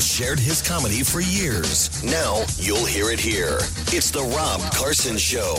[0.00, 2.02] Shared his comedy for years.
[2.04, 3.58] Now you'll hear it here.
[3.88, 5.54] It's the Rob Carson Show.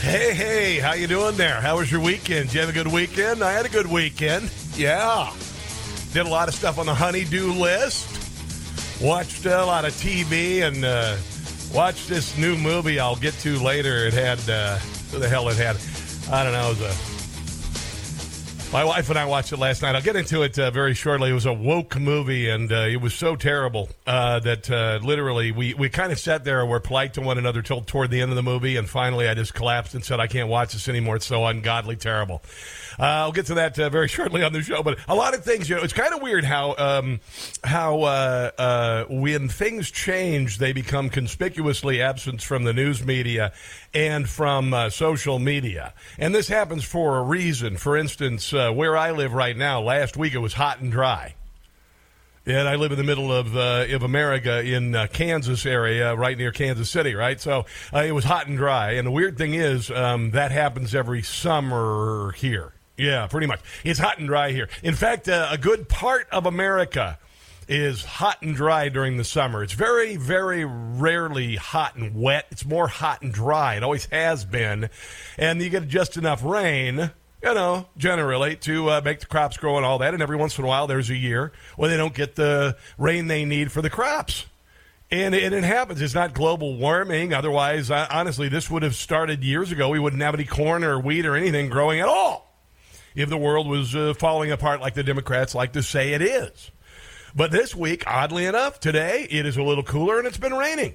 [0.00, 1.60] Hey, hey, how you doing there?
[1.60, 2.46] How was your weekend?
[2.46, 3.42] Did you have a good weekend?
[3.42, 4.50] I had a good weekend.
[4.76, 5.32] Yeah.
[6.12, 9.00] Did a lot of stuff on the honeydew list.
[9.00, 11.16] Watched a lot of TV and uh,
[11.72, 14.06] watched this new movie I'll get to later.
[14.06, 14.76] It had, uh,
[15.10, 15.76] who the hell it had?
[16.30, 16.70] I don't know.
[16.70, 17.11] It was a
[18.72, 19.94] my wife and I watched it last night.
[19.94, 21.28] I'll get into it uh, very shortly.
[21.28, 25.52] It was a woke movie, and uh, it was so terrible uh, that uh, literally
[25.52, 28.22] we, we kind of sat there and were polite to one another till toward the
[28.22, 30.88] end of the movie, and finally I just collapsed and said, I can't watch this
[30.88, 31.16] anymore.
[31.16, 32.40] It's so ungodly terrible.
[32.98, 35.44] Uh, I'll get to that uh, very shortly on the show, but a lot of
[35.44, 37.20] things, you know, it's kind of weird how um,
[37.62, 43.52] how when things change, they become conspicuously absent from the news media
[43.94, 45.92] and from social media.
[46.18, 47.76] And this happens for a reason.
[47.76, 51.34] For instance, uh, where I live right now, last week it was hot and dry.
[52.44, 56.36] And I live in the middle of uh, of America in uh, Kansas area, right
[56.36, 57.40] near Kansas City, right?
[57.40, 58.92] So uh, it was hot and dry.
[58.92, 62.72] And the weird thing is, um, that happens every summer here.
[62.96, 63.60] Yeah, pretty much.
[63.84, 64.68] It's hot and dry here.
[64.82, 67.18] In fact, uh, a good part of America
[67.68, 69.62] is hot and dry during the summer.
[69.62, 72.46] It's very, very rarely hot and wet.
[72.50, 73.76] It's more hot and dry.
[73.76, 74.90] It always has been.
[75.38, 77.10] And you get just enough rain
[77.42, 80.14] you know, generally to uh, make the crops grow and all that.
[80.14, 83.26] And every once in a while, there's a year where they don't get the rain
[83.26, 84.46] they need for the crops.
[85.10, 86.00] And, and it happens.
[86.00, 87.34] It's not global warming.
[87.34, 89.88] Otherwise, uh, honestly, this would have started years ago.
[89.88, 92.48] We wouldn't have any corn or wheat or anything growing at all
[93.14, 96.70] if the world was uh, falling apart like the Democrats like to say it is.
[97.34, 100.94] But this week, oddly enough, today it is a little cooler and it's been raining.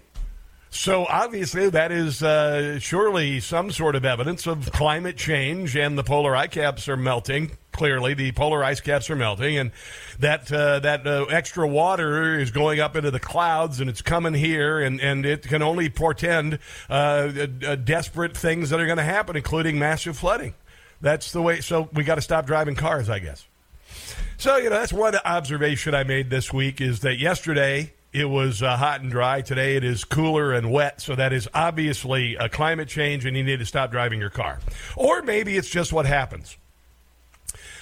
[0.69, 6.03] So obviously, that is uh, surely some sort of evidence of climate change, and the
[6.03, 7.51] polar ice caps are melting.
[7.71, 9.71] Clearly, the polar ice caps are melting, and
[10.19, 14.33] that uh, that uh, extra water is going up into the clouds, and it's coming
[14.33, 16.59] here, and, and it can only portend
[16.89, 20.53] uh, desperate things that are going to happen, including massive flooding.
[20.99, 21.61] That's the way.
[21.61, 23.46] So we got to stop driving cars, I guess.
[24.39, 28.61] So you know, that's one observation I made this week is that yesterday it was
[28.61, 29.41] uh, hot and dry.
[29.41, 31.01] Today it is cooler and wet.
[31.01, 34.59] So that is obviously a climate change, and you need to stop driving your car.
[34.95, 36.55] Or maybe it's just what happens.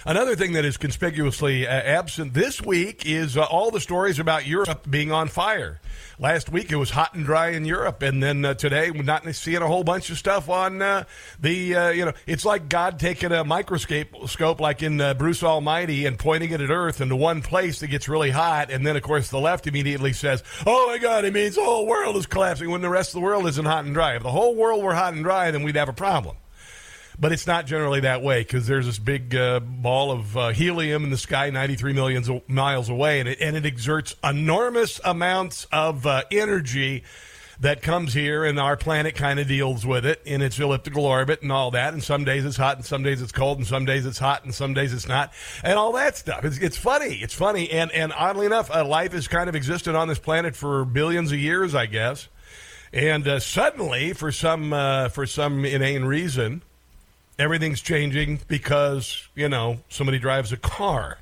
[0.08, 4.46] Another thing that is conspicuously uh, absent this week is uh, all the stories about
[4.46, 5.82] Europe being on fire.
[6.20, 9.26] Last week it was hot and dry in Europe, and then uh, today we're not
[9.34, 11.06] seeing a whole bunch of stuff on uh,
[11.40, 11.76] the.
[11.76, 16.06] Uh, you know, it's like God taking a microscope, scope like in uh, Bruce Almighty,
[16.06, 19.02] and pointing it at Earth into one place that gets really hot, and then of
[19.02, 22.70] course the left immediately says, "Oh my God, it means the whole world is collapsing."
[22.70, 24.16] When the rest of the world isn't hot and dry.
[24.16, 26.38] If the whole world were hot and dry, then we'd have a problem
[27.20, 31.04] but it's not generally that way because there's this big uh, ball of uh, helium
[31.04, 36.06] in the sky 93 million miles away, and it, and it exerts enormous amounts of
[36.06, 37.04] uh, energy
[37.60, 41.42] that comes here, and our planet kind of deals with it in its elliptical orbit
[41.42, 41.94] and all that.
[41.94, 44.44] And some days it's hot, and some days it's cold, and some days it's hot,
[44.44, 45.34] and some days it's not,
[45.64, 46.44] and all that stuff.
[46.44, 47.16] It's, it's funny.
[47.16, 50.56] It's funny, and and oddly enough, uh, life has kind of existed on this planet
[50.56, 52.28] for billions of years, I guess.
[52.92, 56.62] And uh, suddenly, for some uh, for some inane reason,
[57.38, 61.20] everything's changing because, you know, somebody drives a car.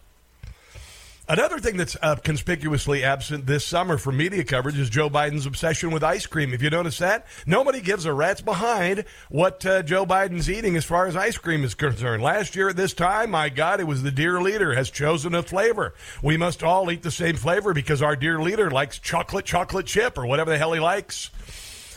[1.26, 5.92] Another thing that's uh, conspicuously absent this summer from media coverage is Joe Biden's obsession
[5.92, 6.54] with ice cream.
[6.54, 10.84] If you notice that, nobody gives a rat's behind what uh, Joe Biden's eating as
[10.84, 12.22] far as ice cream is concerned.
[12.22, 15.42] Last year at this time, my God, it was the dear leader has chosen a
[15.42, 15.94] flavor.
[16.22, 20.18] We must all eat the same flavor because our dear leader likes chocolate chocolate chip
[20.18, 21.30] or whatever the hell he likes.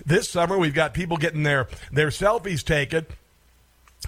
[0.06, 3.06] This summer, we've got people getting their, their selfies taken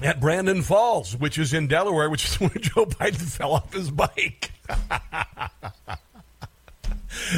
[0.03, 3.91] at Brandon Falls, which is in Delaware, which is where Joe Biden fell off his
[3.91, 4.53] bike.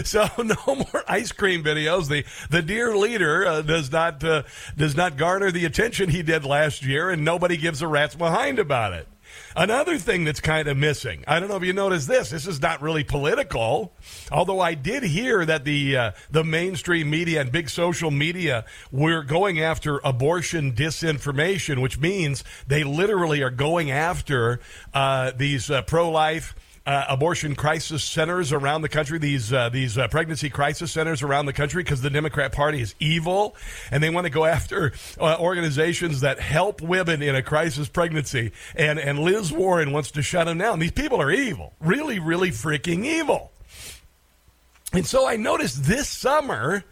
[0.04, 2.08] so no more ice cream videos.
[2.08, 4.42] The the dear leader uh, does not uh,
[4.76, 8.58] does not garner the attention he did last year, and nobody gives a rat's behind
[8.58, 9.08] about it.
[9.56, 11.24] Another thing that's kind of missing.
[11.26, 12.30] I don't know if you noticed this.
[12.30, 13.92] This is not really political,
[14.30, 19.22] although I did hear that the uh, the mainstream media and big social media were
[19.22, 24.60] going after abortion disinformation, which means they literally are going after
[24.94, 26.54] uh, these uh, pro life
[26.90, 31.46] uh, abortion crisis centers around the country, these uh, these uh, pregnancy crisis centers around
[31.46, 33.54] the country, because the Democrat Party is evil,
[33.92, 38.50] and they want to go after uh, organizations that help women in a crisis pregnancy.
[38.74, 40.80] And and Liz Warren wants to shut them down.
[40.80, 43.52] These people are evil, really, really freaking evil.
[44.92, 46.82] And so I noticed this summer.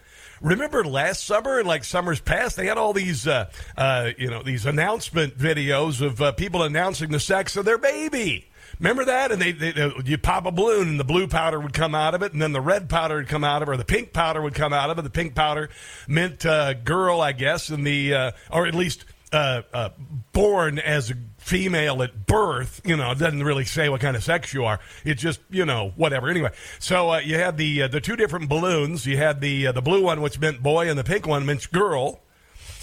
[0.40, 4.44] Remember last summer and like summers past, they had all these, uh, uh, you know,
[4.44, 8.48] these announcement videos of people announcing the sex of their baby
[8.78, 9.32] Remember that?
[9.32, 12.14] And they, they, they, you pop a balloon, and the blue powder would come out
[12.14, 14.12] of it, and then the red powder would come out of it, or the pink
[14.12, 15.02] powder would come out of it.
[15.02, 15.68] The pink powder
[16.06, 19.90] meant uh, girl, I guess, and the uh, or at least uh, uh,
[20.32, 22.80] born as a female at birth.
[22.84, 24.80] You know, it doesn't really say what kind of sex you are.
[25.04, 26.28] It's just you know whatever.
[26.28, 29.06] Anyway, so uh, you had the uh, the two different balloons.
[29.06, 31.70] You had the uh, the blue one, which meant boy, and the pink one meant
[31.72, 32.20] girl.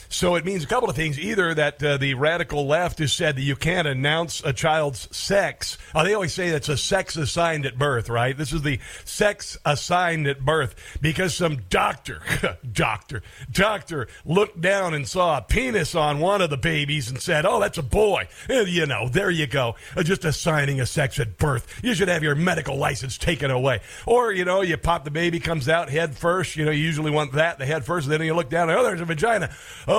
[0.10, 1.20] So it means a couple of things.
[1.20, 5.78] Either that uh, the radical left has said that you can't announce a child's sex.
[5.94, 8.38] Oh, they always say that's a sex assigned at birth, right?
[8.38, 12.22] This is the sex assigned at birth because some doctor,
[12.72, 17.46] doctor, doctor looked down and saw a penis on one of the babies and said,
[17.46, 18.28] oh, that's a boy.
[18.50, 19.76] And, you know, there you go.
[19.96, 21.82] Uh, just assigning a sex at birth.
[21.84, 23.82] You should have your medical license taken away.
[24.06, 26.56] Or, you know, you pop the baby, comes out head first.
[26.56, 28.06] You know, you usually want that, the head first.
[28.06, 29.50] And then you look down, oh, there's a vagina.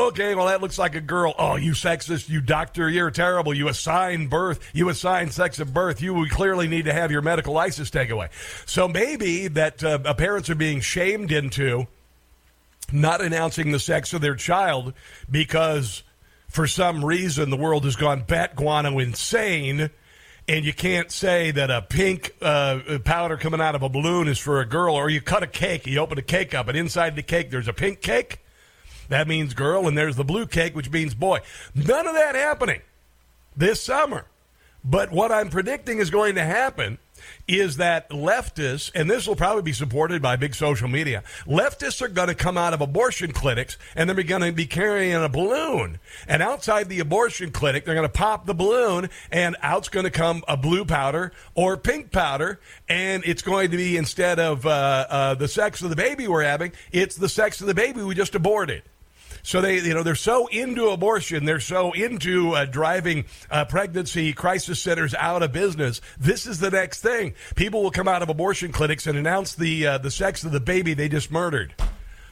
[0.07, 1.35] Okay, well, that looks like a girl.
[1.37, 3.53] Oh, you sexist, you doctor, you're terrible.
[3.53, 6.01] You assign birth, you assign sex at birth.
[6.01, 8.29] You would clearly need to have your medical license taken away.
[8.67, 11.89] So maybe that uh, parents are being shamed into
[12.93, 14.95] not announcing the sex of their child
[15.29, 16.05] because
[16.47, 19.91] for some reason the world has gone bat guano insane
[20.47, 24.39] and you can't say that a pink uh, powder coming out of a balloon is
[24.39, 27.17] for a girl, or you cut a cake, you open a cake up, and inside
[27.17, 28.39] the cake there's a pink cake.
[29.09, 31.41] That means girl, and there's the blue cake, which means boy.
[31.75, 32.81] None of that happening
[33.57, 34.27] this summer.
[34.85, 36.99] But what I'm predicting is going to happen
[37.49, 42.09] is that leftists, and this will probably be supported by big social media, leftists are
[42.09, 45.99] going to come out of abortion clinics and they're going to be carrying a balloon.
[46.29, 50.11] And outside the abortion clinic, they're going to pop the balloon, and out's going to
[50.11, 52.61] come a blue powder or pink powder.
[52.89, 56.45] And it's going to be instead of uh, uh, the sex of the baby we're
[56.45, 58.83] having, it's the sex of the baby we just aborted.
[59.47, 64.33] So they, you know, they're so into abortion, they're so into uh, driving uh, pregnancy
[64.33, 66.01] crisis centers out of business.
[66.19, 67.35] This is the next thing.
[67.55, 70.59] People will come out of abortion clinics and announce the uh, the sex of the
[70.59, 71.77] baby they just murdered.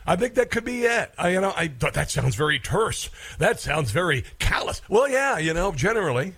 [0.04, 1.12] I think that could be it.
[1.16, 3.08] I, you know, I thought that sounds very terse.
[3.38, 4.82] That sounds very callous.
[4.88, 6.34] Well, yeah, you know, generally,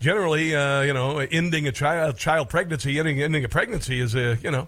[0.00, 4.36] generally, uh, you know, ending a child child pregnancy, ending ending a pregnancy is a
[4.42, 4.66] you know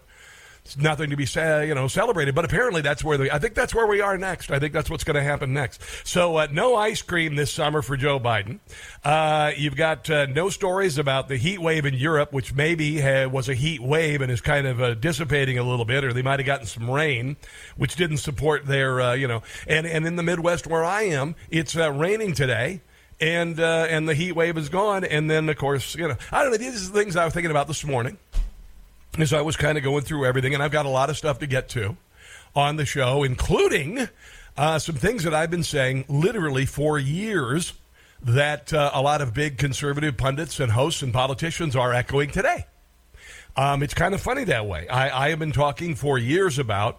[0.79, 1.27] nothing to be
[1.67, 2.35] you know celebrated.
[2.35, 4.51] But apparently, that's where the, I think that's where we are next.
[4.51, 5.83] I think that's what's going to happen next.
[6.05, 8.61] So, uh, no ice cream this summer for Joe Biden.
[9.05, 13.49] Uh, you've got uh, no stories about the heat wave in Europe, which maybe was
[13.49, 16.39] a heat wave and is kind of uh, dissipating a little bit, or they might
[16.39, 17.37] have gotten some rain,
[17.77, 19.43] which didn't support their, uh, you know.
[19.67, 22.81] And and in the Midwest where I am, it's uh, raining today
[23.21, 25.05] and uh, and the heat wave is gone.
[25.05, 26.59] And then, of course, you know, I don't know.
[26.59, 28.19] These are the things I was thinking about this morning
[29.19, 31.39] as I was kind of going through everything, and I've got a lot of stuff
[31.41, 31.97] to get to
[32.55, 34.09] on the show, including
[34.57, 37.73] uh, some things that I've been saying literally for years
[38.23, 42.67] that uh, a lot of big conservative pundits and hosts and politicians are echoing today.
[43.57, 44.87] Um, it's kind of funny that way.
[44.89, 46.99] I, I, have been talking for years about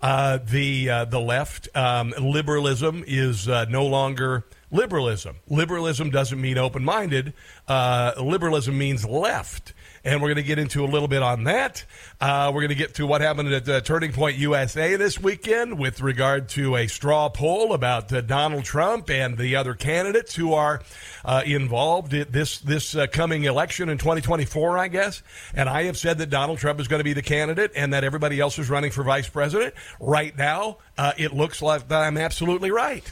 [0.00, 1.68] uh, the uh, the left.
[1.76, 5.36] Um, liberalism is uh, no longer liberalism.
[5.48, 7.34] Liberalism doesn't mean open minded.
[7.68, 11.84] Uh, liberalism means left and we're going to get into a little bit on that.
[12.20, 15.78] Uh, we're going to get to what happened at uh, Turning Point USA this weekend
[15.78, 20.52] with regard to a straw poll about uh, Donald Trump and the other candidates who
[20.52, 20.82] are
[21.24, 25.22] uh, involved in this this uh, coming election in 2024, I guess.
[25.54, 28.04] And I have said that Donald Trump is going to be the candidate and that
[28.04, 29.74] everybody else is running for vice president.
[30.00, 33.04] Right now, uh, it looks like I'm absolutely right.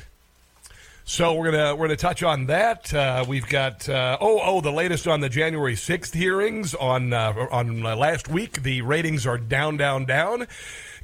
[1.11, 2.95] So we're gonna we're gonna touch on that.
[2.95, 7.49] Uh, we've got uh, oh oh the latest on the January sixth hearings on uh,
[7.51, 8.63] on uh, last week.
[8.63, 10.47] The ratings are down down down.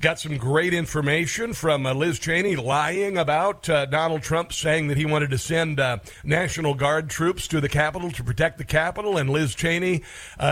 [0.00, 4.96] Got some great information from uh, Liz Cheney lying about uh, Donald Trump saying that
[4.96, 5.80] he wanted to send
[6.22, 10.04] National Guard troops to the Capitol to protect the Capitol, and Liz Cheney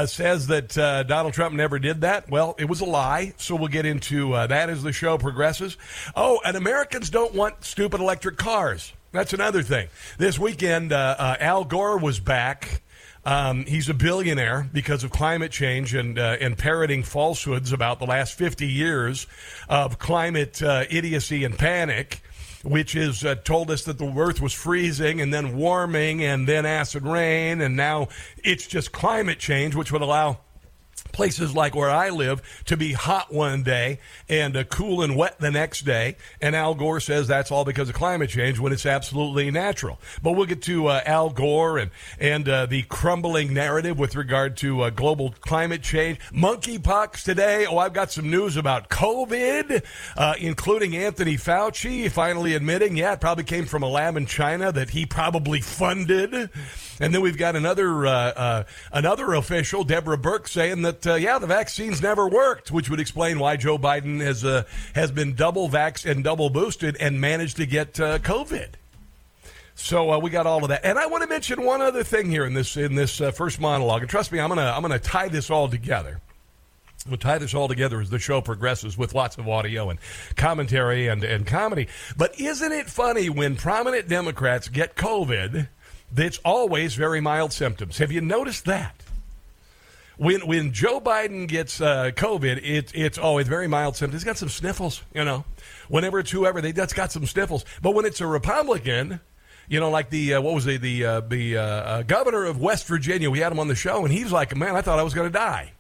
[0.07, 0.71] says that
[1.07, 2.29] Donald Trump never did that.
[2.29, 3.35] Well, it was a lie.
[3.37, 5.77] So we'll get into that as the show progresses.
[6.17, 8.93] Oh, and Americans don't want stupid electric cars.
[9.15, 9.87] That's another thing.
[10.19, 12.83] This weekend, uh, uh, Al Gore was back.
[13.25, 18.07] Um, he's a billionaire because of climate change and uh, and parroting falsehoods about the
[18.07, 19.29] last 50 years
[19.69, 22.23] of climate uh, idiocy and panic,
[22.65, 26.67] which has uh, told us that the Earth was freezing and then warming and then
[26.67, 28.09] acid rain, and now
[28.43, 30.41] it's just climate change, which would allow
[31.15, 35.39] places like where I live to be hot one day and uh, cool and wet
[35.39, 36.17] the next day.
[36.41, 39.99] And Al Gore says that's all because of climate change when it's absolutely natural.
[40.23, 44.57] But we'll get to uh, Al Gore and and uh, the crumbling narrative with regard
[44.59, 47.67] to uh, global climate change, monkeypox today.
[47.67, 49.83] Oh, I've got some news about COVID,
[50.17, 54.73] uh, including Anthony Fauci finally admitting, yeah, it probably came from a lab in China
[54.73, 56.51] that he probably funded.
[57.01, 61.39] And then we've got another uh, uh, another official, Deborah Birx, saying that uh, yeah,
[61.39, 65.69] the vaccines never worked, which would explain why Joe Biden has uh, has been double
[65.69, 68.69] vaxxed and double boosted and managed to get uh, COVID.
[69.75, 72.31] So uh, we got all of that, and I want to mention one other thing
[72.31, 74.03] here in this in this first monologue.
[74.03, 76.21] And trust me, I'm gonna I'm gonna tie this all together.
[77.09, 79.99] We'll tie this all together as the show progresses with lots of audio and
[80.37, 81.89] commentary and, and comedy.
[82.17, 85.69] But isn't it funny when prominent Democrats get COVID?
[86.17, 87.99] It's always very mild symptoms.
[87.99, 88.95] Have you noticed that?
[90.17, 94.23] When when Joe Biden gets uh, COVID, it, it's always very mild symptoms.
[94.23, 95.45] He's got some sniffles, you know.
[95.89, 97.65] Whenever it's whoever, they that's got some sniffles.
[97.83, 99.19] But when it's a Republican,
[99.69, 102.61] you know, like the uh, what was it, the uh, the uh, uh, governor of
[102.61, 105.03] West Virginia, we had him on the show, and he's like, "Man, I thought I
[105.03, 105.73] was going to die."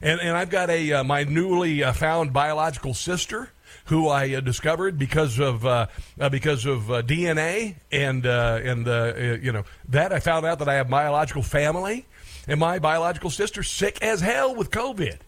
[0.00, 3.50] And and I've got a uh, my newly found biological sister
[3.86, 5.86] who I uh, discovered because of uh,
[6.20, 10.88] uh, because of DNA and and you know that I found out that I have
[10.88, 12.06] biological family
[12.46, 15.18] and my biological sister sick as hell with COVID.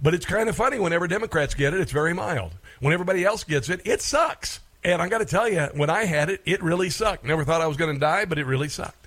[0.00, 2.52] But it's kind of funny whenever Democrats get it, it's very mild.
[2.80, 4.58] When everybody else gets it, it sucks.
[4.84, 7.24] And I got to tell you, when I had it, it really sucked.
[7.24, 9.01] Never thought I was going to die, but it really sucked.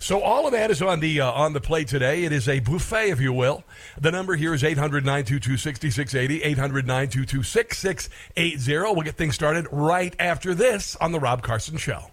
[0.00, 2.24] So all of that is on the uh, on the plate today.
[2.24, 3.64] It is a buffet, if you will.
[4.00, 8.94] The number here is 800-922-6680, 800-922-6680.
[8.94, 12.12] We'll get things started right after this on the Rob Carson Show.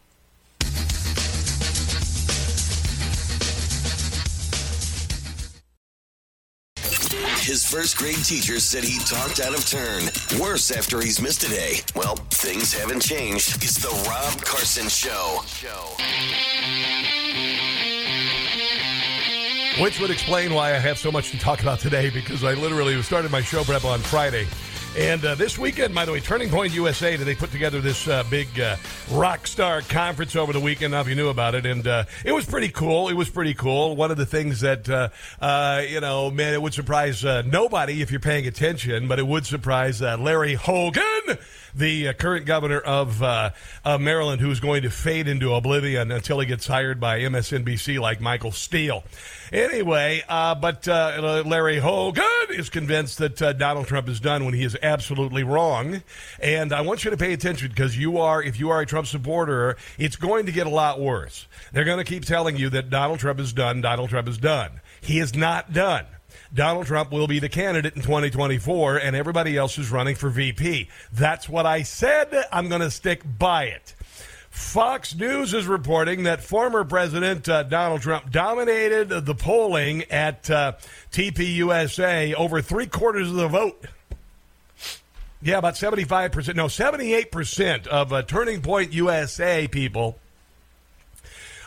[7.58, 10.04] His first grade teacher said he talked out of turn.
[10.40, 11.78] Worse after he's missed a day.
[11.96, 13.56] Well, things haven't changed.
[13.64, 15.42] It's the Rob Carson Show.
[19.82, 23.02] Which would explain why I have so much to talk about today because I literally
[23.02, 24.46] started my show prep on Friday.
[24.98, 28.24] And uh, this weekend, by the way, Turning Point USA, they put together this uh,
[28.32, 28.78] big uh,
[29.12, 30.94] rock star conference over the weekend.
[30.94, 33.08] Now, if you knew about it, and uh, it was pretty cool.
[33.08, 33.96] It was pretty cool.
[33.96, 38.10] One of the things that uh, uh, you know, man, it would surprise nobody if
[38.10, 41.38] you're paying attention, but it would surprise Larry Hogan
[41.78, 43.52] the uh, current governor of, uh,
[43.86, 48.20] of Maryland, who's going to fade into oblivion until he gets hired by MSNBC like
[48.20, 49.04] Michael Steele.
[49.52, 54.54] Anyway, uh, but uh, Larry Hogan is convinced that uh, Donald Trump is done when
[54.54, 56.02] he is absolutely wrong.
[56.42, 59.08] And I want you to pay attention because you are, if you are a Trump
[59.08, 61.48] supporter, it's going to get a lot worse.
[61.72, 64.82] They're going to keep telling you that Donald Trump is done, Donald Trump is done.
[65.02, 66.06] He is not done.
[66.54, 70.90] Donald Trump will be the candidate in 2024 and everybody else is running for VP.
[71.12, 72.34] That's what I said.
[72.52, 73.96] I'm going to stick by it.
[74.50, 80.74] Fox News is reporting that former President uh, Donald Trump dominated the polling at uh,
[81.12, 83.86] TPUSA over three quarters of the vote.
[85.42, 90.18] Yeah, about 75%, no, 78% of uh, Turning Point USA people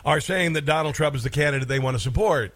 [0.03, 2.53] are saying that Donald Trump is the candidate they want to support.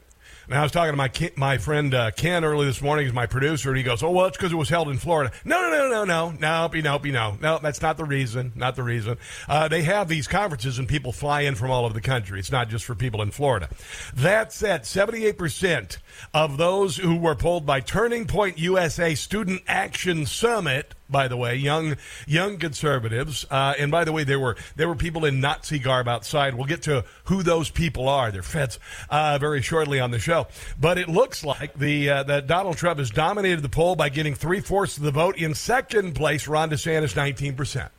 [0.47, 3.05] And I was talking to my my friend uh, Ken early this morning.
[3.05, 5.31] He's my producer, and he goes, "Oh, well, it's because it was held in Florida."
[5.43, 7.59] No, no, no, no, no, no, no, no, no.
[7.59, 8.51] That's not the reason.
[8.55, 9.17] Not the reason.
[9.47, 12.39] Uh, they have these conferences, and people fly in from all over the country.
[12.39, 13.69] It's not just for people in Florida.
[14.13, 15.97] That said, seventy-eight percent
[16.33, 21.55] of those who were polled by Turning Point USA Student Action Summit by the way,
[21.55, 21.97] young
[22.27, 23.45] young conservatives.
[23.49, 26.55] Uh, and by the way, there were there were people in Nazi garb outside.
[26.55, 28.31] We'll get to who those people are.
[28.31, 30.47] They're feds uh, very shortly on the show.
[30.79, 34.35] But it looks like the uh, that Donald Trump has dominated the poll by getting
[34.35, 35.37] three fourths of the vote.
[35.37, 37.91] In second place, Ron DeSantis, nineteen percent.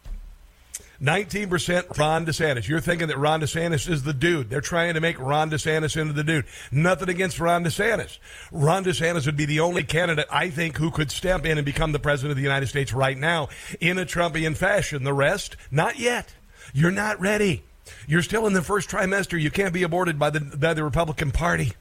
[1.00, 2.68] 19% Ron DeSantis.
[2.68, 4.50] You're thinking that Ron DeSantis is the dude.
[4.50, 6.46] They're trying to make Ron DeSantis into the dude.
[6.70, 8.18] Nothing against Ron DeSantis.
[8.50, 11.92] Ron DeSantis would be the only candidate, I think, who could step in and become
[11.92, 13.48] the president of the United States right now
[13.80, 15.04] in a Trumpian fashion.
[15.04, 16.34] The rest, not yet.
[16.72, 17.62] You're not ready.
[18.08, 19.40] You're still in the first trimester.
[19.40, 21.72] You can't be aborted by the, by the Republican Party.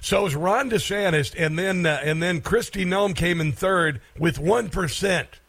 [0.00, 4.38] So was Ron DeSantis, and then uh, and then Kristi Noem came in third with
[4.38, 5.40] one percent.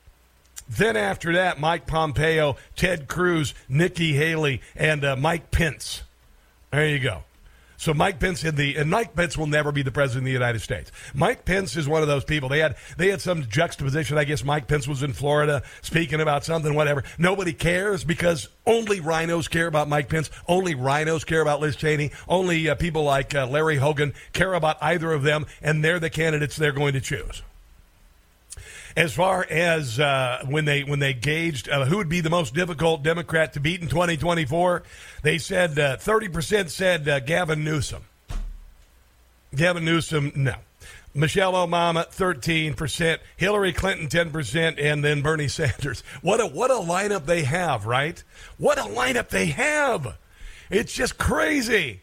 [0.69, 6.03] Then after that, Mike Pompeo, Ted Cruz, Nikki Haley, and uh, Mike Pence.
[6.71, 7.23] There you go.
[7.79, 10.31] So Mike Pence in the and Mike Pence will never be the president of the
[10.31, 10.91] United States.
[11.13, 12.49] Mike Pence is one of those people.
[12.49, 14.17] They had they had some juxtaposition.
[14.17, 17.03] I guess Mike Pence was in Florida speaking about something, whatever.
[17.19, 20.31] Nobody cares because only rhinos care about Mike Pence.
[20.47, 22.11] Only rhinos care about Liz Cheney.
[22.27, 26.09] Only uh, people like uh, Larry Hogan care about either of them, and they're the
[26.09, 27.43] candidates they're going to choose
[28.97, 32.55] as far as uh, when they when they gauged uh, who would be the most
[32.55, 34.83] difficult Democrat to beat in 2024,
[35.21, 38.03] they said uh, 30 percent said uh, Gavin Newsom.
[39.55, 40.55] Gavin Newsom, no.
[41.13, 46.01] Michelle Obama, 13%, Hillary Clinton, 10%, and then Bernie Sanders.
[46.21, 48.23] What a, what a lineup they have, right?
[48.59, 50.17] What a lineup they have.
[50.69, 52.01] It's just crazy.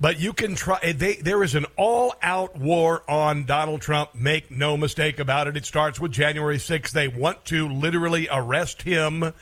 [0.00, 0.78] But you can try.
[0.82, 4.14] Eh, they, there is an all-out war on Donald Trump.
[4.14, 5.56] Make no mistake about it.
[5.56, 6.90] It starts with January 6th.
[6.92, 9.34] They want to literally arrest him.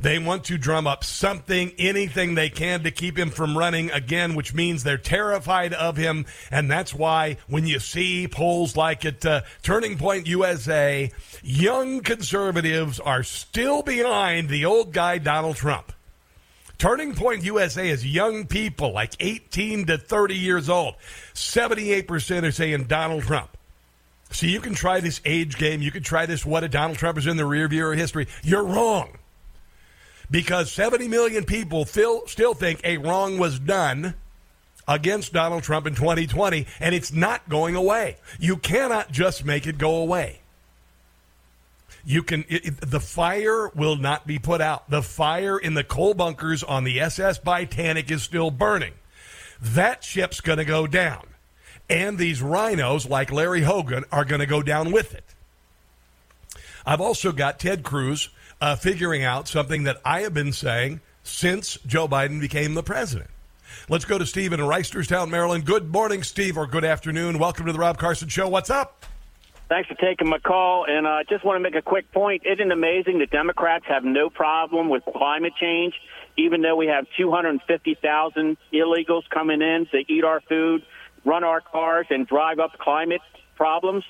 [0.00, 4.34] They want to drum up something, anything they can to keep him from running again,
[4.34, 6.26] which means they're terrified of him.
[6.50, 11.10] And that's why when you see polls like at uh, Turning Point USA,
[11.42, 15.93] young conservatives are still behind the old guy, Donald Trump.
[16.78, 20.94] Turning Point USA is young people, like 18 to 30 years old.
[21.34, 23.56] 78% are saying Donald Trump.
[24.30, 25.80] So you can try this age game.
[25.80, 28.26] You can try this what a Donald Trump is in the rear view of history.
[28.42, 29.18] You're wrong.
[30.30, 34.14] Because 70 million people still, still think a wrong was done
[34.88, 38.16] against Donald Trump in 2020, and it's not going away.
[38.38, 40.40] You cannot just make it go away.
[42.06, 44.90] You can it, it, the fire will not be put out.
[44.90, 48.92] The fire in the coal bunkers on the SS Titanic is still burning.
[49.60, 51.26] That ship's going to go down.
[51.88, 55.24] And these rhinos like Larry Hogan are going to go down with it.
[56.86, 58.28] I've also got Ted Cruz
[58.60, 63.30] uh, figuring out something that I have been saying since Joe Biden became the president.
[63.88, 65.64] Let's go to Steve in Reisterstown, Maryland.
[65.64, 67.38] Good morning, Steve, or good afternoon.
[67.38, 68.48] Welcome to the Rob Carson Show.
[68.48, 69.04] What's up?
[69.68, 70.84] Thanks for taking my call.
[70.86, 72.42] And I uh, just want to make a quick point.
[72.44, 75.94] Isn't it amazing that Democrats have no problem with climate change,
[76.36, 80.82] even though we have 250,000 illegals coming in to eat our food,
[81.24, 83.22] run our cars, and drive up climate
[83.56, 84.04] problems?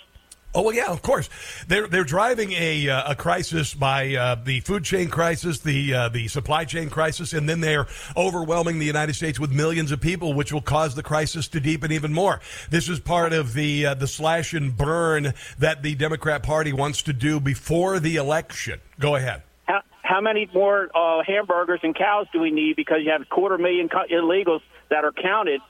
[0.56, 1.28] Oh well, yeah, of course.
[1.66, 6.08] They're they're driving a uh, a crisis by uh, the food chain crisis, the uh,
[6.10, 10.32] the supply chain crisis, and then they're overwhelming the United States with millions of people,
[10.32, 12.40] which will cause the crisis to deepen even more.
[12.70, 17.02] This is part of the uh, the slash and burn that the Democrat Party wants
[17.02, 18.80] to do before the election.
[19.00, 19.42] Go ahead.
[19.64, 22.76] How, how many more uh, hamburgers and cows do we need?
[22.76, 25.60] Because you have a quarter million illegals that are counted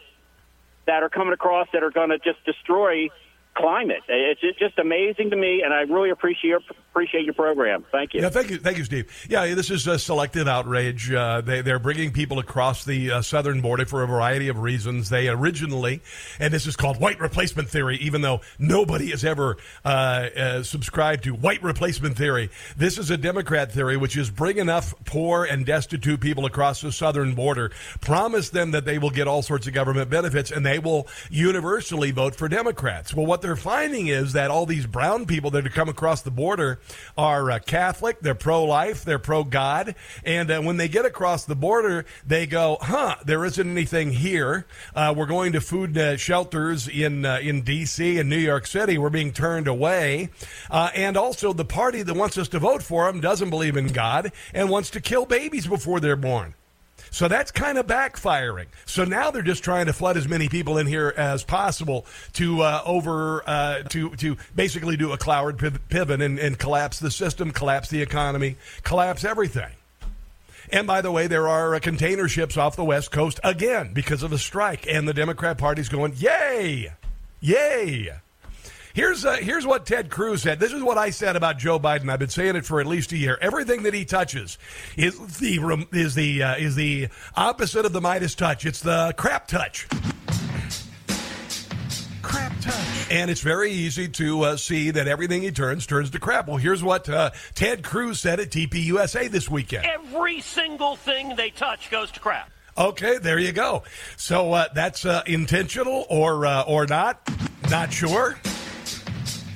[0.87, 3.09] that are coming across that are going to just destroy
[3.55, 4.03] climate.
[4.09, 7.85] It's just amazing to me, and I really appreciate your, appreciate your program.
[7.93, 8.21] Thank you.
[8.21, 9.27] Yeah, thank you, thank you, Steve.
[9.29, 11.13] Yeah, this is a selective outrage.
[11.13, 15.09] Uh, they, they're bringing people across the uh, southern border for a variety of reasons.
[15.09, 16.03] They originally,
[16.41, 21.25] and this is called white replacement theory, even though nobody has ever uh, uh subscribed
[21.25, 22.51] to white replacement theory.
[22.77, 26.91] This is a Democrat theory, which is bring enough poor and destitute people across the
[26.91, 30.79] southern border, promise them that they will get all sorts of government benefits, and they
[30.79, 33.15] will universally vote for Democrats.
[33.15, 36.31] Well, what they're finding is that all these brown people that have come across the
[36.31, 36.81] border
[37.19, 39.95] are uh, Catholic, they're pro life, they're pro God.
[40.25, 44.65] And uh, when they get across the border, they go, huh, there isn't anything here.
[44.95, 48.19] Uh, we're going to food uh, shelters in, uh, in D.C.
[48.19, 48.97] and New York City.
[48.97, 50.31] We're being turned away.
[50.71, 53.89] Uh, and also, the party that wants us to vote for them doesn't believe in
[53.89, 56.55] God and wants to kill babies before they're born.
[57.15, 58.67] So that's kind of backfiring.
[58.87, 62.63] So now they're just trying to flood as many people in here as possible to
[62.63, 65.57] uh, over uh, to to basically do a cloud
[65.91, 69.71] pivot and, and collapse the system, collapse the economy, collapse everything.
[70.73, 74.25] And by the way, there are uh, container ships off the West Coast again because
[74.25, 76.95] of the strike, and the Democrat Party's going, yay,
[77.41, 78.11] yay.
[78.95, 80.61] Here's uh, here's what Ted Cruz said.
[80.61, 82.09] This is what I said about Joe Biden.
[82.09, 83.37] I've been saying it for at least a year.
[83.41, 84.57] Everything that he touches
[84.97, 88.65] is the is the uh, is the opposite of the Midas touch.
[88.65, 89.89] It's the crap touch.
[92.23, 93.11] Crap touch.
[93.11, 96.47] And it's very easy to uh, see that everything he turns turns to crap.
[96.47, 99.87] Well, here's what uh, Ted Cruz said at TPUSA this weekend.
[99.87, 102.49] Every single thing they touch goes to crap.
[102.79, 103.83] Okay, there you go.
[104.17, 107.29] So uh, that's uh, intentional or uh, or not?
[107.69, 108.37] Not sure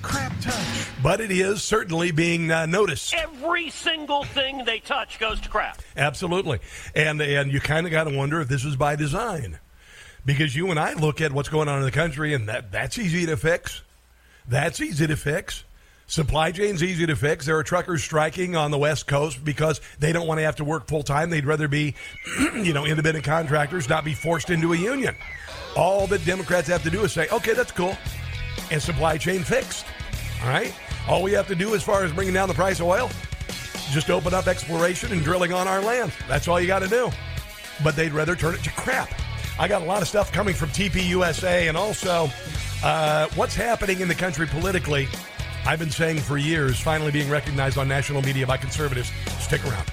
[0.09, 0.89] crap touch.
[1.03, 3.15] But it is certainly being uh, noticed.
[3.15, 5.81] Every single thing they touch goes to crap.
[5.97, 6.59] Absolutely.
[6.95, 9.59] And, and you kind of got to wonder if this is by design.
[10.25, 12.99] Because you and I look at what's going on in the country, and that, that's
[12.99, 13.83] easy to fix.
[14.49, 15.65] That's easy to fix.
[16.09, 17.45] Supply chain's easy to fix.
[17.45, 20.65] There are truckers striking on the West Coast because they don't want to have to
[20.65, 21.29] work full time.
[21.29, 21.95] They'd rather be,
[22.55, 25.15] you know, independent contractors, not be forced into a union.
[25.77, 27.97] All that Democrats have to do is say, okay, that's cool.
[28.71, 29.85] And supply chain fixed.
[30.43, 30.75] All right?
[31.09, 33.11] All we have to do as far as bringing down the price of oil,
[33.91, 36.13] just open up exploration and drilling on our land.
[36.29, 37.11] That's all you got to do.
[37.83, 39.11] But they'd rather turn it to crap.
[39.59, 42.29] I got a lot of stuff coming from TPUSA and also
[42.85, 45.09] uh, what's happening in the country politically.
[45.67, 49.11] I've been saying for years, finally being recognized on national media by conservatives.
[49.41, 49.91] Stick around.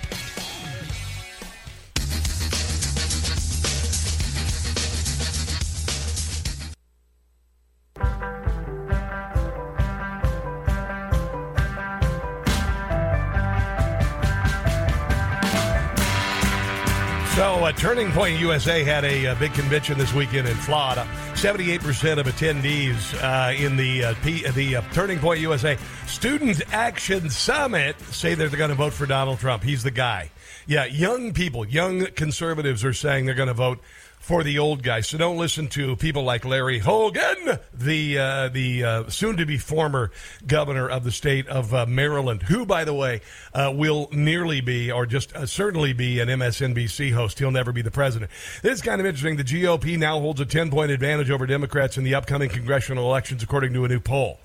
[17.65, 21.07] Uh, Turning Point USA had a, uh, big convention this weekend in Florida.
[21.33, 25.75] 78% of attendees uh, in the uh, P- the uh, Turning Point USA
[26.05, 29.63] Student Action Summit say they're going to vote for Donald Trump.
[29.63, 30.29] He's the guy.
[30.67, 33.79] Yeah, young people, young conservatives are saying they're going to vote
[34.25, 35.07] for the old guys.
[35.07, 39.59] So don't listen to people like Larry Hogan, the uh, the uh, soon to be
[39.59, 40.09] former
[40.47, 43.21] governor of the state of uh, Maryland, who, by the way,
[43.53, 47.37] uh, will nearly be or just uh, certainly be an MSNBC host.
[47.37, 48.31] He'll never be the president.
[48.63, 49.35] Is kind of interesting.
[49.35, 53.43] The GOP now holds a 10 point advantage over Democrats in the upcoming congressional elections,
[53.43, 54.39] according to a new poll.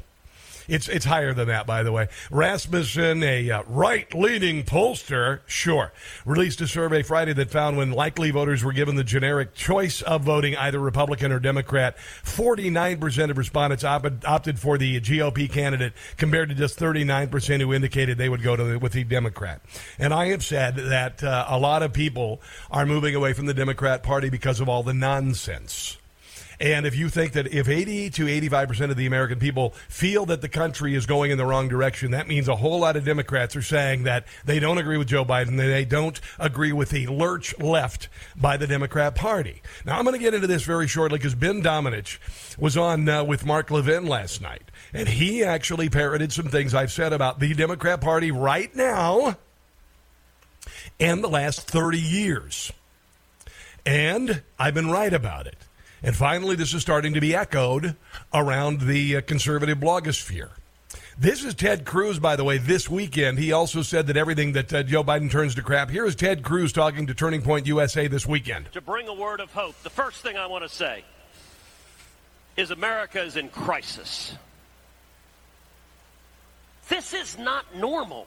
[0.71, 2.07] It's it's higher than that, by the way.
[2.31, 5.93] Rasmussen, a uh, right-leaning pollster, sure,
[6.25, 10.23] released a survey Friday that found when likely voters were given the generic choice of
[10.23, 16.49] voting either Republican or Democrat, 49% of respondents opted, opted for the GOP candidate, compared
[16.51, 19.61] to just 39% who indicated they would go to the, with the Democrat.
[19.99, 23.55] And I have said that uh, a lot of people are moving away from the
[23.55, 25.97] Democrat Party because of all the nonsense.
[26.61, 30.43] And if you think that if 80 to 85% of the American people feel that
[30.43, 33.57] the country is going in the wrong direction, that means a whole lot of Democrats
[33.57, 37.59] are saying that they don't agree with Joe Biden, they don't agree with the lurch
[37.59, 39.63] left by the Democrat Party.
[39.87, 42.19] Now, I'm going to get into this very shortly because Ben Domenech
[42.59, 46.93] was on uh, with Mark Levin last night, and he actually parroted some things I've
[46.93, 49.39] said about the Democrat Party right now
[50.99, 52.71] and the last 30 years.
[53.87, 55.57] And I've been right about it.
[56.03, 57.97] And finally, this is starting to be echoed
[58.33, 60.51] around the uh, conservative blogosphere.
[61.19, 63.39] This is Ted Cruz, by the way, this weekend.
[63.39, 65.91] He also said that everything that uh, Joe Biden turns to crap.
[65.91, 68.73] Here is Ted Cruz talking to Turning Point USA this weekend.
[68.73, 71.05] To bring a word of hope, the first thing I want to say
[72.57, 74.35] is America is in crisis.
[76.89, 78.27] This is not normal.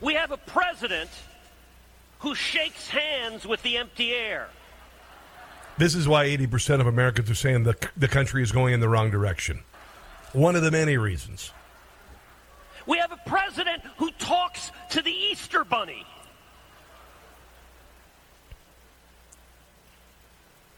[0.00, 1.10] We have a president
[2.20, 4.48] who shakes hands with the empty air.
[5.76, 8.88] This is why 80% of Americans are saying the, the country is going in the
[8.88, 9.60] wrong direction.
[10.32, 11.52] One of the many reasons.
[12.86, 16.06] We have a president who talks to the Easter Bunny.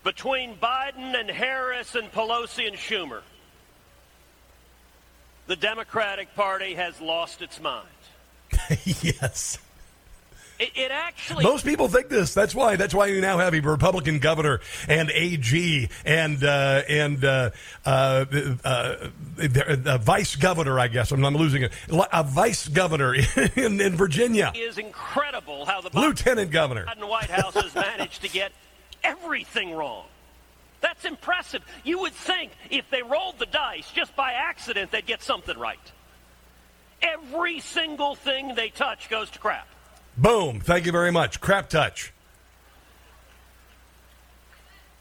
[0.05, 3.23] Between Biden and Harris and Pelosi and Schumer,
[5.47, 7.89] the Democratic Party has lost its mind.
[8.85, 9.59] yes.
[10.59, 11.45] It, it, actually.
[11.45, 12.33] Most people think this.
[12.33, 12.77] That's why.
[12.77, 17.51] That's why you now have a Republican governor and AG and uh, and uh,
[17.85, 18.25] uh,
[18.65, 20.79] uh vice governor.
[20.81, 21.73] I guess I'm, I'm, losing it.
[22.13, 23.15] A vice governor
[23.57, 24.53] in, in Virginia.
[24.55, 28.53] It is incredible how the lieutenant governor Biden White House has managed to get
[29.05, 30.07] everything wrong.
[30.81, 31.63] That's impressive.
[31.85, 35.79] You would think if they rolled the dice just by accident, they'd get something right.
[37.03, 39.69] Every single thing they touch goes to crap.
[40.19, 40.61] Boom.
[40.61, 41.41] Thank you very much.
[41.41, 42.13] Crap touch.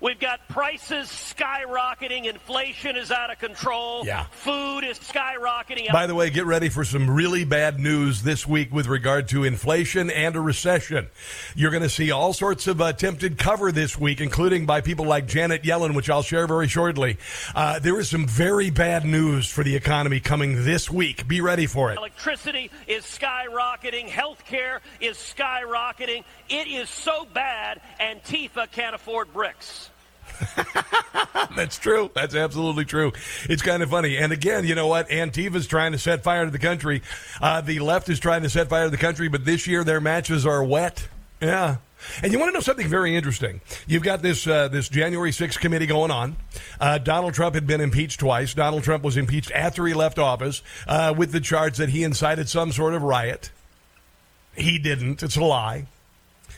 [0.05, 2.25] We've got prices skyrocketing.
[2.25, 4.05] Inflation is out of control.
[4.05, 4.25] Yeah.
[4.25, 5.91] Food is skyrocketing.
[5.91, 9.45] By the way, get ready for some really bad news this week with regard to
[9.45, 11.07] inflation and a recession.
[11.55, 15.25] You're going to see all sorts of attempted cover this week, including by people like
[15.25, 17.17] Janet Yellen, which I'll share very shortly.
[17.55, 21.27] Uh, there is some very bad news for the economy coming this week.
[21.27, 21.97] Be ready for it.
[21.97, 24.07] Electricity is skyrocketing.
[24.07, 26.23] Healthcare is skyrocketing.
[26.47, 29.89] It is so bad, Antifa can't afford bricks.
[31.55, 32.11] That's true.
[32.13, 33.13] That's absolutely true.
[33.49, 34.17] It's kind of funny.
[34.17, 35.09] And again, you know what?
[35.09, 37.01] Antifa's trying to set fire to the country.
[37.41, 40.01] Uh, the left is trying to set fire to the country, but this year their
[40.01, 41.07] matches are wet.
[41.41, 41.77] Yeah.
[42.21, 43.61] And you want to know something very interesting?
[43.87, 46.35] You've got this uh, this January 6th committee going on.
[46.79, 48.53] Uh, Donald Trump had been impeached twice.
[48.53, 52.47] Donald Trump was impeached after he left office uh, with the charge that he incited
[52.49, 53.49] some sort of riot.
[54.55, 55.23] He didn't.
[55.23, 55.87] It's a lie.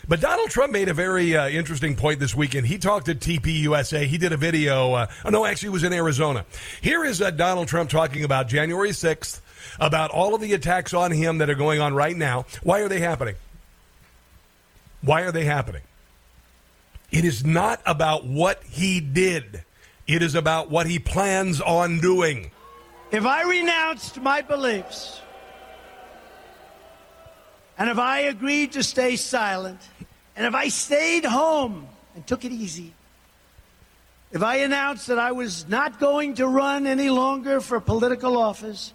[0.10, 2.66] But Donald Trump made a very uh, interesting point this weekend.
[2.68, 4.06] He talked at TPUSA.
[4.06, 4.94] He did a video.
[4.94, 6.46] Uh, oh, no, actually, it was in Arizona.
[6.82, 9.42] Here is uh, Donald Trump talking about January 6th,
[9.82, 12.46] about all of the attacks on him that are going on right now.
[12.64, 13.36] Why are they happening?
[15.02, 15.82] Why are they happening?
[17.12, 19.64] It is not about what he did,
[20.08, 22.52] it is about what he plans on doing.
[23.12, 25.22] If I renounced my beliefs,
[27.78, 29.80] and if I agreed to stay silent,
[30.36, 32.94] and if I stayed home and took it easy,
[34.32, 38.94] if I announced that I was not going to run any longer for political office,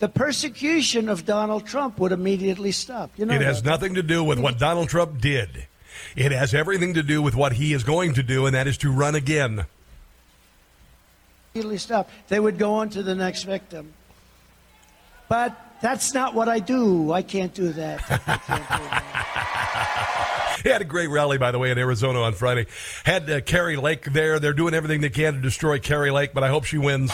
[0.00, 3.10] the persecution of Donald Trump would immediately stop.
[3.16, 3.70] You know it has that.
[3.70, 5.68] nothing to do with what Donald Trump did.
[6.16, 8.76] It has everything to do with what he is going to do, and that is
[8.78, 9.64] to run again.
[11.54, 12.10] Immediately stop.
[12.28, 13.92] They would go on to the next victim.
[15.28, 17.12] But that's not what I do.
[17.12, 18.00] I can't do that.
[18.10, 20.60] I can't do that.
[20.62, 22.66] He had a great rally, by the way, in Arizona on Friday.
[23.04, 24.38] Had uh, Kari Lake there.
[24.38, 27.10] They're doing everything they can to destroy Kari Lake, but I hope she wins.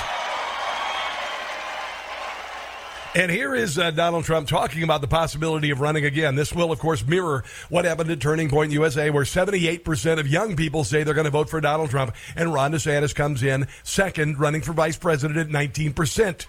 [3.14, 6.34] And here is uh, Donald Trump talking about the possibility of running again.
[6.34, 10.54] This will, of course, mirror what happened at Turning Point USA, where 78% of young
[10.54, 14.38] people say they're going to vote for Donald Trump, and Ron DeSantis comes in second,
[14.38, 16.46] running for vice president at 19%.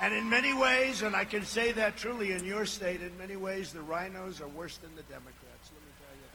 [0.00, 3.36] And in many ways, and I can say that truly in your state, in many
[3.36, 5.70] ways, the rhinos are worse than the Democrats.
[5.72, 6.28] Let me tell you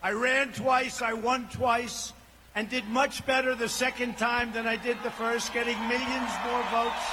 [0.00, 0.06] that.
[0.08, 2.14] I ran twice, I won twice,
[2.54, 6.62] and did much better the second time than I did the first, getting millions more
[6.70, 7.04] votes.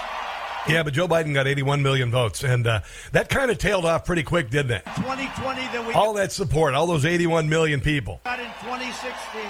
[0.69, 2.80] Yeah, but Joe Biden got 81 million votes, and uh,
[3.12, 4.84] that kind of tailed off pretty quick, didn't it?
[4.95, 8.21] 2020 than we All that support, all those 81 million people.
[8.24, 9.41] got in 2016.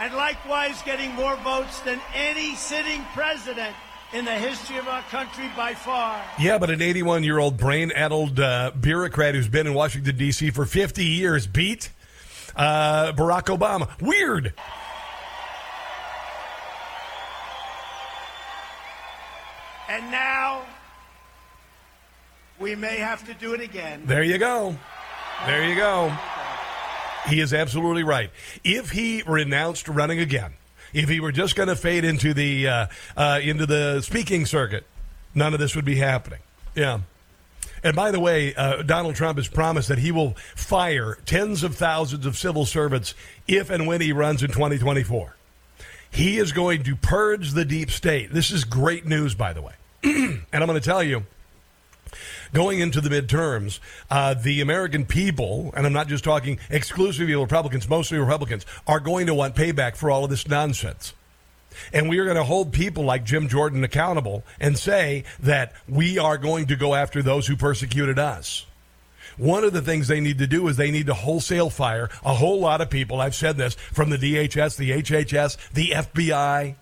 [0.00, 3.74] And likewise, getting more votes than any sitting president
[4.12, 6.24] in the history of our country by far.
[6.38, 10.50] Yeah, but an 81 year old brain addled uh, bureaucrat who's been in Washington, D.C.
[10.50, 11.90] for 50 years beat
[12.56, 13.88] uh, Barack Obama.
[14.00, 14.54] Weird.
[19.90, 20.62] And now,
[22.58, 24.02] we may have to do it again.
[24.04, 24.76] There you go.
[25.46, 26.14] There you go.
[27.26, 28.30] He is absolutely right.
[28.64, 30.52] If he renounced running again,
[30.92, 34.84] if he were just going to fade into the uh, uh, into the speaking circuit,
[35.34, 36.40] none of this would be happening.
[36.74, 37.00] Yeah.
[37.82, 41.76] And by the way, uh, Donald Trump has promised that he will fire tens of
[41.76, 43.14] thousands of civil servants
[43.46, 45.36] if and when he runs in 2024.
[46.10, 48.32] He is going to purge the deep state.
[48.32, 49.74] This is great news, by the way.
[50.02, 51.24] and I'm going to tell you,
[52.52, 53.80] going into the midterms,
[54.10, 59.26] uh, the American people, and I'm not just talking exclusively Republicans, mostly Republicans, are going
[59.26, 61.14] to want payback for all of this nonsense.
[61.92, 66.18] And we are going to hold people like Jim Jordan accountable and say that we
[66.18, 68.66] are going to go after those who persecuted us.
[69.36, 72.34] One of the things they need to do is they need to wholesale fire a
[72.34, 73.20] whole lot of people.
[73.20, 76.74] I've said this from the DHS, the HHS, the FBI.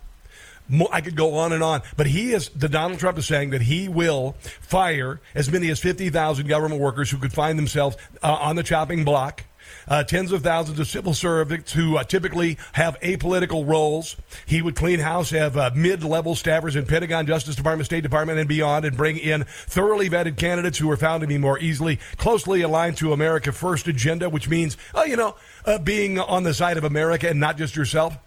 [0.91, 3.61] I could go on and on, but he is the Donald Trump is saying that
[3.61, 8.33] he will fire as many as fifty thousand government workers who could find themselves uh,
[8.33, 9.43] on the chopping block.
[9.89, 14.17] Uh, tens of thousands of civil servants who uh, typically have apolitical roles.
[14.45, 18.49] He would clean house, have uh, mid-level staffers in Pentagon, Justice Department, State Department, and
[18.49, 22.61] beyond, and bring in thoroughly vetted candidates who are found to be more easily closely
[22.61, 26.77] aligned to America First agenda, which means, oh, you know, uh, being on the side
[26.77, 28.17] of America and not just yourself.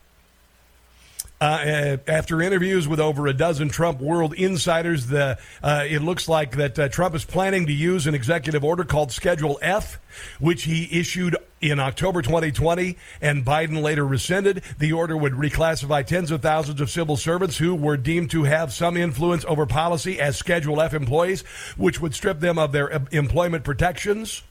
[1.40, 6.56] Uh, after interviews with over a dozen Trump world insiders, the, uh, it looks like
[6.56, 9.98] that uh, Trump is planning to use an executive order called Schedule F,
[10.38, 14.62] which he issued in October 2020, and Biden later rescinded.
[14.78, 18.70] The order would reclassify tens of thousands of civil servants who were deemed to have
[18.70, 21.40] some influence over policy as Schedule F employees,
[21.78, 24.42] which would strip them of their uh, employment protections.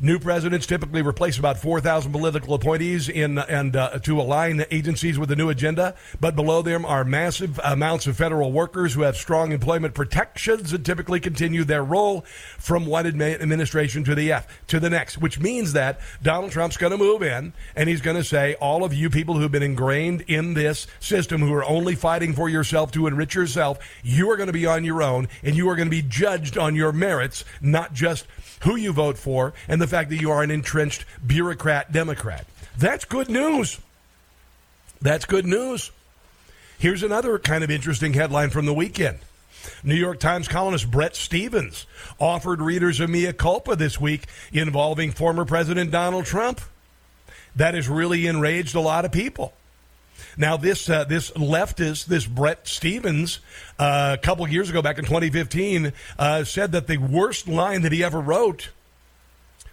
[0.00, 5.18] New presidents typically replace about 4,000 political appointees in and uh, to align the agencies
[5.18, 5.94] with the new agenda.
[6.20, 10.84] But below them are massive amounts of federal workers who have strong employment protections and
[10.84, 12.22] typically continue their role
[12.58, 15.18] from one admi- administration to the F to the next.
[15.18, 18.84] Which means that Donald Trump's going to move in and he's going to say, all
[18.84, 22.90] of you people who've been ingrained in this system, who are only fighting for yourself
[22.92, 25.86] to enrich yourself, you are going to be on your own and you are going
[25.86, 28.26] to be judged on your merits, not just
[28.64, 32.46] who you vote for, and the fact that you are an entrenched bureaucrat Democrat.
[32.76, 33.78] That's good news.
[35.00, 35.90] That's good news.
[36.78, 39.18] Here's another kind of interesting headline from the weekend.
[39.82, 41.86] New York Times columnist Bret Stephens
[42.18, 46.60] offered readers a mea culpa this week involving former President Donald Trump.
[47.56, 49.52] That has really enraged a lot of people.
[50.36, 53.40] Now, this uh, this leftist, this Bret Stephens,
[53.78, 57.92] uh, a couple years ago, back in 2015, uh, said that the worst line that
[57.92, 58.70] he ever wrote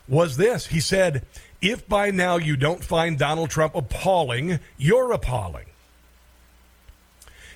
[0.08, 0.67] was this.
[0.67, 1.26] He said,
[1.62, 5.65] If by now you don't find Donald Trump appalling, you're appalling.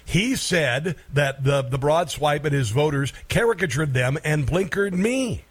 [0.06, 5.46] He said that the, the broad swipe at his voters caricatured them and blinkered me.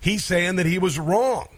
[0.00, 1.48] He's saying that he was wrong.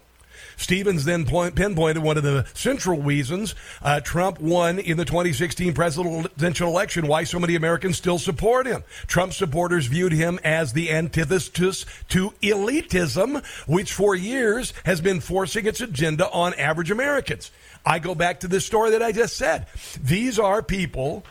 [0.61, 5.73] Stephens then point, pinpointed one of the central reasons uh, Trump won in the 2016
[5.73, 8.85] presidential election, why so many Americans still support him.
[9.07, 15.67] Trump supporters viewed him as the antithesis to elitism, which for years has been forcing
[15.67, 17.51] its agenda on average Americans.
[17.87, 19.67] I go back to this story that I just said.
[20.03, 21.25] These are people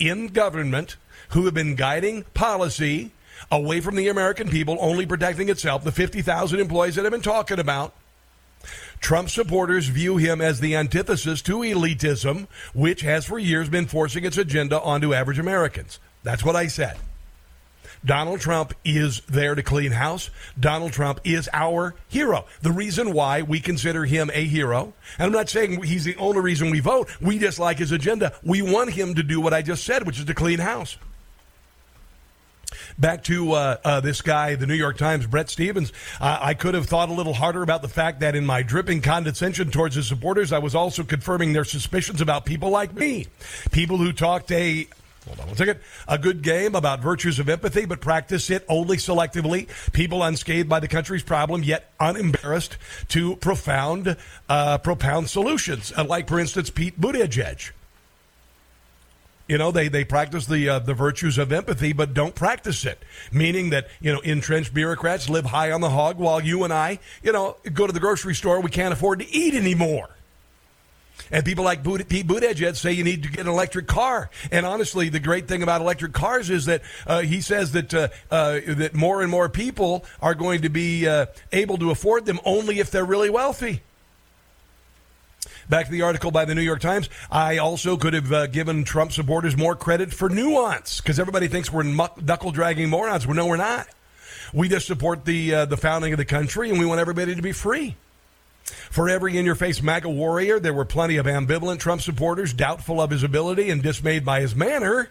[0.00, 0.96] in government
[1.28, 3.12] who have been guiding policy
[3.52, 7.60] away from the American people, only protecting itself, the 50,000 employees that I've been talking
[7.60, 7.94] about.
[9.00, 14.24] Trump supporters view him as the antithesis to elitism, which has for years been forcing
[14.24, 15.98] its agenda onto average Americans.
[16.22, 16.96] That's what I said.
[18.04, 20.28] Donald Trump is there to clean house.
[20.60, 22.44] Donald Trump is our hero.
[22.60, 26.40] The reason why we consider him a hero, and I'm not saying he's the only
[26.40, 28.34] reason we vote, we just like his agenda.
[28.42, 30.98] We want him to do what I just said, which is to clean house.
[32.98, 35.92] Back to uh, uh, this guy, the New York Times, Bret Stephens.
[36.20, 39.70] I could have thought a little harder about the fact that in my dripping condescension
[39.70, 43.26] towards his supporters, I was also confirming their suspicions about people like me.
[43.70, 44.86] People who talked a
[45.26, 45.80] Hold on one second.
[46.06, 49.68] A good game about virtues of empathy, but practice it only selectively.
[49.92, 52.76] People unscathed by the country's problem, yet unembarrassed
[53.08, 54.16] to profound,
[54.50, 55.92] uh, propound solutions.
[55.96, 57.70] Uh, like, for instance, Pete Buttigieg.
[59.46, 63.02] You know, they, they practice the uh, the virtues of empathy, but don't practice it.
[63.30, 66.98] Meaning that you know entrenched bureaucrats live high on the hog, while you and I,
[67.22, 68.60] you know, go to the grocery store.
[68.60, 70.08] We can't afford to eat anymore.
[71.30, 74.30] And people like Pete Buttigieg say you need to get an electric car.
[74.50, 78.08] And honestly, the great thing about electric cars is that uh, he says that uh,
[78.30, 82.40] uh, that more and more people are going to be uh, able to afford them
[82.44, 83.82] only if they're really wealthy.
[85.68, 87.08] Back to the article by the New York Times.
[87.30, 91.72] I also could have uh, given Trump supporters more credit for nuance because everybody thinks
[91.72, 93.26] we're knuckle dragging morons.
[93.26, 93.88] Well, no, we're not.
[94.52, 97.42] We just support the uh, the founding of the country, and we want everybody to
[97.42, 97.96] be free.
[98.64, 103.00] For every in your face MAGA warrior, there were plenty of ambivalent Trump supporters, doubtful
[103.00, 105.10] of his ability and dismayed by his manner,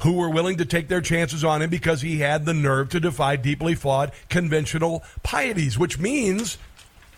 [0.00, 3.00] who were willing to take their chances on him because he had the nerve to
[3.00, 6.58] defy deeply flawed conventional pieties, which means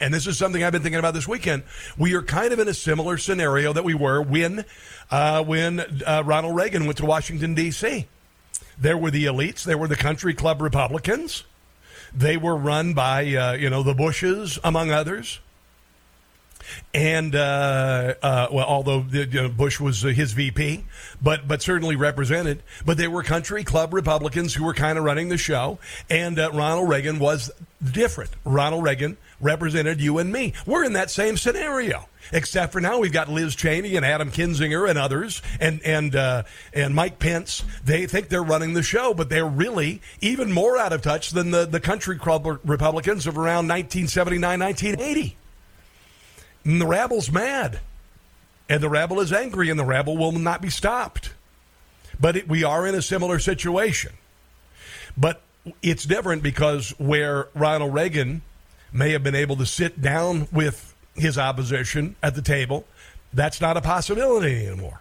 [0.00, 1.62] and this is something I've been thinking about this weekend.
[1.98, 4.64] We are kind of in a similar scenario that we were when
[5.10, 8.06] uh, when uh, Ronald Reagan went to Washington D.C.
[8.78, 9.62] There were the elites.
[9.62, 11.44] There were the country club Republicans.
[12.14, 15.40] They were run by uh, you know the Bushes among others.
[16.94, 20.84] And uh, uh, well, although you know, Bush was his VP,
[21.20, 22.62] but but certainly represented.
[22.84, 26.50] But they were country club Republicans who were kind of running the show, and uh,
[26.52, 27.50] Ronald Reagan was
[27.82, 28.30] different.
[28.44, 30.52] Ronald Reagan represented you and me.
[30.66, 34.88] We're in that same scenario, except for now we've got Liz Cheney and Adam Kinzinger
[34.88, 37.64] and others, and and uh, and Mike Pence.
[37.84, 41.50] They think they're running the show, but they're really even more out of touch than
[41.50, 45.36] the the country club Republicans of around 1979, 1980.
[46.64, 47.80] And the rabble's mad,
[48.68, 51.32] and the rabble is angry, and the rabble will not be stopped.
[52.20, 54.12] But it, we are in a similar situation.
[55.16, 55.40] But
[55.82, 58.42] it's different because where Ronald Reagan
[58.92, 62.84] may have been able to sit down with his opposition at the table.
[63.32, 65.00] That's not a possibility anymore.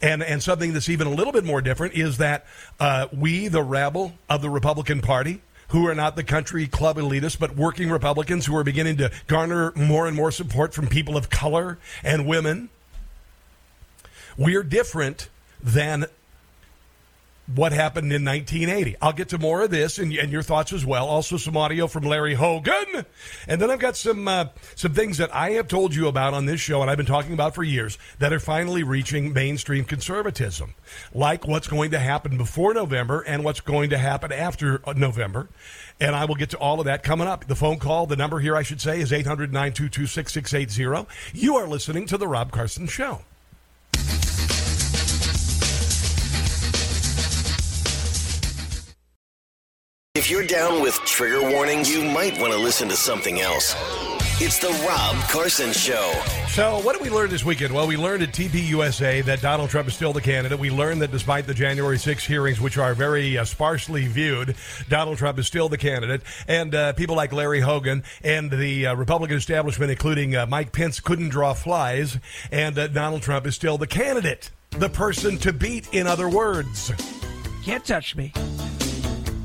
[0.00, 2.46] And, and something that's even a little bit more different is that
[2.78, 7.38] uh, we, the rabble of the Republican Party, who are not the country club elitists,
[7.38, 11.30] but working Republicans who are beginning to garner more and more support from people of
[11.30, 12.70] color and women,
[14.38, 15.28] we're different
[15.62, 16.06] than
[17.54, 18.96] what happened in 1980.
[19.00, 21.06] I'll get to more of this and, and, your thoughts as well.
[21.06, 23.06] Also, some audio from Larry Hogan,
[23.46, 26.46] and then I've got some uh, some things that I have told you about on
[26.46, 30.74] this show, and I've been talking about for years that are finally reaching mainstream conservatism,
[31.14, 35.48] like what's going to happen before November and what's going to happen after uh, November.
[36.00, 37.46] And I will get to all of that coming up.
[37.46, 41.08] The phone call, the number here, I should say, is 800 922 6680.
[41.34, 43.22] You are listening to The Rob Carson Show.
[50.18, 53.76] If you're down with trigger warnings, you might want to listen to something else.
[54.40, 56.12] It's the Rob Carson Show.
[56.48, 57.72] So, what did we learn this weekend?
[57.72, 60.58] Well, we learned at TPUSA that Donald Trump is still the candidate.
[60.58, 64.56] We learned that despite the January 6 hearings, which are very uh, sparsely viewed,
[64.88, 66.22] Donald Trump is still the candidate.
[66.48, 70.98] And uh, people like Larry Hogan and the uh, Republican establishment, including uh, Mike Pence,
[70.98, 72.18] couldn't draw flies.
[72.50, 76.90] And uh, Donald Trump is still the candidate, the person to beat, in other words.
[77.62, 78.32] Can't touch me.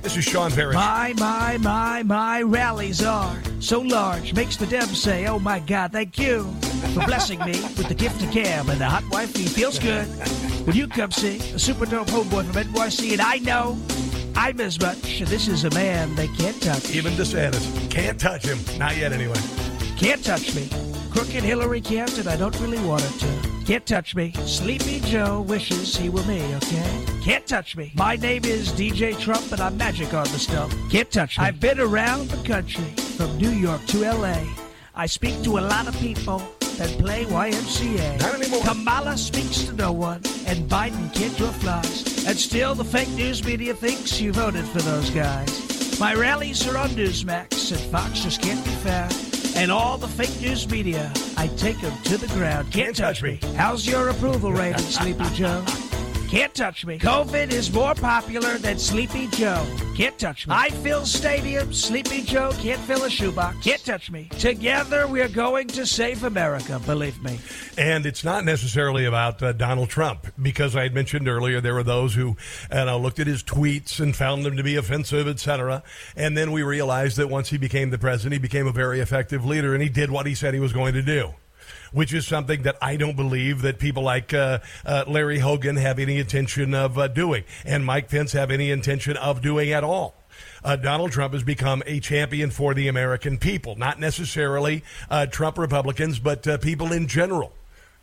[0.04, 0.76] This is Sean Parrish.
[0.76, 5.94] My, my, my, my rallies are so large, makes the Debs say, oh my God,
[5.94, 6.44] thank you
[6.94, 10.06] for blessing me with the gift of cab and the hot wife." wifey feels good.
[10.68, 13.78] When you come see a super dope homeboy from NYC, and I know
[14.36, 16.94] I'm as much, this is a man they can't touch.
[16.94, 17.90] Even DeSantis.
[17.90, 18.60] Can't touch him.
[18.78, 19.40] Not yet, anyway.
[19.98, 20.68] Can't touch me.
[21.12, 23.53] Crooked Hillary can't, and I don't really want her to.
[23.66, 24.34] Can't touch me.
[24.46, 27.06] Sleepy Joe wishes he were me, okay?
[27.22, 27.94] Can't touch me.
[27.96, 30.74] My name is DJ Trump, and I'm magic on the stump.
[30.92, 31.46] Can't touch me.
[31.46, 32.84] I've been around the country,
[33.16, 34.46] from New York to L.A.
[34.96, 36.40] I speak to a lot of people
[36.78, 38.20] that play YMCA.
[38.20, 38.64] Not anymore.
[38.64, 42.28] Kamala speaks to no one, and Biden can't draw flies.
[42.28, 45.73] And still, the fake news media thinks you voted for those guys.
[46.00, 49.14] My rallies are on Newsmax, and Fox just can't be found.
[49.56, 52.72] And all the fake news media, I take them to the ground.
[52.72, 53.40] Can't touch me.
[53.56, 55.64] How's your approval rating, Sleepy Joe?
[56.30, 57.00] Can't touch me.
[57.00, 59.66] COVID is more popular than Sleepy Joe.
[59.96, 60.56] Can't touch me.
[60.56, 61.76] I fill stadiums.
[61.76, 63.58] Sleepy Joe can't fill a shoebox.
[63.64, 64.30] Can't touch me.
[64.40, 67.40] Together, we're going to save America, believe me.
[67.78, 71.84] And it's not necessarily about uh, Donald Trump, because I had mentioned earlier there were
[71.84, 72.36] those who
[72.70, 75.84] and I looked at his tweets and found them to be offensive, etc.
[76.16, 79.46] And then we realized that once he became the president, he became a very effective
[79.46, 81.34] leader, and he did what he said he was going to do.
[81.94, 86.00] Which is something that I don't believe that people like uh, uh, Larry Hogan have
[86.00, 90.16] any intention of uh, doing, and Mike Pence have any intention of doing at all
[90.64, 95.58] uh, Donald Trump has become a champion for the American people, not necessarily uh, Trump
[95.58, 97.54] Republicans, but uh, people in general.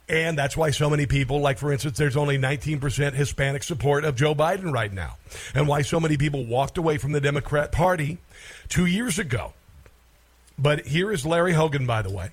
[0.09, 4.17] And that's why so many people, like for instance, there's only 19% Hispanic support of
[4.17, 5.19] Joe Biden right now.
[5.55, 8.19] And why so many people walked away from the Democrat Party
[8.69, 9.53] two years ago.
[10.59, 12.31] But here is Larry Hogan, by the way.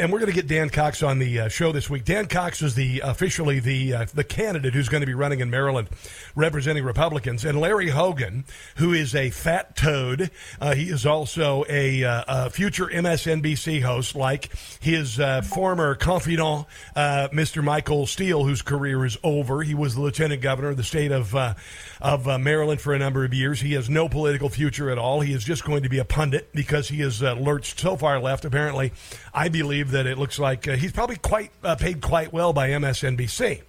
[0.00, 2.06] And we're going to get Dan Cox on the uh, show this week.
[2.06, 5.50] Dan Cox is the officially the uh, the candidate who's going to be running in
[5.50, 5.90] Maryland,
[6.34, 7.44] representing Republicans.
[7.44, 8.46] And Larry Hogan,
[8.76, 14.16] who is a fat toad, uh, he is also a, uh, a, future MSNBC host,
[14.16, 16.64] like his uh, former confidant,
[16.96, 17.62] uh, Mr.
[17.62, 19.62] Michael Steele, whose career is over.
[19.62, 21.36] He was the lieutenant governor of the state of
[22.00, 23.60] of Maryland for a number of years.
[23.60, 25.20] He has no political future at all.
[25.20, 28.46] He is just going to be a pundit because he has lurched so far left.
[28.46, 28.92] Apparently,
[29.32, 32.70] I believe that it looks like uh, he's probably quite uh, paid quite well by
[32.70, 33.62] MSNBC.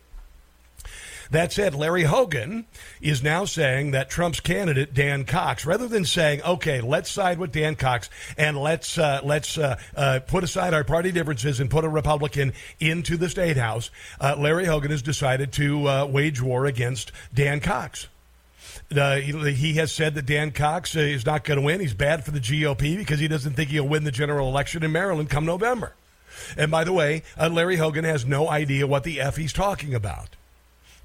[1.31, 2.65] That said, Larry Hogan
[2.99, 7.53] is now saying that Trump's candidate Dan Cox, rather than saying, "Okay, let's side with
[7.53, 11.85] Dan Cox and let's uh, let's uh, uh, put aside our party differences and put
[11.85, 12.51] a Republican
[12.81, 17.61] into the state house," uh, Larry Hogan has decided to uh, wage war against Dan
[17.61, 18.07] Cox.
[18.95, 21.79] Uh, he, he, has said that Dan Cox is not going to win.
[21.79, 24.91] He's bad for the GOP because he doesn't think he'll win the general election in
[24.91, 25.93] Maryland come November.
[26.57, 29.93] And by the way, uh, Larry Hogan has no idea what the F he's talking
[29.93, 30.35] about.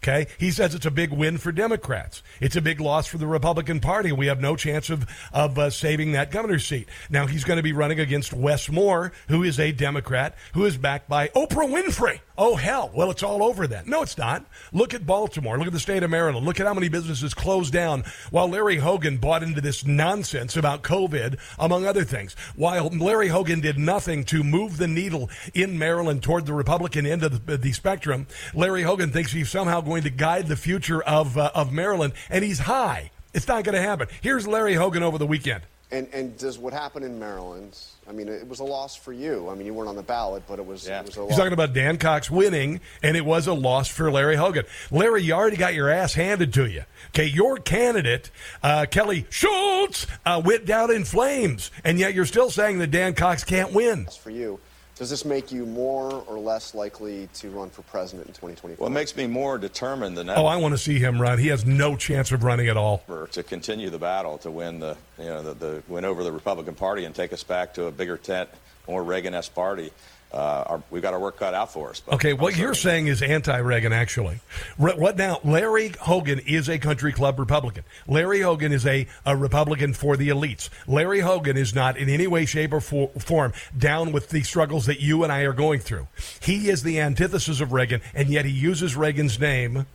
[0.06, 0.28] Okay.
[0.38, 2.22] He says it's a big win for Democrats.
[2.40, 4.12] It's a big loss for the Republican Party.
[4.12, 6.88] We have no chance of, of uh, saving that governor's seat.
[7.10, 10.76] Now, he's going to be running against Wes Moore, who is a Democrat, who is
[10.76, 12.20] backed by Oprah Winfrey.
[12.38, 12.90] Oh, hell.
[12.94, 13.88] Well, it's all over then.
[13.88, 14.44] No, it's not.
[14.72, 15.56] Look at Baltimore.
[15.56, 16.44] Look at the state of Maryland.
[16.44, 20.82] Look at how many businesses closed down while Larry Hogan bought into this nonsense about
[20.82, 22.36] COVID, among other things.
[22.54, 27.22] While Larry Hogan did nothing to move the needle in Maryland toward the Republican end
[27.22, 31.36] of the, the spectrum, Larry Hogan thinks he's somehow going to guide the future of,
[31.36, 33.10] uh, of Maryland, and he's high.
[33.34, 34.08] It's not going to happen.
[34.22, 35.62] Here's Larry Hogan over the weekend.
[35.90, 37.76] And, and does what happened in Maryland
[38.08, 39.48] I mean, it was a loss for you.
[39.48, 41.00] I mean, you weren't on the ballot, but it was, yeah.
[41.00, 41.30] it was a loss.
[41.30, 44.64] He's talking about Dan Cox winning, and it was a loss for Larry Hogan.
[44.92, 46.84] Larry, you already got your ass handed to you.
[47.08, 48.30] Okay, your candidate,
[48.62, 53.14] uh, Kelly Schulz, uh, went down in flames, and yet you're still saying that Dan
[53.14, 54.06] Cox can't win.
[54.06, 54.60] For you.
[54.96, 58.82] Does this make you more or less likely to run for president in 2024?
[58.82, 60.40] Well, it makes me more determined than ever.
[60.40, 61.38] Oh, I want to see him run.
[61.38, 63.02] He has no chance of running at all.
[63.32, 66.74] To continue the battle, to win the, you know, the, the win over the Republican
[66.74, 68.48] Party and take us back to a bigger tent,
[68.88, 69.92] more Reagan-esque party
[70.32, 72.02] uh, our, we've got our work cut out for us.
[72.12, 74.40] Okay, what you're saying is anti-Reagan, actually.
[74.76, 75.40] What now?
[75.44, 77.84] Larry Hogan is a country club Republican.
[78.06, 80.68] Larry Hogan is a, a Republican for the elites.
[80.86, 84.86] Larry Hogan is not in any way, shape, or for, form down with the struggles
[84.86, 86.08] that you and I are going through.
[86.40, 89.86] He is the antithesis of Reagan, and yet he uses Reagan's name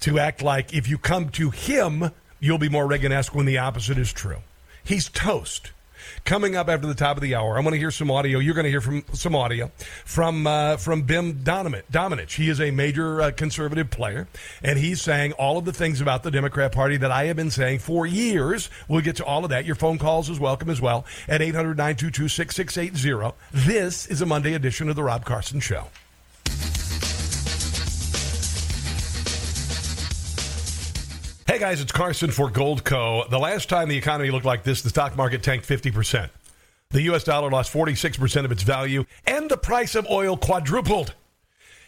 [0.00, 3.98] to act like if you come to him, you'll be more Reagan-esque when the opposite
[3.98, 4.38] is true.
[4.82, 5.72] He's toast.
[6.24, 8.38] Coming up after the top of the hour, I want to hear some audio.
[8.38, 9.70] You're going to hear from some audio
[10.04, 12.32] from uh, from Ben Domenech.
[12.32, 14.28] He is a major uh, conservative player,
[14.62, 17.50] and he's saying all of the things about the Democrat Party that I have been
[17.50, 18.70] saying for years.
[18.88, 19.64] We'll get to all of that.
[19.64, 23.36] Your phone calls is welcome as well at 800 922 6680.
[23.52, 25.86] This is a Monday edition of The Rob Carson Show.
[31.50, 33.28] Hey, guys, it's Carson for Goldco.
[33.28, 36.30] The last time the economy looked like this, the stock market tanked 50%.
[36.90, 37.24] The U.S.
[37.24, 41.12] dollar lost 46% of its value, and the price of oil quadrupled.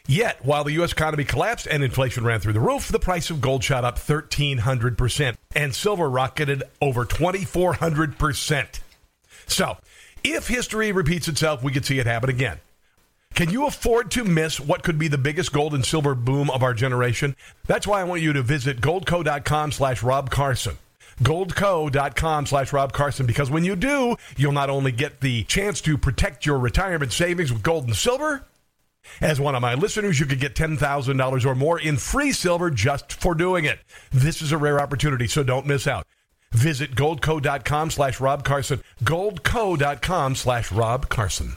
[0.09, 0.91] Yet, while the U.S.
[0.91, 5.37] economy collapsed and inflation ran through the roof, the price of gold shot up 1,300%,
[5.55, 8.81] and silver rocketed over 2,400%.
[9.47, 9.77] So,
[10.25, 12.59] if history repeats itself, we could see it happen again.
[13.35, 16.63] Can you afford to miss what could be the biggest gold and silver boom of
[16.63, 17.35] our generation?
[17.67, 20.77] That's why I want you to visit goldco.com slash Rob Carson.
[21.21, 25.97] Goldco.com slash Rob Carson, because when you do, you'll not only get the chance to
[25.97, 28.45] protect your retirement savings with gold and silver,
[29.21, 33.13] as one of my listeners, you could get $10,000 or more in free silver just
[33.13, 33.79] for doing it.
[34.11, 36.07] This is a rare opportunity, so don't miss out.
[36.53, 38.83] Visit goldco.com slash Rob Carson.
[39.03, 41.57] Goldco.com slash Rob Carson.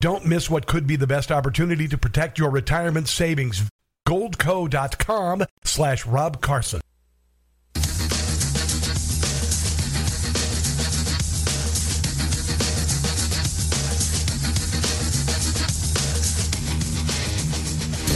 [0.00, 3.62] Don't miss what could be the best opportunity to protect your retirement savings.
[4.06, 6.80] Goldco.com slash Rob Carson.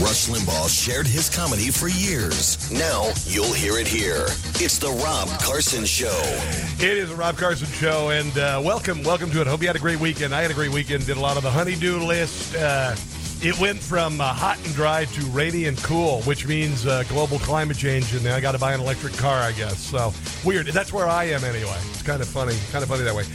[0.01, 2.71] Rush Limbaugh shared his comedy for years.
[2.71, 4.27] Now you'll hear it here.
[4.55, 6.21] It's the Rob Carson Show.
[6.79, 9.47] It is the Rob Carson Show, and uh, welcome, welcome to it.
[9.47, 10.33] Hope you had a great weekend.
[10.33, 11.05] I had a great weekend.
[11.05, 12.55] Did a lot of the honeydew list.
[12.55, 12.95] Uh,
[13.41, 17.37] it went from uh, hot and dry to rainy and cool, which means uh, global
[17.39, 19.79] climate change, and I got to buy an electric car, I guess.
[19.79, 20.13] So
[20.45, 20.67] weird.
[20.67, 21.77] That's where I am anyway.
[21.89, 23.25] It's kind of funny, kind of funny that way.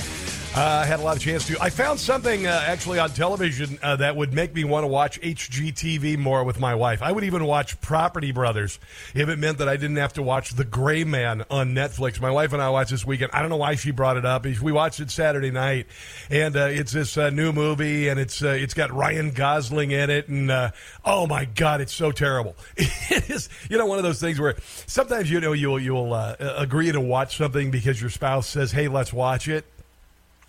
[0.57, 1.61] Uh, I had a lot of chance to.
[1.61, 5.21] I found something uh, actually on television uh, that would make me want to watch
[5.21, 7.03] HGTV more with my wife.
[7.03, 8.79] I would even watch Property Brothers
[9.17, 12.21] if it meant that I didn't have to watch The Gray Man on Netflix.
[12.21, 13.33] My wife and I watched this weekend.
[13.33, 14.45] I don't know why she brought it up.
[14.45, 15.89] We watched it Saturday night,
[16.31, 20.09] and uh, it's this uh, new movie, and it's uh, it's got Ryan Gosling in
[20.09, 20.53] it, and
[21.05, 22.55] oh my god, it's so terrible.
[22.77, 24.55] it is, you know, one of those things where
[24.87, 29.13] sometimes you know you'll you'll agree to watch something because your spouse says, "Hey, let's
[29.13, 29.65] watch it."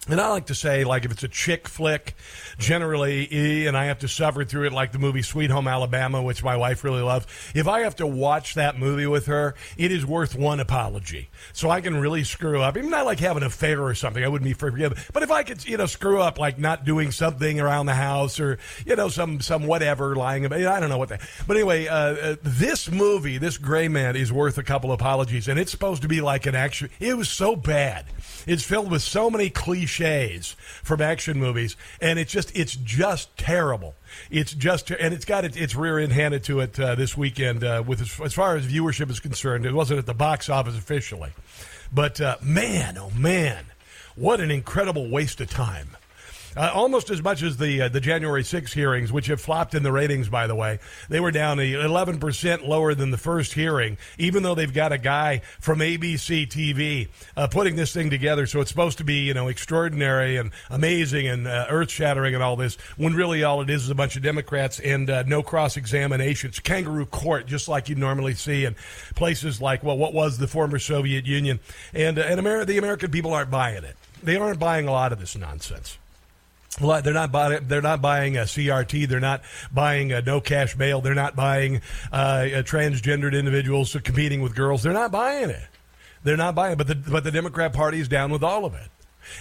[0.08, 2.16] And I like to say, like, if it's a chick flick,
[2.60, 6.44] generally, and I have to suffer through it, like the movie Sweet Home Alabama, which
[6.44, 7.26] my wife really loves.
[7.56, 11.30] If I have to watch that movie with her, it is worth one apology.
[11.54, 12.78] So I can really screw up.
[12.78, 14.96] Even not like having an affair or something, I wouldn't be forgiven.
[15.12, 18.40] But if I could, you know, screw up, like not doing something around the house
[18.40, 21.22] or, you know, some, some whatever, lying about, I don't know what that.
[21.48, 25.48] But anyway, uh, uh, this movie, this Gray Man, is worth a couple apologies.
[25.48, 26.92] And it's supposed to be like an action.
[27.00, 28.06] It was so bad.
[28.46, 29.95] It's filled with so many cliches
[30.84, 33.96] from action movies, and it's just it's just terrible.
[34.30, 37.64] It's just and it's got its, its rear end handed to it uh, this weekend.
[37.64, 40.78] Uh, with as, as, far as viewership is concerned, it wasn't at the box office
[40.78, 41.32] officially,
[41.94, 43.66] but uh, man, oh man,
[44.16, 45.98] what an incredible waste of time.
[46.56, 49.84] Uh, almost as much as the uh, the January 6 hearings, which have flopped in
[49.84, 50.80] the ratings, by the way.
[51.10, 55.42] They were down 11% lower than the first hearing, even though they've got a guy
[55.60, 58.48] from ABC TV uh, putting this thing together.
[58.48, 62.44] So it's supposed to be, you know, extraordinary and amazing and uh, earth shattering and
[62.44, 65.44] all this, when really all it is is a bunch of Democrats and uh, no
[65.44, 66.60] cross examinations.
[66.60, 68.76] Kangaroo court, just like you normally see in
[69.16, 71.60] places like, well, what was the former Soviet Union.
[71.94, 73.96] And, uh, and Amer- the American people aren't buying it.
[74.24, 75.98] They aren't buying a lot of this nonsense.
[76.78, 77.68] They're not buying.
[77.68, 79.08] They're not buying a CRT.
[79.08, 81.02] They're not buying a no cash bail.
[81.02, 84.84] They're not buying uh, transgendered individuals competing with girls.
[84.84, 85.68] They're not buying it.
[86.24, 86.78] They're not buying it.
[86.78, 88.90] But the but the Democrat Party is down with all of it.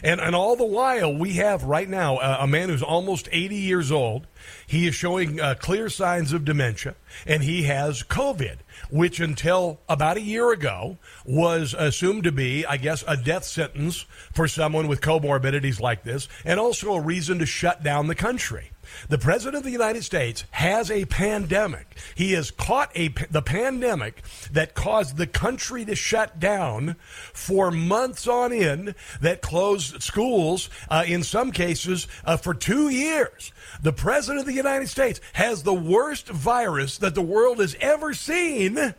[0.03, 3.57] And and all the while we have right now uh, a man who's almost 80
[3.57, 4.27] years old.
[4.67, 8.59] He is showing uh, clear signs of dementia, and he has COVID
[8.91, 14.07] which until about a year ago was assumed to be, I guess, a death sentence
[14.33, 18.71] for someone with comorbidities like this, and also a reason to shut down the country.
[19.09, 21.97] The president of the United States has a pandemic.
[22.15, 24.23] He has caught a the pandemic
[24.53, 26.97] that caused the country to shut down
[27.33, 28.95] for months on end.
[29.21, 33.53] That closed schools uh, in some cases uh, for two years.
[33.83, 38.15] The president of the United States has the worst virus that the world has ever
[38.15, 38.95] seen,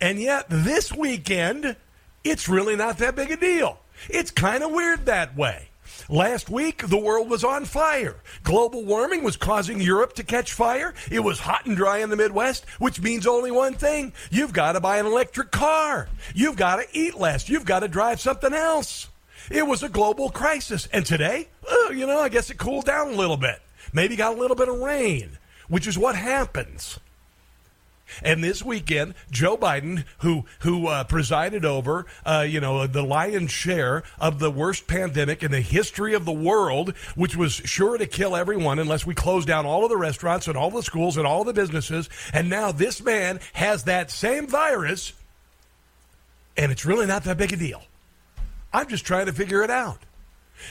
[0.00, 1.76] and yet this weekend
[2.24, 3.78] it's really not that big a deal.
[4.08, 5.68] It's kind of weird that way.
[6.08, 8.16] Last week, the world was on fire.
[8.42, 10.94] Global warming was causing Europe to catch fire.
[11.10, 14.72] It was hot and dry in the Midwest, which means only one thing you've got
[14.72, 16.08] to buy an electric car.
[16.34, 17.48] You've got to eat less.
[17.48, 19.08] You've got to drive something else.
[19.50, 20.88] It was a global crisis.
[20.92, 23.60] And today, uh, you know, I guess it cooled down a little bit.
[23.92, 25.38] Maybe got a little bit of rain,
[25.68, 26.98] which is what happens.
[28.22, 33.50] And this weekend, Joe Biden, who who uh, presided over, uh, you know, the lion's
[33.50, 38.06] share of the worst pandemic in the history of the world, which was sure to
[38.06, 41.26] kill everyone unless we closed down all of the restaurants and all the schools and
[41.26, 45.12] all the businesses, and now this man has that same virus
[46.56, 47.82] And it's really not that big a deal.
[48.72, 49.98] I'm just trying to figure it out.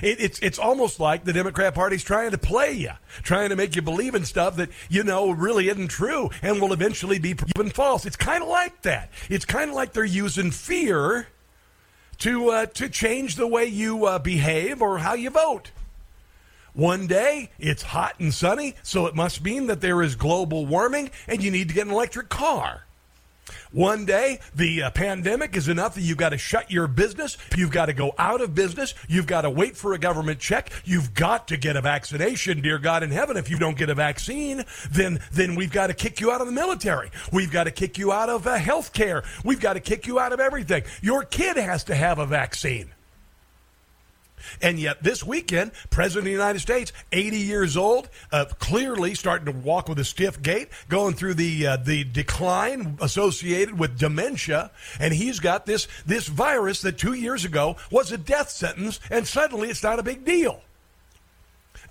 [0.02, 2.92] It, it's it's almost like the Democrat Party's trying to play you,
[3.22, 6.74] trying to make you believe in stuff that you know really isn't true and will
[6.74, 8.06] eventually be proven false.
[8.06, 9.10] It's kind of like that.
[9.30, 11.28] It's kind of like they're using fear
[12.20, 15.72] to uh, to change the way you uh, behave or how you vote.
[16.74, 21.12] One day it's hot and sunny, so it must mean that there is global warming
[21.28, 22.86] and you need to get an electric car.
[23.72, 27.38] One day, the uh, pandemic is enough that you've got to shut your business.
[27.56, 28.94] You've got to go out of business.
[29.08, 30.72] You've got to wait for a government check.
[30.86, 33.38] You've got to get a vaccination, dear God in heaven.
[33.38, 36.48] If you don't get a vaccine, then, then we've got to kick you out of
[36.48, 37.12] the military.
[37.32, 39.24] We've got to kick you out of uh, health care.
[39.44, 40.84] We've got to kick you out of everything.
[41.02, 42.92] Your kid has to have a vaccine.
[44.62, 49.46] And yet, this weekend, President of the United States, 80 years old, uh, clearly starting
[49.46, 54.72] to walk with a stiff gait, going through the uh, the decline associated with dementia,
[55.00, 59.28] and he's got this this virus that two years ago was a death sentence, and
[59.28, 60.62] suddenly it's not a big deal.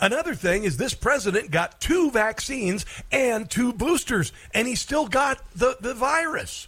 [0.01, 5.41] Another thing is this president got two vaccines and two boosters, and he still got
[5.55, 6.67] the, the virus.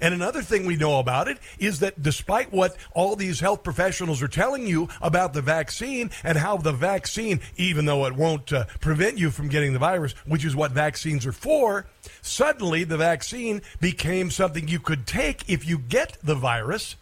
[0.00, 4.22] And another thing we know about it is that despite what all these health professionals
[4.22, 8.64] are telling you about the vaccine and how the vaccine, even though it won't uh,
[8.80, 11.86] prevent you from getting the virus, which is what vaccines are for,
[12.22, 16.96] suddenly the vaccine became something you could take if you get the virus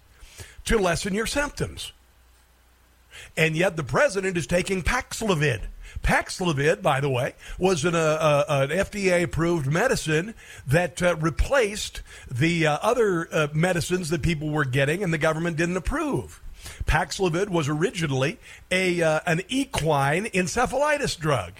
[0.65, 1.93] to lessen your symptoms.
[3.37, 5.63] And yet the president is taking Paxlovid
[6.03, 10.35] Paxlovid, by the way, was an, uh, uh, an FDA approved medicine
[10.67, 15.57] that uh, replaced the uh, other uh, medicines that people were getting and the government
[15.57, 16.41] didn't approve.
[16.85, 18.39] Paxlovid was originally
[18.71, 21.53] a, uh, an equine encephalitis drug.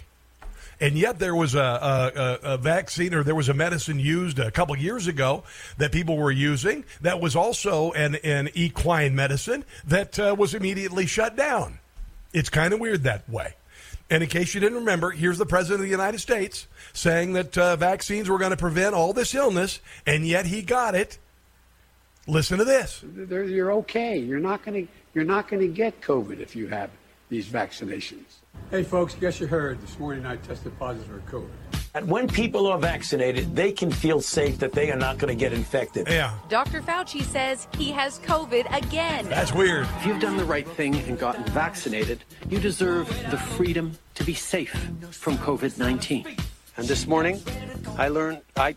[0.79, 4.51] And yet, there was a, a, a, vaccine or there was a medicine used a
[4.51, 5.43] couple years ago
[5.77, 11.37] that people were using that was also an, an equine medicine that was immediately shut
[11.37, 11.79] down.
[12.33, 13.53] It's kind of weird that way.
[14.13, 17.57] And in case you didn't remember, here's the President of the United States saying that
[17.57, 21.17] uh, vaccines were going to prevent all this illness, and yet he got it.
[22.27, 23.03] Listen to this.
[23.27, 24.19] You're okay.
[24.19, 26.91] You're not going to you're not going to get COVID if you have
[27.29, 28.42] these vaccinations.
[28.73, 31.47] Hey, folks, guess you heard this morning I tested positive for COVID.
[31.93, 35.39] And when people are vaccinated, they can feel safe that they are not going to
[35.39, 36.07] get infected.
[36.07, 36.35] Yeah.
[36.49, 36.81] Dr.
[36.81, 39.29] Fauci says he has COVID again.
[39.29, 39.87] That's weird.
[39.97, 44.33] If you've done the right thing and gotten vaccinated, you deserve the freedom to be
[44.33, 44.73] safe
[45.11, 46.35] from COVID 19.
[46.75, 47.43] And this morning,
[47.99, 48.75] I learned I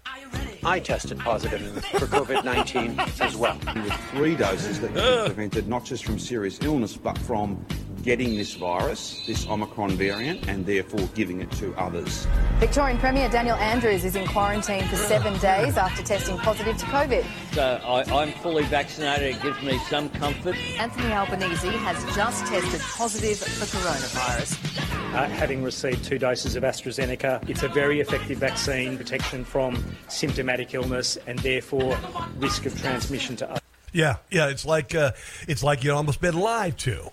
[0.62, 3.58] I tested positive for COVID 19 as well.
[3.74, 7.64] With three doses that have prevented not just from serious illness, but from
[8.06, 12.26] getting this virus, this Omicron variant, and therefore giving it to others.
[12.58, 17.26] Victorian Premier Daniel Andrews is in quarantine for seven days after testing positive to COVID.
[17.52, 19.36] So I, am fully vaccinated.
[19.36, 20.56] It gives me some comfort.
[20.78, 24.76] Anthony Albanese has just tested positive for coronavirus.
[25.12, 30.74] Uh, having received two doses of AstraZeneca, it's a very effective vaccine, protection from symptomatic
[30.74, 31.98] illness and therefore
[32.38, 33.62] risk of transmission to others.
[33.92, 35.12] Yeah, yeah, it's like uh,
[35.48, 37.10] it's like you almost been lied to.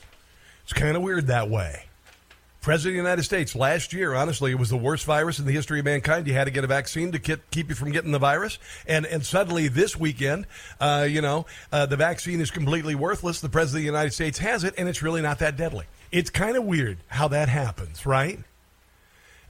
[0.63, 1.85] It's kind of weird that way.
[2.61, 5.51] President of the United States last year, honestly, it was the worst virus in the
[5.51, 6.25] history of mankind.
[6.27, 8.57] You had to get a vaccine to keep you from getting the virus,
[8.87, 10.47] and and suddenly this weekend,
[10.79, 13.41] uh, you know, uh, the vaccine is completely worthless.
[13.41, 15.87] The president of the United States has it, and it's really not that deadly.
[16.09, 18.39] It's kind of weird how that happens, right?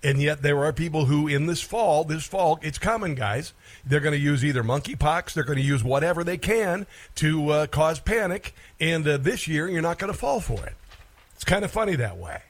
[0.01, 3.53] And yet there are people who, in this fall, this fall, it's common, guys.
[3.85, 7.67] They're going to use either monkeypox, they're going to use whatever they can to uh,
[7.67, 10.73] cause panic, and uh, this year you're not going to fall for it.
[11.43, 12.41] It's kind of funny that way.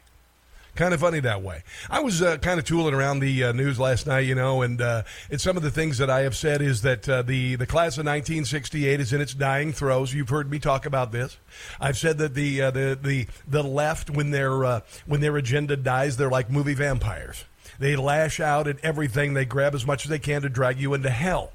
[0.76, 1.64] Kind of funny that way.
[1.90, 4.80] I was uh, kind of tooling around the uh, news last night, you know, and
[4.80, 7.66] uh, and some of the things that I have said is that uh, the the
[7.66, 10.14] class of 1968 is in its dying throes.
[10.14, 11.40] You've heard me talk about this.
[11.82, 15.76] I've said that the uh, the the the left when their uh, when their agenda
[15.76, 17.46] dies, they're like movie vampires.
[17.80, 19.34] They lash out at everything.
[19.34, 21.52] They grab as much as they can to drag you into hell.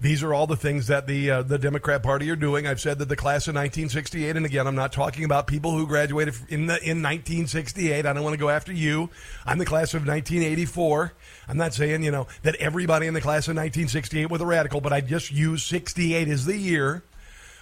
[0.00, 2.66] These are all the things that the uh, the Democrat Party are doing.
[2.66, 5.86] I've said that the class of 1968, and again, I'm not talking about people who
[5.86, 8.04] graduated in the in 1968.
[8.04, 9.10] I don't want to go after you.
[9.44, 11.12] I'm the class of 1984.
[11.48, 14.80] I'm not saying you know that everybody in the class of 1968 was a radical,
[14.80, 17.02] but I just use 68 as the year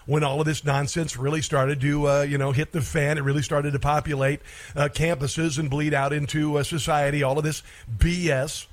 [0.07, 3.19] when all of this nonsense really started to, uh, you know, hit the fan.
[3.19, 4.41] It really started to populate
[4.77, 7.23] uh, campuses and bleed out into uh, society.
[7.23, 7.63] All of this
[7.97, 8.67] BS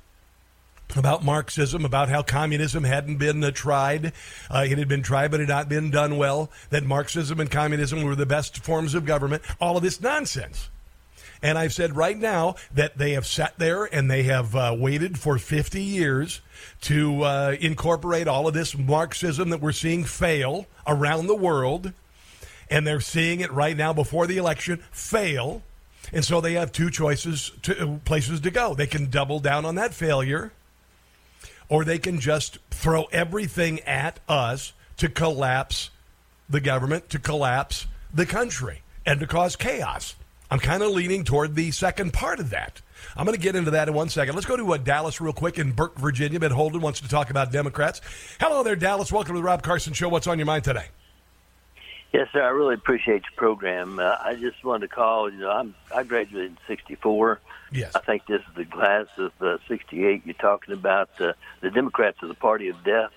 [0.96, 4.12] about Marxism, about how communism hadn't been uh, tried.
[4.50, 6.50] Uh, it had been tried, but it had not been done well.
[6.70, 9.42] That Marxism and communism were the best forms of government.
[9.60, 10.68] All of this nonsense.
[11.42, 15.18] And I've said right now that they have sat there and they have uh, waited
[15.18, 16.40] for 50 years
[16.82, 21.92] to uh, incorporate all of this Marxism that we're seeing fail around the world.
[22.70, 25.62] And they're seeing it right now before the election fail.
[26.12, 28.74] And so they have two choices, to, places to go.
[28.74, 30.52] They can double down on that failure,
[31.72, 35.88] or they can just throw everything at us to collapse
[36.46, 40.14] the government, to collapse the country, and to cause chaos.
[40.50, 42.82] I'm kind of leaning toward the second part of that.
[43.16, 44.34] I'm going to get into that in one second.
[44.34, 46.38] Let's go to uh, Dallas real quick in Burke, Virginia.
[46.38, 48.02] Ben Holden wants to talk about Democrats.
[48.38, 49.10] Hello there, Dallas.
[49.10, 50.10] Welcome to the Rob Carson Show.
[50.10, 50.88] What's on your mind today?
[52.12, 52.42] Yes, sir.
[52.42, 53.98] I really appreciate your program.
[53.98, 55.32] Uh, I just wanted to call.
[55.32, 57.40] You know, I'm I graduated in '64.
[57.72, 57.92] Yes.
[57.94, 60.22] I think this is the class of uh, '68.
[60.24, 63.10] You're talking about uh, the Democrats are the party of death.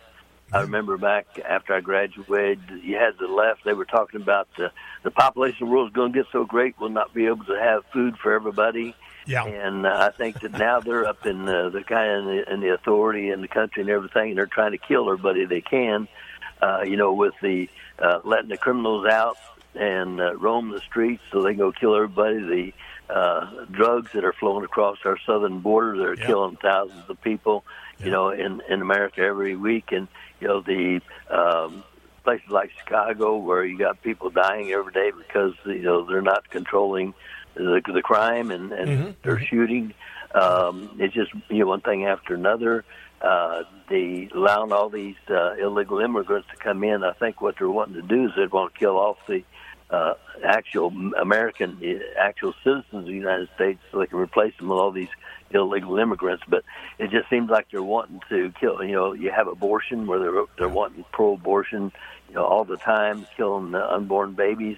[0.53, 3.65] I remember back after I graduated, you had the left.
[3.65, 4.71] They were talking about the
[5.03, 7.45] the population of the world is going to get so great, we'll not be able
[7.45, 8.95] to have food for everybody.
[9.25, 9.45] Yeah.
[9.45, 12.53] And uh, I think that now they're up in uh, the kind of in the,
[12.53, 15.61] in the authority in the country and everything, and they're trying to kill everybody they
[15.61, 16.07] can.
[16.61, 17.67] Uh, you know, with the
[17.99, 19.37] uh, letting the criminals out
[19.73, 22.39] and uh, roam the streets so they can go kill everybody.
[22.39, 22.73] The
[23.09, 26.27] uh, drugs that are flowing across our southern border that are Yeah.
[26.27, 27.63] killing thousands of people,
[28.03, 30.07] you know, in in America every week, and
[30.39, 31.83] you know the um,
[32.23, 36.49] places like Chicago where you got people dying every day because you know they're not
[36.49, 37.13] controlling
[37.55, 39.15] the the crime and and Mhm.
[39.23, 39.93] they're shooting.
[40.33, 42.83] Um, it's just you know one thing after another.
[43.21, 47.03] Uh, the allowing all these uh, illegal immigrants to come in.
[47.03, 49.43] I think what they're wanting to do is they want to kill off the
[49.89, 50.87] uh, actual
[51.19, 54.91] American, uh, actual citizens of the United States, so they can replace them with all
[54.91, 55.09] these
[55.51, 56.43] illegal immigrants.
[56.47, 56.63] But
[56.97, 58.83] it just seems like they're wanting to kill.
[58.83, 61.91] You know, you have abortion where they're they're wanting pro-abortion,
[62.29, 64.77] you know, all the time, killing the unborn babies.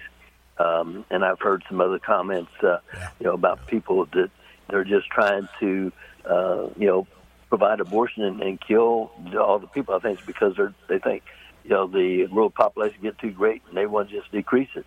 [0.58, 2.78] Um, and I've heard some other comments, uh,
[3.20, 4.30] you know, about people that
[4.68, 5.92] they're just trying to,
[6.28, 7.06] uh, you know,
[7.48, 9.94] provide abortion and, and kill all the people.
[9.94, 11.22] I think it's because they're they think,
[11.64, 14.84] you know, the world population get too great and they want to just decrease it.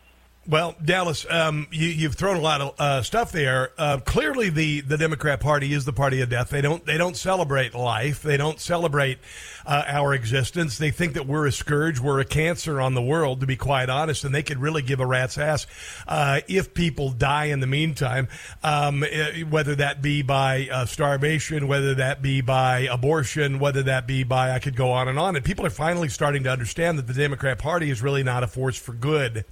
[0.47, 3.73] Well, Dallas, um, you, you've thrown a lot of uh, stuff there.
[3.77, 6.49] Uh, clearly, the, the Democrat Party is the party of death.
[6.49, 8.23] They don't they don't celebrate life.
[8.23, 9.19] They don't celebrate
[9.67, 10.79] uh, our existence.
[10.79, 13.41] They think that we're a scourge, we're a cancer on the world.
[13.41, 15.67] To be quite honest, and they could really give a rat's ass
[16.07, 18.27] uh, if people die in the meantime,
[18.63, 24.07] um, eh, whether that be by uh, starvation, whether that be by abortion, whether that
[24.07, 25.35] be by I could go on and on.
[25.35, 28.47] And people are finally starting to understand that the Democrat Party is really not a
[28.47, 29.45] force for good.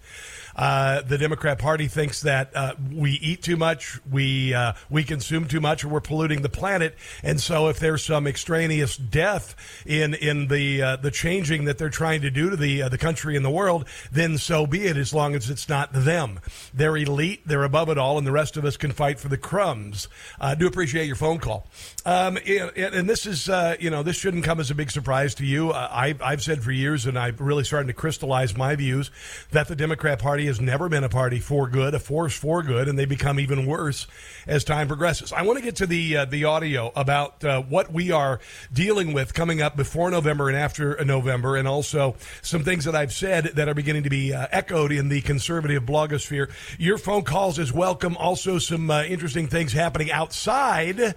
[0.59, 5.47] Uh, the Democrat Party thinks that uh, we eat too much, we uh, we consume
[5.47, 6.97] too much, we're polluting the planet.
[7.23, 9.55] And so, if there's some extraneous death
[9.85, 12.97] in in the uh, the changing that they're trying to do to the uh, the
[12.97, 14.97] country and the world, then so be it.
[14.97, 16.41] As long as it's not them,
[16.73, 19.37] they're elite, they're above it all, and the rest of us can fight for the
[19.37, 20.09] crumbs.
[20.41, 21.67] I do appreciate your phone call.
[22.05, 23.47] Um, and, and this is
[23.79, 25.71] you know this shouldn't come as a big surprise to you.
[25.71, 29.09] I, I've said for years, and I'm really starting to crystallize my views
[29.51, 32.87] that the Democrat Party has never been a party for good, a force for good,
[32.87, 34.07] and they become even worse
[34.47, 35.31] as time progresses.
[35.31, 38.39] I want to get to the uh, the audio about uh, what we are
[38.73, 43.13] dealing with coming up before November and after November, and also some things that I've
[43.13, 46.49] said that are beginning to be uh, echoed in the conservative blogosphere.
[46.77, 48.17] Your phone calls is welcome.
[48.17, 51.15] Also, some uh, interesting things happening outside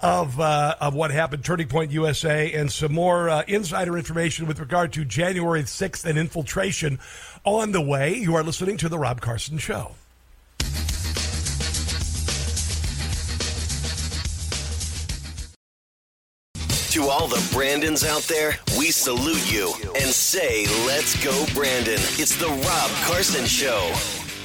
[0.00, 4.60] of uh, of what happened, Turning Point USA, and some more uh, insider information with
[4.60, 6.98] regard to January 6th and infiltration
[7.44, 8.14] on the way.
[8.14, 9.92] You are listening to The Rob Carson Show.
[16.94, 21.94] To all the Brandons out there, we salute you and say, let's go, Brandon.
[21.94, 23.92] It's the Rob Carson Show.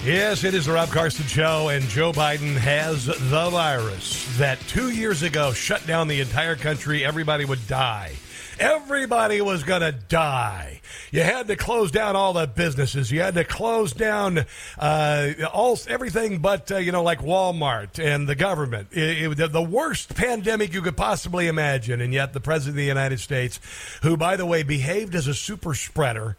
[0.04, 4.90] Yes, it is the Rob Carson Show, and Joe Biden has the virus that two
[4.90, 7.06] years ago shut down the entire country.
[7.06, 8.14] Everybody would die.
[8.60, 10.82] Everybody was going to die.
[11.12, 13.10] You had to close down all the businesses.
[13.10, 14.46] You had to close down
[14.78, 18.90] uh, all everything, but uh, you know, like Walmart and the government.
[18.92, 22.86] It, it, the worst pandemic you could possibly imagine, and yet the president of the
[22.86, 23.62] United States,
[24.02, 26.36] who, by the way, behaved as a super spreader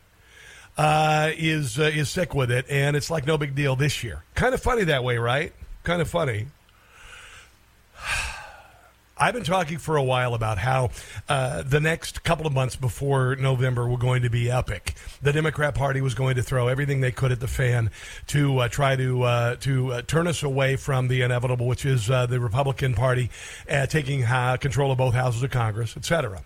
[0.76, 4.24] uh, is uh, is sick with it, and it's like no big deal this year.
[4.34, 5.52] Kind of funny that way, right?
[5.84, 6.46] Kind of funny.
[9.22, 10.92] I've been talking for a while about how
[11.28, 14.94] uh, the next couple of months before November were going to be epic.
[15.20, 17.90] The Democrat Party was going to throw everything they could at the fan
[18.28, 22.10] to uh, try to uh, to uh, turn us away from the inevitable, which is
[22.10, 23.28] uh, the Republican Party
[23.68, 26.42] uh, taking control of both houses of Congress, et cetera.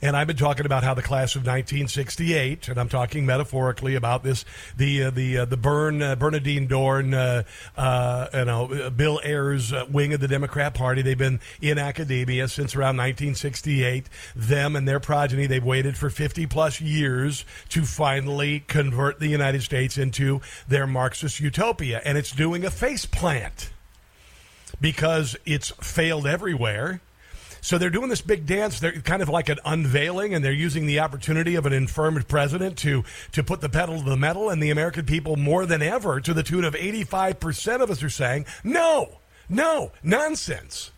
[0.00, 4.22] And I've been talking about how the class of 1968, and I'm talking metaphorically about
[4.22, 4.44] this,
[4.76, 7.42] the uh, the uh, the Bern uh, Bernardine Dohrn, uh,
[7.76, 11.02] uh, you know, Bill Ayers uh, wing of the Democrat Party.
[11.02, 14.08] They've been in academia since around 1968.
[14.36, 19.62] Them and their progeny, they've waited for 50 plus years to finally convert the United
[19.62, 23.70] States into their Marxist utopia, and it's doing a face plant
[24.80, 27.00] because it's failed everywhere.
[27.68, 28.80] So they're doing this big dance.
[28.80, 32.78] They're kind of like an unveiling, and they're using the opportunity of an infirmed president
[32.78, 34.48] to to put the pedal to the metal.
[34.48, 37.90] And the American people, more than ever, to the tune of eighty five percent of
[37.90, 39.18] us, are saying no,
[39.50, 40.92] no, nonsense.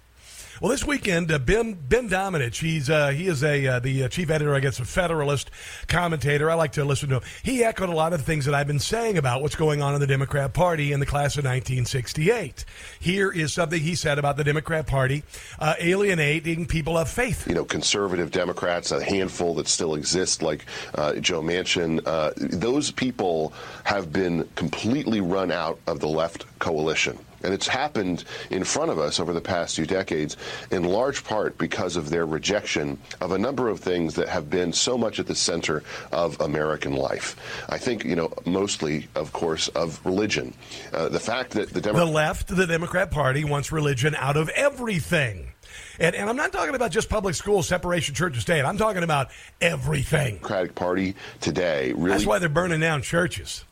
[0.61, 4.09] Well, this weekend, uh, Ben Ben Domenech, he's uh, he is a uh, the uh,
[4.09, 5.51] chief editor, I guess, a Federalist
[5.89, 6.51] commentator.
[6.51, 7.23] I like to listen to him.
[7.43, 9.95] He echoed a lot of the things that I've been saying about what's going on
[9.95, 12.67] in the Democrat Party in the class of 1968.
[13.01, 15.23] Here is something he said about the Democrat Party
[15.61, 17.49] uh, alienating people of faith.
[17.49, 22.05] You know, conservative Democrats, a handful that still exist, like uh, Joe Manchin.
[22.37, 23.55] those people
[23.85, 27.19] have been completely run out of the left coalition.
[27.43, 30.37] And it's happened in front of us over the past few decades,
[30.71, 34.73] in large part because of their rejection of a number of things that have been
[34.73, 35.83] so much at the center
[36.13, 37.37] of American life.
[37.69, 40.55] I think, you know, mostly, of course, of religion.
[40.93, 44.49] Uh, the fact that the, Demo- the left, the Democrat Party, wants religion out of
[44.51, 45.53] everything.
[45.99, 48.65] And, and, I'm not talking about just public schools, separation church and state.
[48.65, 49.29] I'm talking about
[49.61, 50.37] everything.
[50.37, 52.11] Democratic Party today really.
[52.11, 53.65] That's why they're burning down churches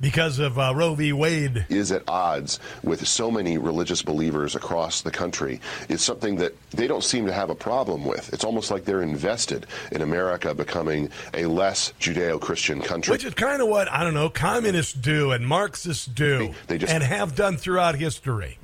[0.00, 1.12] because of uh, Roe v.
[1.12, 1.66] Wade.
[1.68, 5.60] Is at odds with so many religious believers across the country.
[5.88, 8.32] It's something that they don't seem to have a problem with.
[8.32, 13.12] It's almost like they're invested in America becoming a less Judeo Christian country.
[13.12, 16.92] Which is kind of what, I don't know, communists do and Marxists do they just,
[16.92, 18.58] and have done throughout history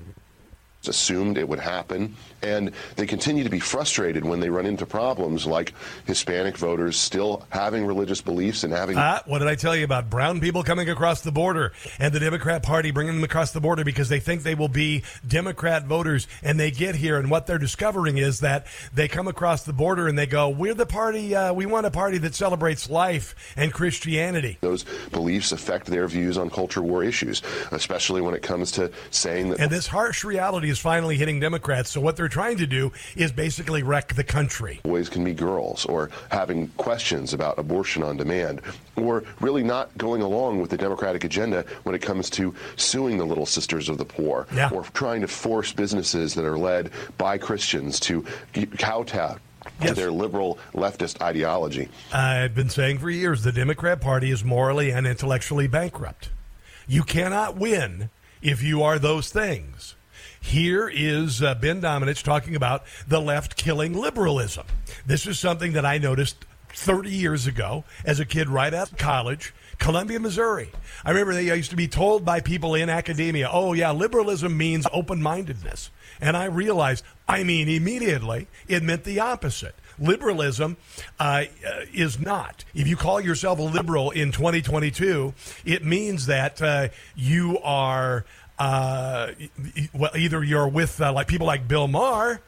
[0.89, 2.17] assumed it would happen.
[2.43, 5.73] And they continue to be frustrated when they run into problems like
[6.07, 8.97] Hispanic voters still having religious beliefs and having.
[8.97, 12.21] Uh, what did I tell you about brown people coming across the border and the
[12.21, 16.27] Democrat Party bringing them across the border because they think they will be Democrat voters
[16.43, 20.09] and they get here and what they're discovering is that they come across the border
[20.09, 23.73] and they go, We're the party, uh, we want a party that celebrates life and
[23.73, 24.59] Christianity.
[24.61, 29.51] Those beliefs affect their views on culture war issues, especially when it comes to saying
[29.51, 29.61] that.
[29.61, 31.91] And this harsh reality is finally hitting Democrats.
[31.91, 34.81] So what they're trying to do is basically wreck the country.
[34.83, 38.63] Boys can be girls, or having questions about abortion on demand,
[38.97, 43.25] or really not going along with the Democratic agenda when it comes to suing the
[43.25, 44.71] Little Sisters of the Poor, yeah.
[44.73, 48.25] or trying to force businesses that are led by Christians to
[48.79, 49.37] kowtow
[49.81, 49.91] Yes.
[49.91, 51.89] to their liberal leftist ideology.
[52.13, 56.31] I've been saying for years the Democrat Party is morally and intellectually bankrupt.
[56.89, 58.11] You cannot win
[58.43, 59.95] if you are those things.
[60.43, 64.67] Here is uh, Ben Domenech talking about the left killing liberalism.
[65.07, 68.99] This is something that I noticed 30 years ago as a kid right out of
[68.99, 69.55] college.
[69.79, 70.71] Columbia, Missouri.
[71.05, 74.87] I remember they used to be told by people in academia, oh, yeah, liberalism means
[74.93, 75.91] open mindedness.
[76.21, 79.75] And I realized, I mean, immediately, it meant the opposite.
[79.99, 80.77] Liberalism
[81.19, 81.45] uh,
[81.93, 82.65] is not.
[82.75, 85.35] If you call yourself a liberal in 2022,
[85.65, 88.25] it means that uh, you are
[88.63, 89.33] uh,
[89.93, 92.41] well, either you're with uh, like people like Bill Maher,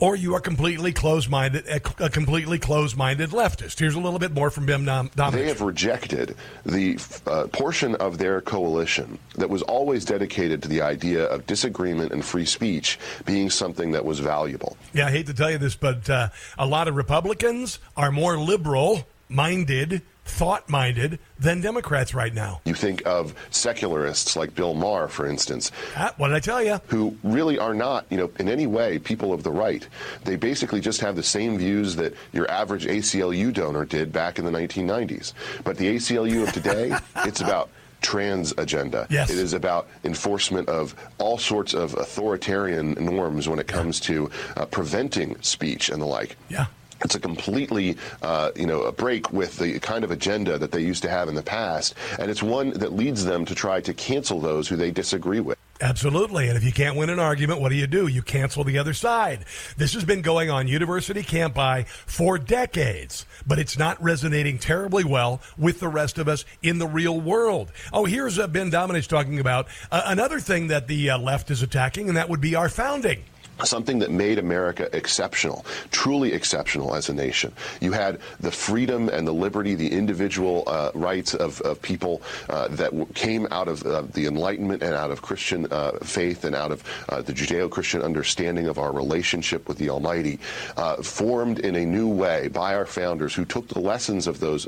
[0.00, 3.78] or you are completely closed-minded, a, completely closed-minded leftist.
[3.78, 6.34] Here's a little bit more from Ben Dom- They have rejected
[6.64, 12.10] the uh, portion of their coalition that was always dedicated to the idea of disagreement
[12.12, 14.76] and free speech being something that was valuable.
[14.92, 18.38] Yeah, I hate to tell you this, but uh, a lot of Republicans are more
[18.38, 22.60] liberal-minded thought minded than Democrats right now.
[22.64, 25.72] You think of secularists like Bill Maher, for instance.
[25.96, 26.80] Ah, what did I tell you?
[26.88, 29.86] Who really are not, you know, in any way people of the right.
[30.24, 34.44] They basically just have the same views that your average ACLU donor did back in
[34.44, 35.32] the 1990s.
[35.64, 39.06] But the ACLU of today, it's about trans agenda.
[39.10, 39.30] Yes.
[39.30, 44.66] It is about enforcement of all sorts of authoritarian norms when it comes to uh,
[44.66, 46.36] preventing speech and the like.
[46.48, 46.66] Yeah.
[47.02, 50.80] It's a completely, uh, you know, a break with the kind of agenda that they
[50.80, 53.94] used to have in the past, and it's one that leads them to try to
[53.94, 55.58] cancel those who they disagree with.
[55.82, 56.48] Absolutely.
[56.48, 58.06] And if you can't win an argument, what do you do?
[58.06, 59.46] You cancel the other side.
[59.78, 65.40] This has been going on University Campi for decades, but it's not resonating terribly well
[65.56, 67.72] with the rest of us in the real world.
[67.94, 71.62] Oh, here's uh, Ben Domenech talking about uh, another thing that the uh, left is
[71.62, 73.24] attacking, and that would be our founding.
[73.64, 77.52] Something that made America exceptional, truly exceptional as a nation.
[77.80, 82.68] You had the freedom and the liberty, the individual uh, rights of, of people uh,
[82.68, 86.54] that w- came out of uh, the Enlightenment and out of Christian uh, faith and
[86.54, 90.38] out of uh, the Judeo Christian understanding of our relationship with the Almighty,
[90.76, 94.66] uh, formed in a new way by our founders who took the lessons of those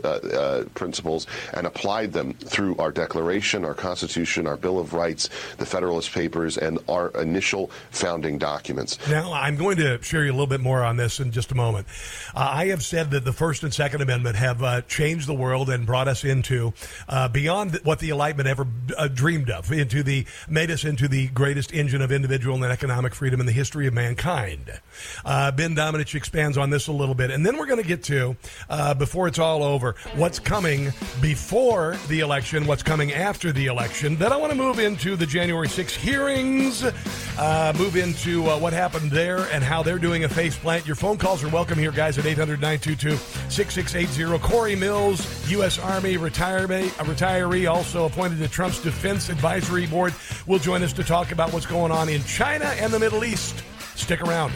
[0.74, 5.28] principles and applied them through our Declaration, our Constitution, our Bill of Rights,
[5.59, 8.82] the Federalist Papers, and our initial founding documents.
[9.09, 11.55] Now, I'm going to share you a little bit more on this in just a
[11.55, 11.87] moment.
[12.35, 15.70] Uh, I have said that the First and Second Amendment have uh, changed the world
[15.70, 16.72] and brought us into
[17.09, 18.66] uh, beyond what the Enlightenment ever
[18.97, 23.14] uh, dreamed of, into the made us into the greatest engine of individual and economic
[23.14, 24.80] freedom in the history of mankind.
[25.24, 28.03] Uh, ben Domenech expands on this a little bit, and then we're going to get
[28.05, 28.37] to
[28.68, 34.16] uh, before it's all over what's coming before the election, what's coming after the election.
[34.16, 39.39] Then I want to move into the January 6 hearings, move into what happened there
[39.53, 40.87] and how they're doing a face plant.
[40.87, 43.17] Your phone calls are welcome here, guys, at 800 922
[43.51, 44.39] 6680.
[44.39, 45.81] Corey Mills, U.S.
[45.81, 50.15] Army retiree, a retiree, also appointed to Trump's Defense Advisory Board,
[50.47, 53.65] will join us to talk about what's going on in China and the Middle East.
[53.97, 54.53] Stick around.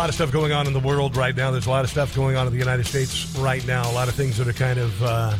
[0.00, 1.50] Lot of stuff going on in the world right now.
[1.50, 3.82] There's a lot of stuff going on in the United States right now.
[3.90, 5.36] A lot of things that are kind of uh,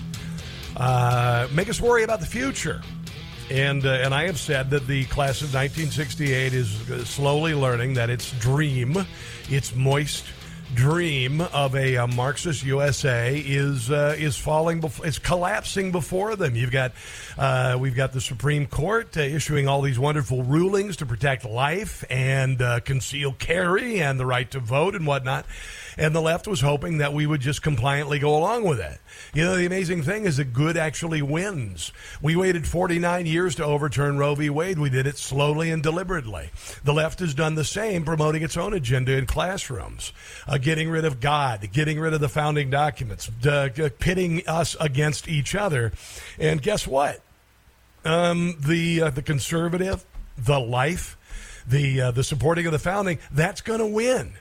[0.76, 2.82] uh, make us worry about the future.
[3.50, 8.10] And uh, and I have said that the class of 1968 is slowly learning that
[8.10, 9.06] its dream,
[9.48, 10.26] its moist
[10.74, 16.54] dream of a, a Marxist USA is uh, is falling, before, is collapsing before them.
[16.54, 16.92] You've got
[17.38, 22.04] uh, we've got the Supreme Court uh, issuing all these wonderful rulings to protect life
[22.10, 25.46] and uh, conceal carry and the right to vote and whatnot
[25.96, 28.98] and the left was hoping that we would just compliantly go along with it.
[29.34, 31.92] You know, the amazing thing is that good actually wins.
[32.20, 34.50] We waited 49 years to overturn Roe v.
[34.50, 34.78] Wade.
[34.78, 36.50] We did it slowly and deliberately.
[36.84, 40.12] The left has done the same, promoting its own agenda in classrooms,
[40.46, 43.68] uh, getting rid of God, getting rid of the founding documents, uh,
[43.98, 45.92] pitting us against each other.
[46.38, 47.20] And guess what?
[48.04, 50.04] Um, the uh, the conservative,
[50.38, 51.18] the life,
[51.66, 54.32] the uh, the supporting of the founding, that's going to win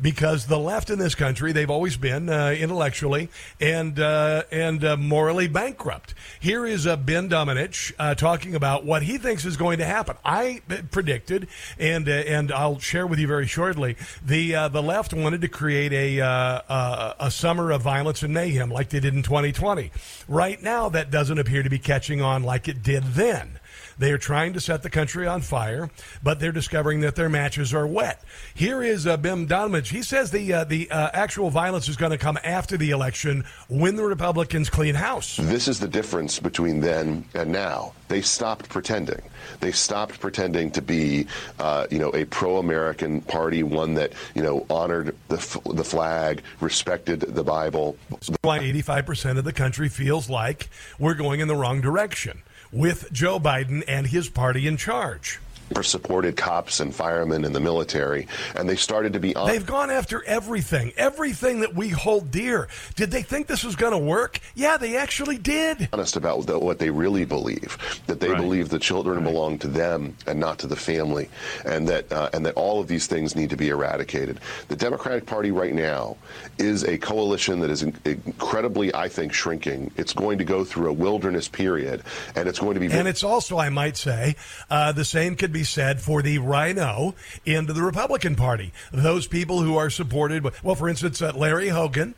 [0.00, 3.28] because the left in this country they've always been uh, intellectually
[3.60, 6.14] and uh, and uh, morally bankrupt.
[6.40, 10.16] Here is uh, Ben Domenech uh, talking about what he thinks is going to happen.
[10.24, 13.96] I predicted, and uh, and I'll share with you very shortly.
[14.24, 19.00] The the left wanted to create a a summer of violence and mayhem like they
[19.00, 19.90] did in 2020.
[20.26, 23.57] Right now, that doesn't appear to be catching on like it did then.
[23.98, 25.90] They are trying to set the country on fire,
[26.22, 28.22] but they're discovering that their matches are wet.
[28.54, 29.88] Here is uh, Ben Domenech.
[29.88, 33.44] He says the uh, the uh, actual violence is going to come after the election
[33.68, 35.36] when the Republicans clean house.
[35.36, 37.92] This is the difference between then and now.
[38.06, 39.20] They stopped pretending.
[39.60, 41.26] They stopped pretending to be,
[41.58, 46.42] uh, you know, a pro-American party, one that you know honored the f- the flag,
[46.60, 47.96] respected the Bible.
[48.42, 50.68] Why 85% of the country feels like
[51.00, 52.42] we're going in the wrong direction
[52.72, 55.40] with Joe Biden and his party in charge
[55.82, 59.34] supported cops and firemen in the military, and they started to be.
[59.36, 62.68] On- They've gone after everything, everything that we hold dear.
[62.96, 64.40] Did they think this was going to work?
[64.54, 65.88] Yeah, they actually did.
[65.92, 68.40] Honest about what they really believe, that they right.
[68.40, 69.24] believe the children right.
[69.24, 71.28] belong to them and not to the family,
[71.64, 74.40] and that uh, and that all of these things need to be eradicated.
[74.68, 76.16] The Democratic Party right now
[76.58, 79.90] is a coalition that is incredibly, I think, shrinking.
[79.96, 82.02] It's going to go through a wilderness period,
[82.34, 82.90] and it's going to be.
[82.90, 84.36] And it's also, I might say,
[84.70, 88.72] uh, the same could be be said for the rhino into the Republican Party.
[88.92, 92.14] Those people who are supported, well, for instance, uh, Larry Hogan,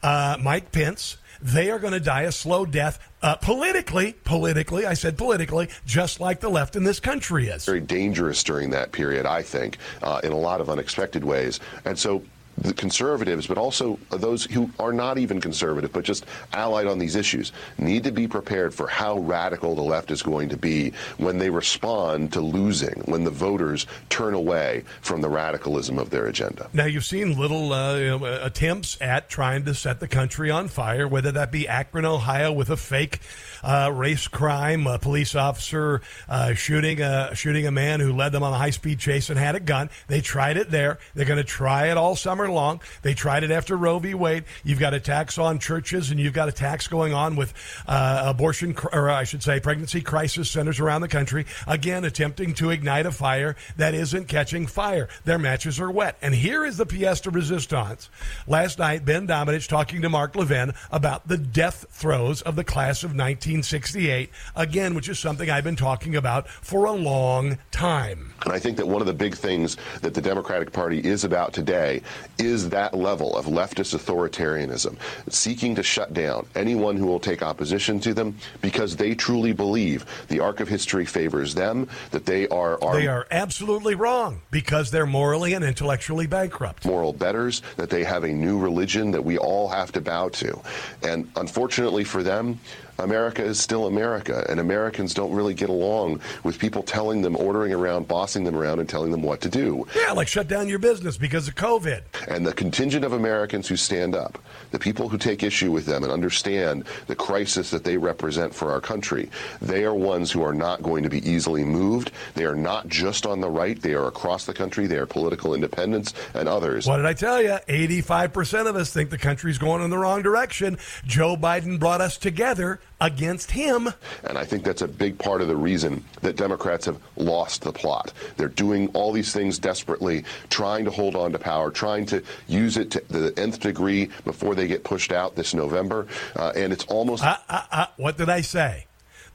[0.00, 4.12] uh, Mike Pence, they are going to die a slow death uh, politically.
[4.24, 7.64] Politically, I said politically, just like the left in this country is.
[7.64, 11.58] Very dangerous during that period, I think, uh, in a lot of unexpected ways.
[11.84, 12.22] And so
[12.58, 17.16] the conservatives, but also those who are not even conservative, but just allied on these
[17.16, 21.38] issues, need to be prepared for how radical the left is going to be when
[21.38, 26.68] they respond to losing, when the voters turn away from the radicalism of their agenda.
[26.72, 31.32] Now, you've seen little uh, attempts at trying to set the country on fire, whether
[31.32, 33.20] that be Akron, Ohio, with a fake
[33.62, 38.42] uh, race crime, a police officer uh, shooting a shooting a man who led them
[38.42, 39.90] on a high speed chase and had a gun.
[40.08, 40.98] They tried it there.
[41.14, 42.80] They're going to try it all summer long.
[43.02, 44.14] They tried it after Roe v.
[44.14, 44.44] Wade.
[44.64, 47.54] You've got attacks on churches, and you've got attacks going on with
[47.86, 51.46] uh, abortion, or I should say, pregnancy crisis centers around the country.
[51.66, 55.08] Again, attempting to ignite a fire that isn't catching fire.
[55.24, 56.16] Their matches are wet.
[56.22, 58.10] And here is the pièce de resistance.
[58.46, 63.02] Last night, Ben Domenech talking to Mark Levin about the death throes of the class
[63.02, 68.32] of 1968, again, which is something I've been talking about for a long time.
[68.44, 71.52] And I think that one of the big things that the Democratic Party is about
[71.52, 72.02] today
[72.38, 74.96] is that level of leftist authoritarianism,
[75.28, 80.04] seeking to shut down anyone who will take opposition to them because they truly believe
[80.28, 84.90] the arc of history favors them, that they are, are They are absolutely wrong because
[84.90, 86.84] they're morally and intellectually bankrupt.
[86.84, 90.60] moral betters, that they have a new religion that we all have to bow to.
[91.02, 92.60] And unfortunately for them,
[92.98, 97.72] America is still America, and Americans don't really get along with people telling them, ordering
[97.72, 99.86] around, bossing them around, and telling them what to do.
[99.96, 102.02] Yeah, like shut down your business because of COVID.
[102.28, 104.38] And the contingent of Americans who stand up,
[104.70, 108.70] the people who take issue with them and understand the crisis that they represent for
[108.70, 109.30] our country,
[109.60, 112.12] they are ones who are not going to be easily moved.
[112.34, 115.54] They are not just on the right, they are across the country, they are political
[115.54, 116.86] independents and others.
[116.86, 117.58] What did I tell you?
[117.68, 120.78] 85% of us think the country's going in the wrong direction.
[121.06, 123.88] Joe Biden brought us together against him.
[124.24, 127.72] And I think that's a big part of the reason that Democrats have lost the
[127.72, 128.12] plot.
[128.36, 132.76] They're doing all these things desperately, trying to hold on to power, trying to use
[132.76, 136.06] it to the nth degree before they get pushed out this November.
[136.36, 137.24] Uh, and it's almost.
[137.24, 138.86] Uh, uh, uh, what did I say?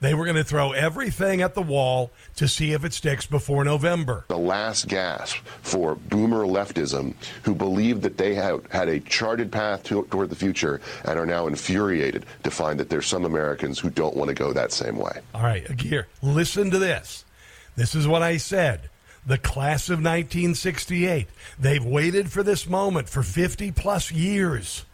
[0.02, 3.66] They were going to throw everything at the wall to see if it sticks before
[3.66, 4.26] November.
[4.30, 9.84] the last gasp for boomer leftism who believed that they had, had a charted path
[9.84, 13.90] to, toward the future and are now infuriated to find that there's some Americans who
[13.90, 15.20] don't want to go that same way.
[15.36, 17.26] All right, here, listen to this.
[17.76, 18.90] This is what I said.
[19.26, 21.28] The class of 1968.
[21.60, 24.86] They've waited for this moment for 50 plus years,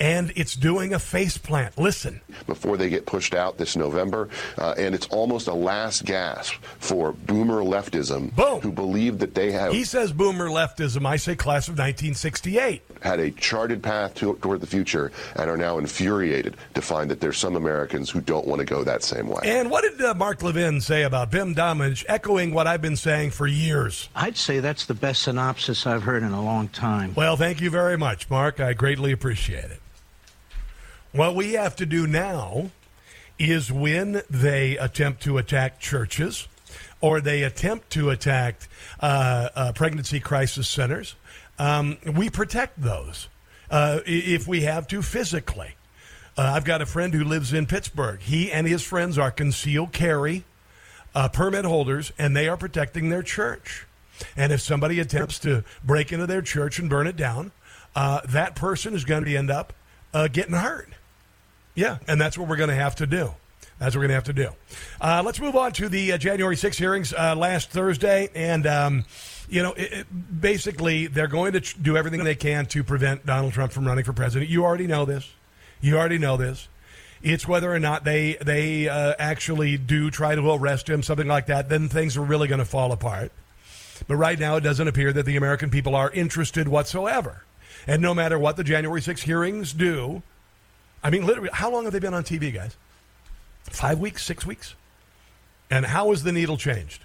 [0.00, 1.76] and it's doing a faceplant.
[1.76, 2.20] Listen.
[2.46, 7.12] Before they get pushed out this November, uh, and it's almost a last gasp for
[7.12, 8.32] boomer leftism
[8.62, 11.06] who believe that they have He says boomer leftism.
[11.06, 12.82] I say class of 1968.
[13.02, 17.20] had a charted path to, toward the future and are now infuriated to find that
[17.20, 19.42] there's some Americans who don't want to go that same way.
[19.44, 23.30] And what did uh, Mark Levin say about Ben Domenech, echoing what I've been saying
[23.30, 24.08] for years?
[24.14, 27.14] I'd say that's the best synopsis I've heard in a long time.
[27.14, 28.60] Well, thank you very much, Mark.
[28.60, 29.80] I greatly appreciate it.
[31.12, 32.70] What we have to do now
[33.36, 36.46] is when they attempt to attack churches
[37.00, 38.60] or they attempt to attack
[39.00, 41.16] uh, uh, pregnancy crisis centers,
[41.58, 43.28] um, we protect those
[43.72, 45.74] uh, if we have to physically.
[46.38, 48.20] Uh, I've got a friend who lives in Pittsburgh.
[48.20, 50.44] He and his friends are concealed carry
[51.12, 53.84] uh, permit holders, and they are protecting their church.
[54.36, 57.50] And if somebody attempts to break into their church and burn it down,
[57.96, 59.72] uh, that person is going to end up
[60.32, 60.88] getting hurt.
[61.80, 63.32] Yeah, and that's what we're going to have to do.
[63.78, 64.50] That's what we're going to have to do.
[65.00, 68.28] Uh, let's move on to the uh, January 6 hearings uh, last Thursday.
[68.34, 69.04] And, um,
[69.48, 73.54] you know, it, it- basically, they're going to do everything they can to prevent Donald
[73.54, 74.50] Trump from running for president.
[74.50, 75.32] You already know this.
[75.80, 76.68] You already know this.
[77.22, 81.46] It's whether or not they they uh, actually do try to arrest him, something like
[81.46, 81.70] that.
[81.70, 83.32] Then things are really going to fall apart.
[84.06, 87.44] But right now, it doesn't appear that the American people are interested whatsoever.
[87.86, 90.22] And no matter what the January 6 hearings do,
[91.02, 92.76] I mean, literally, how long have they been on TV, guys?
[93.64, 94.74] Five weeks, six weeks?
[95.70, 97.04] And how has the needle changed?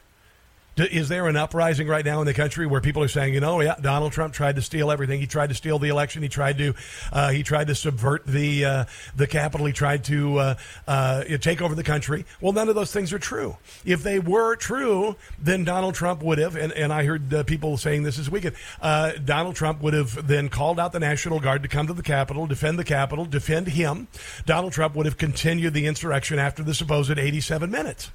[0.78, 3.62] Is there an uprising right now in the country where people are saying, you know,
[3.62, 5.22] yeah, Donald Trump tried to steal everything.
[5.22, 6.22] He tried to steal the election.
[6.22, 6.74] He tried to,
[7.14, 9.68] uh, he tried to subvert the uh, the Capitol.
[9.68, 10.56] He tried to uh,
[10.86, 12.26] uh, take over the country.
[12.42, 13.56] Well, none of those things are true.
[13.86, 17.78] If they were true, then Donald Trump would have, and, and I heard uh, people
[17.78, 21.64] saying this this weekend, uh, Donald Trump would have then called out the National Guard
[21.64, 24.10] to come to the Capitol, defend the Capitol, defend him.
[24.46, 28.12] Donald Trump would have continued the insurrection after the supposed 87 minutes.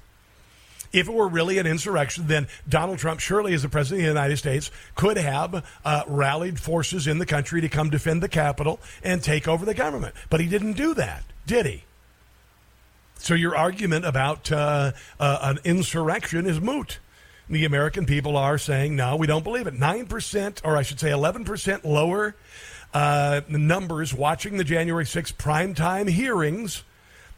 [0.93, 4.19] If it were really an insurrection, then Donald Trump, surely as the president of the
[4.19, 8.79] United States, could have uh, rallied forces in the country to come defend the Capitol
[9.03, 10.15] and take over the government.
[10.29, 11.83] But he didn't do that, did he?
[13.17, 16.99] So your argument about uh, uh, an insurrection is moot.
[17.49, 19.75] The American people are saying, no, we don't believe it.
[19.75, 22.35] 9%, or I should say 11% lower
[22.93, 26.83] uh, numbers watching the January 6th primetime hearings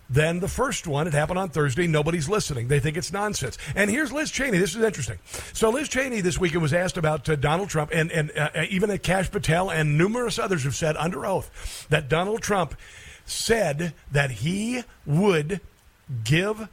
[0.10, 1.08] than the first one.
[1.08, 1.88] It happened on Thursday.
[1.88, 2.68] Nobody's listening.
[2.68, 3.58] They think it's nonsense.
[3.76, 4.58] And here's Liz Cheney.
[4.58, 5.20] This is interesting.
[5.54, 8.95] So Liz Cheney this weekend was asked about uh, Donald Trump, and and uh, even
[8.99, 12.76] Kash Patel and numerous others have said under oath that Donald Trump
[13.26, 15.62] said that he would
[16.24, 16.68] give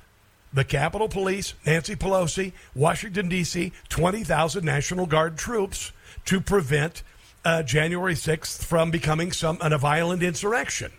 [0.53, 5.93] the Capitol Police, Nancy Pelosi, Washington, D.C., 20,000 National Guard troops
[6.25, 7.03] to prevent
[7.45, 10.93] uh, January 6th from becoming some a violent insurrection.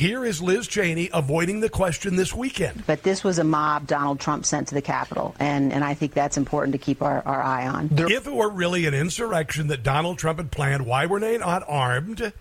[0.00, 2.84] Here is Liz Cheney avoiding the question this weekend.
[2.86, 6.14] But this was a mob Donald Trump sent to the Capitol, and, and I think
[6.14, 7.90] that's important to keep our, our eye on.
[7.92, 11.64] If it were really an insurrection that Donald Trump had planned, why were they not
[11.68, 12.32] armed?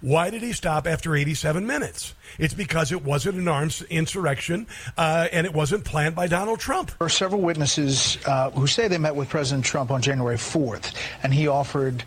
[0.00, 2.14] Why did he stop after 87 minutes?
[2.38, 4.66] It's because it wasn't an armed insurrection
[4.96, 6.92] uh, and it wasn't planned by Donald Trump.
[6.98, 10.94] There are several witnesses uh, who say they met with President Trump on January 4th,
[11.22, 12.04] and he offered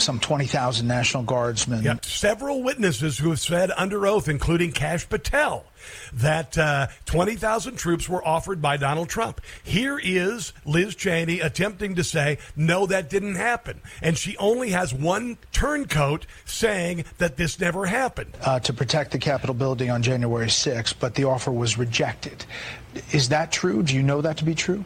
[0.00, 1.82] some 20,000 National Guardsmen.
[1.82, 2.04] Yep.
[2.04, 5.64] Several witnesses who have said under oath, including Kash Patel,
[6.12, 9.40] that uh, 20,000 troops were offered by Donald Trump.
[9.62, 13.80] Here is Liz Cheney attempting to say, no, that didn't happen.
[14.02, 18.36] And she only has one turncoat saying that this never happened.
[18.42, 22.44] Uh, to protect the Capitol building on January 6th, but the offer was rejected.
[23.12, 23.82] Is that true?
[23.82, 24.84] Do you know that to be true?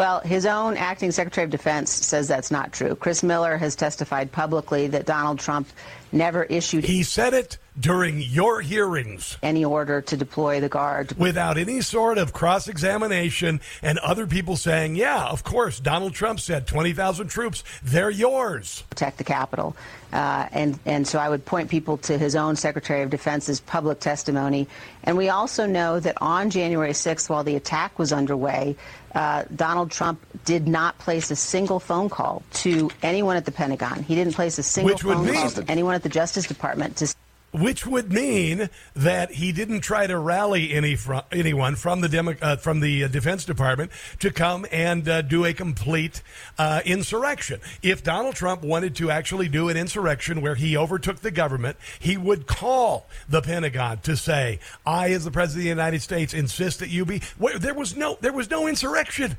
[0.00, 2.94] Well, his own acting Secretary of Defense says that's not true.
[2.96, 5.68] Chris Miller has testified publicly that Donald Trump
[6.10, 6.84] never issued.
[6.84, 9.38] He said it during your hearings.
[9.42, 11.12] Any order to deploy the guard.
[11.16, 16.40] Without any sort of cross examination and other people saying, yeah, of course, Donald Trump
[16.40, 18.82] said 20,000 troops, they're yours.
[18.90, 19.76] Protect the Capitol.
[20.12, 24.00] Uh, and, and so I would point people to his own Secretary of Defense's public
[24.00, 24.66] testimony.
[25.04, 28.76] And we also know that on January 6th, while the attack was underway,
[29.14, 34.02] uh, Donald Trump did not place a single phone call to anyone at the Pentagon.
[34.02, 37.14] He didn't place a single Which phone call to anyone at the Justice Department to
[37.52, 40.96] which would mean that he didn't try to rally any
[41.32, 43.90] anyone from the Demo- uh, from the uh, Defense Department
[44.20, 46.22] to come and uh, do a complete
[46.58, 47.60] uh, insurrection.
[47.82, 52.16] If Donald Trump wanted to actually do an insurrection where he overtook the government, he
[52.16, 56.78] would call the Pentagon to say, "I, as the President of the United States, insist
[56.80, 57.22] that you be."
[57.56, 59.36] There was no there was no insurrection.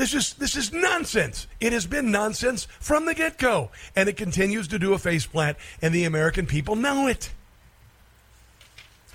[0.00, 1.46] This is this is nonsense.
[1.60, 5.56] It has been nonsense from the get go, and it continues to do a faceplant,
[5.82, 7.30] and the American people know it.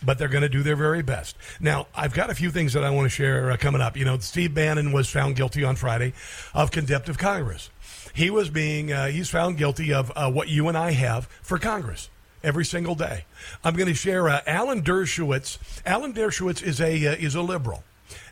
[0.03, 1.37] But they're going to do their very best.
[1.59, 3.97] Now, I've got a few things that I want to share uh, coming up.
[3.97, 6.13] You know, Steve Bannon was found guilty on Friday
[6.53, 7.71] of contempt of Congress.
[8.13, 11.57] He was being uh, he's found guilty of uh, what you and I have for
[11.57, 12.11] Congress
[12.43, 13.25] every single day.
[13.63, 15.57] I'm going to share uh, Alan Dershowitz.
[15.83, 17.83] Alan Dershowitz is a uh, is a liberal.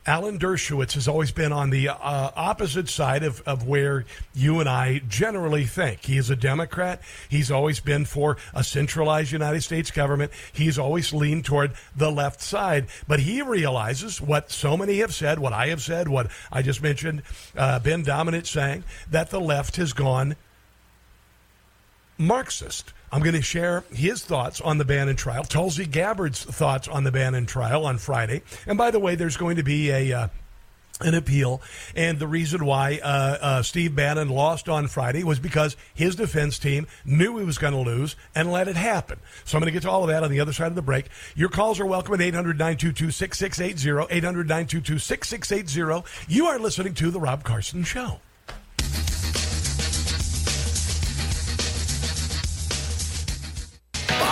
[0.06, 1.95] Alan Dershowitz has always been on the uh,
[2.36, 6.06] opposite side of, of where you and I generally think.
[6.06, 7.02] He is a Democrat.
[7.30, 10.32] He's always been for a centralized United States government.
[10.52, 12.88] He's always leaned toward the left side.
[13.08, 16.84] But he realizes what so many have said, what I have said, what I just
[16.84, 17.24] mentioned,
[17.56, 20.36] uh, Ben Domenech saying, that the left has gone
[22.18, 22.94] Marxist.
[23.14, 27.11] I'm going to share his thoughts on the Bannon trial, Tulsi Gabbard's thoughts on the
[27.11, 28.41] Bannon trial on Friday.
[28.65, 30.11] And by the way, there's going to be a.
[30.11, 30.27] Uh,
[31.02, 31.60] an appeal,
[31.95, 36.60] and the reason why uh, uh, Steve Bannon lost on Friday was because his defense
[36.60, 39.19] team knew he was going to lose and let it happen.
[39.44, 40.84] So I'm going to get to all of that on the other side of the
[40.84, 41.07] break.
[41.35, 44.15] Your calls are welcome at 800 922 6680.
[44.15, 46.07] 800 922 6680.
[46.31, 48.19] You are listening to The Rob Carson Show.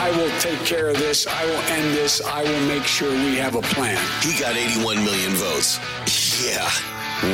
[0.01, 1.27] I will take care of this.
[1.27, 2.21] I will end this.
[2.21, 4.03] I will make sure we have a plan.
[4.23, 5.77] He got 81 million votes.
[6.43, 6.67] Yeah,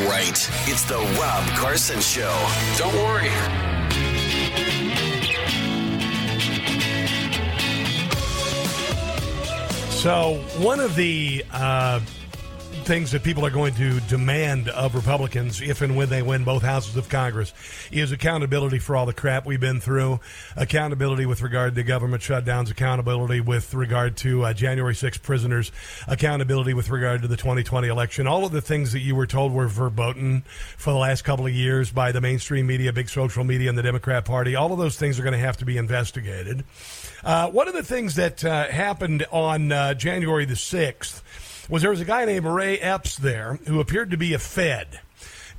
[0.09, 0.37] right.
[0.67, 2.35] It's the Rob Carson Show.
[2.77, 3.29] Don't worry.
[9.89, 12.01] So, one of the uh,
[12.87, 16.63] things that people are going to demand of Republicans if and when they win both
[16.63, 17.53] houses of Congress
[17.91, 20.21] is accountability for all the crap we've been through,
[20.55, 25.69] accountability with regard to government shutdowns, accountability with regard to uh, January 6 prisoners,
[26.07, 28.25] accountability with regard to the 2020 election.
[28.25, 30.45] All of the things that you were told were verboten
[30.77, 33.83] for the last couple of years by the mainstream media, big social media, and the
[33.83, 36.63] Democrat Party, all of those things are going to have to be investigated.
[37.21, 41.21] Uh, one of the things that uh, happened on uh, January the 6th
[41.69, 45.01] was there was a guy named Ray Epps there who appeared to be a Fed.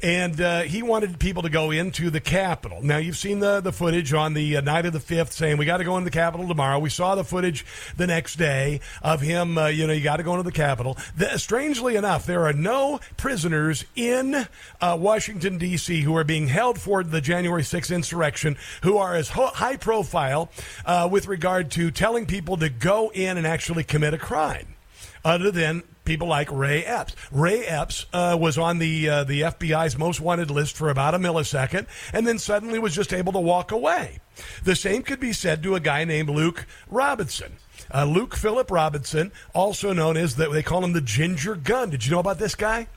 [0.01, 2.81] And uh, he wanted people to go into the Capitol.
[2.83, 5.65] Now, you've seen the, the footage on the uh, night of the 5th saying, we
[5.65, 6.79] got to go into the Capitol tomorrow.
[6.79, 7.67] We saw the footage
[7.97, 10.97] the next day of him, uh, you know, you got to go into the Capitol.
[11.17, 14.47] The, strangely enough, there are no prisoners in
[14.81, 19.31] uh, Washington, D.C., who are being held for the January 6th insurrection who are as
[19.31, 20.49] ho- high profile
[20.87, 24.77] uh, with regard to telling people to go in and actually commit a crime
[25.25, 27.15] other than people like Ray Epps.
[27.31, 31.19] Ray Epps uh, was on the uh, the FBI's most wanted list for about a
[31.19, 34.21] millisecond, and then suddenly was just able to walk away.
[34.65, 37.57] The same could be said to a guy named Luke Robinson.
[37.93, 41.91] Uh, Luke Philip Robinson, also known as the, they call him the Ginger Gun.
[41.91, 42.89] Did you know about this guy?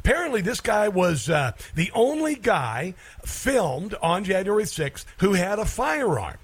[0.00, 2.94] Apparently, this guy was uh, the only guy
[3.24, 6.36] filmed on January 6th who had a firearm.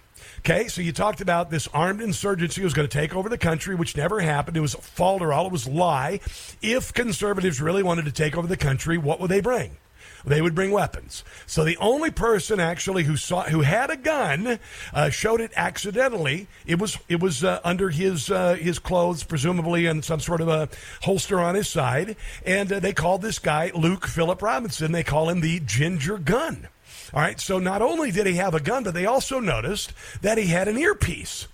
[0.44, 3.76] Okay, so you talked about this armed insurgency was going to take over the country,
[3.76, 4.56] which never happened.
[4.56, 5.46] It was falderall.
[5.46, 6.18] It was lie.
[6.60, 9.76] If conservatives really wanted to take over the country, what would they bring?
[10.24, 11.24] they would bring weapons.
[11.46, 14.58] So the only person actually who saw who had a gun
[14.92, 16.48] uh, showed it accidentally.
[16.66, 20.48] It was it was uh, under his uh, his clothes, presumably, in some sort of
[20.48, 20.68] a
[21.02, 22.16] holster on his side.
[22.46, 24.92] And uh, they called this guy Luke Philip Robinson.
[24.92, 26.68] They call him the Ginger Gun.
[27.14, 30.38] All right, so not only did he have a gun, but they also noticed that
[30.38, 31.46] he had an earpiece.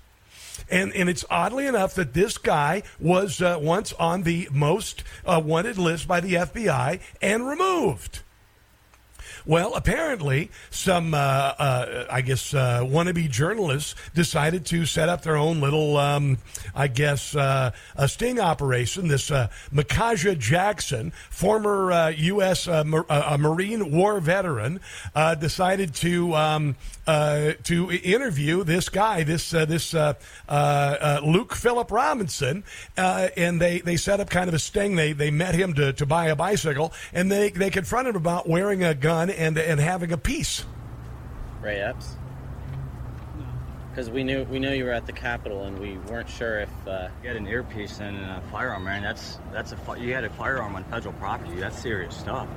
[0.70, 5.40] And, and it's oddly enough that this guy was uh, once on the most uh,
[5.44, 8.20] wanted list by the FBI and removed.
[9.48, 15.38] Well, apparently, some, uh, uh, I guess, uh, wannabe journalists decided to set up their
[15.38, 16.36] own little, um,
[16.74, 19.08] I guess, uh, a sting operation.
[19.08, 22.68] This uh, Micajah Jackson, former U.S.
[22.68, 23.06] Uh, Mar-
[23.38, 24.80] Marine War veteran,
[25.40, 26.76] decided to um,
[27.08, 30.12] Uh, to interview this guy, this uh, this uh,
[31.24, 32.64] Luke Philip Robinson,
[32.98, 34.94] and they, they set up kind of a sting.
[34.94, 38.46] They they met him to, to buy a bicycle, and they they confronted him about
[38.46, 40.66] wearing a gun and and having a piece.
[41.62, 42.16] Ray Epps.
[43.90, 46.86] Because we knew we knew you were at the Capitol, and we weren't sure if
[46.86, 49.02] uh, you had an earpiece and a firearm, man.
[49.02, 51.54] That's that's a you had a firearm on federal property.
[51.54, 52.48] That's serious stuff.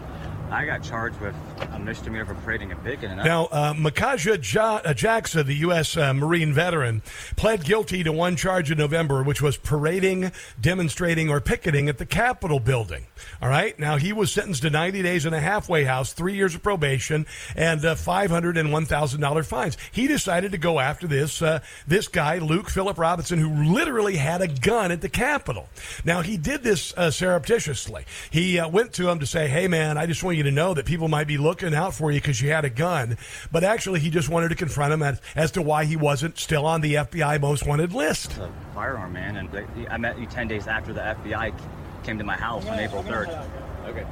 [0.52, 1.34] I got charged with
[1.72, 3.10] a misdemeanor for parading and picking.
[3.10, 5.96] And now, uh, Micajah ja- uh, Jackson, the U.S.
[5.96, 7.02] Uh, Marine veteran,
[7.38, 12.06] pled guilty to one charge in November, which was parading, demonstrating, or picketing at the
[12.06, 13.06] Capitol building.
[13.42, 13.80] All right.
[13.80, 17.26] Now, he was sentenced to 90 days in a halfway house, three years of probation,
[17.56, 19.78] and uh, $501,000 fines.
[19.90, 24.42] He decided to go after this uh, this guy, Luke Philip Robinson, who literally had
[24.42, 25.70] a gun at the Capitol.
[26.04, 28.04] Now, he did this uh, surreptitiously.
[28.30, 30.74] He went to him to say, "Hey, man, I just want you." You to know
[30.74, 33.18] that people might be looking out for you because you had a gun.
[33.52, 36.66] But actually, he just wanted to confront him as, as to why he wasn't still
[36.66, 38.38] on the FBI most wanted list.
[38.38, 39.38] a firearm, man.
[39.38, 41.54] And I met you 10 days after the FBI
[42.04, 43.48] came to my house on April 3rd.
[43.88, 44.06] Okay.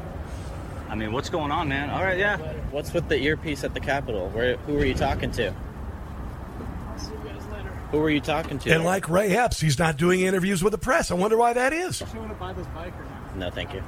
[0.90, 1.90] I mean, what's going on, man?
[1.90, 2.38] All right, yeah.
[2.72, 4.30] What's with the earpiece at the Capitol?
[4.30, 5.54] Where, who were you talking to?
[7.92, 8.72] Who were you talking to?
[8.72, 11.10] And like Ray Epps, he's not doing interviews with the press.
[11.10, 12.02] I wonder why that is.
[12.02, 13.36] want to buy this bike or not?
[13.36, 13.84] No, thank you.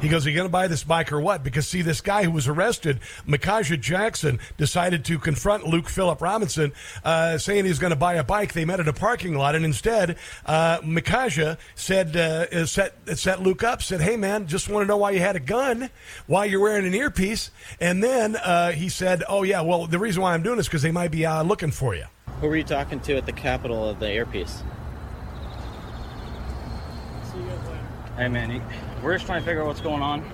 [0.00, 1.42] He goes, Are you going to buy this bike or what?
[1.42, 6.72] Because, see, this guy who was arrested, Micajah Jackson, decided to confront Luke Philip Robinson,
[7.02, 8.52] uh, saying he's going to buy a bike.
[8.52, 13.62] They met at a parking lot, and instead, uh, Micajah said, uh, set, set Luke
[13.62, 15.88] up, said, Hey, man, just want to know why you had a gun,
[16.26, 17.50] why you're wearing an earpiece.
[17.80, 20.68] And then uh, he said, Oh, yeah, well, the reason why I'm doing this is
[20.68, 22.04] because they might be uh, looking for you.
[22.40, 24.62] Who were you talking to at the Capitol of the earpiece?
[28.16, 28.50] Hey, man.
[28.50, 30.28] He- we're just trying to figure out what's going on.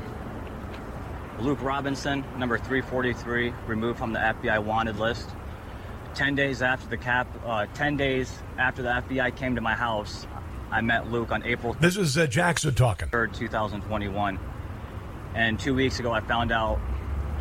[1.39, 5.29] Luke Robinson, number 343, removed from the FBI wanted list.
[6.15, 10.27] Ten days after the cap, uh, ten days after the FBI came to my house,
[10.71, 11.77] I met Luke on April.
[11.81, 13.11] This is uh, Jackson talking.
[13.11, 14.39] Third, 2021,
[15.35, 16.81] and two weeks ago, I found out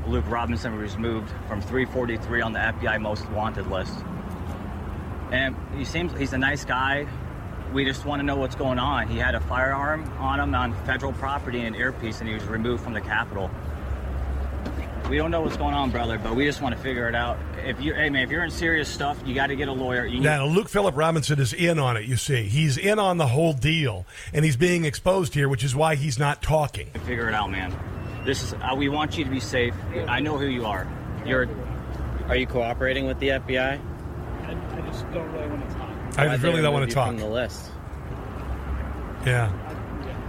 [0.08, 4.04] Luke Robinson was removed from 343 on the FBI most wanted list.
[5.32, 7.08] And he seems he's a nice guy
[7.72, 9.08] we just want to know what's going on.
[9.08, 12.44] He had a firearm on him on federal property and an earpiece, and he was
[12.46, 13.50] removed from the Capitol.
[15.10, 17.38] We don't know what's going on, brother, but we just want to figure it out.
[17.66, 20.06] If you, hey man, if you're in serious stuff, you got to get a lawyer.
[20.06, 22.06] You now, Luke Philip Robinson is in on it.
[22.06, 25.76] You see, he's in on the whole deal, and he's being exposed here, which is
[25.76, 26.88] why he's not talking.
[27.06, 27.76] Figure it out, man.
[28.26, 28.54] This is.
[28.54, 29.74] Uh, we want you to be safe.
[30.08, 30.88] I know who you are.
[31.26, 31.50] You're.
[32.28, 33.60] Are you cooperating with the FBI?
[33.60, 35.76] I, I just don't really want to
[36.18, 37.08] I really don't want to talk.
[37.08, 37.72] From the list.
[39.26, 39.52] Yeah.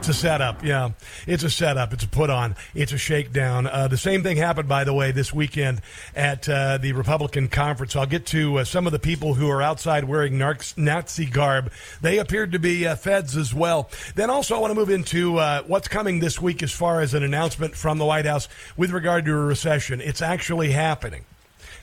[0.03, 0.91] It's a setup, yeah.
[1.29, 1.93] It's a setup.
[1.93, 2.57] It's a put on.
[2.75, 3.69] It's a shakedown.
[3.69, 5.81] Uh, the same thing happened, by the way, this weekend
[6.17, 7.95] at uh, the Republican conference.
[7.95, 11.71] I'll get to uh, some of the people who are outside wearing Nazi garb.
[12.01, 13.91] They appeared to be uh, feds as well.
[14.17, 17.15] Then also, I want to move into uh, what's coming this week as far as
[17.15, 20.01] an announcement from the White House with regard to a recession.
[20.01, 21.25] It's actually happening,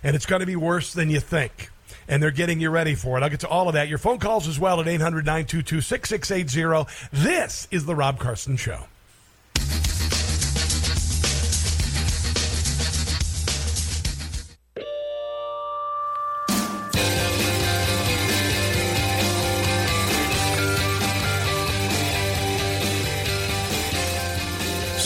[0.03, 1.69] and it's going to be worse than you think
[2.09, 3.23] and they're getting you ready for it.
[3.23, 3.87] I'll get to all of that.
[3.87, 6.91] Your phone calls as well at 800 922 6680.
[7.13, 8.85] This is The Rob Carson Show.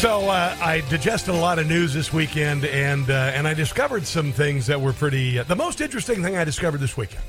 [0.03, 4.05] So uh, I digested a lot of news this weekend, and uh, and I discovered
[4.05, 5.39] some things that were pretty.
[5.39, 7.23] Uh, the most interesting thing I discovered this weekend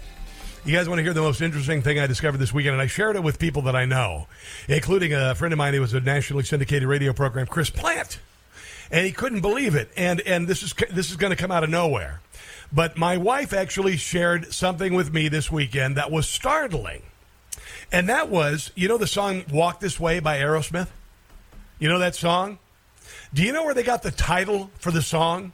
[0.65, 2.73] You guys want to hear the most interesting thing I discovered this weekend?
[2.73, 4.27] And I shared it with people that I know,
[4.69, 8.19] including a friend of mine who was a nationally syndicated radio program, Chris Plante.
[8.91, 9.93] And he couldn't believe it.
[9.97, 12.23] And, and this is, this is going to come out of nowhere.
[12.73, 17.03] But my wife actually shared something with me this weekend that was startling.
[17.93, 20.89] And that was, you know, the song Walk This Way by Aerosmith?
[21.79, 22.59] You know that song?
[23.35, 25.53] Do you know where they got the title for the song?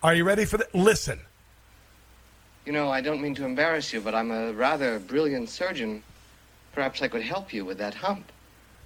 [0.00, 0.72] Are you ready for that?
[0.72, 1.18] Listen.
[2.64, 6.04] You know, I don't mean to embarrass you, but I'm a rather brilliant surgeon.
[6.72, 8.30] Perhaps I could help you with that hump.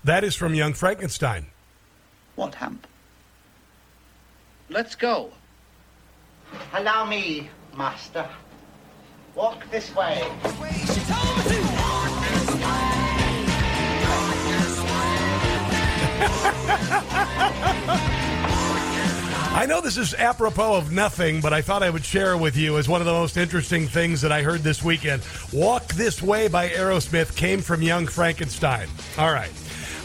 [0.05, 1.49] That is from Young Frankenstein.
[2.35, 2.87] What hump?
[4.71, 5.31] Let's go.
[6.73, 8.27] Allow me, master.
[9.35, 10.23] Walk this way.
[19.55, 22.77] I know this is apropos of nothing, but I thought I would share with you
[22.77, 25.23] as one of the most interesting things that I heard this weekend.
[25.53, 28.89] Walk This Way by Aerosmith came from Young Frankenstein.
[29.17, 29.53] All right.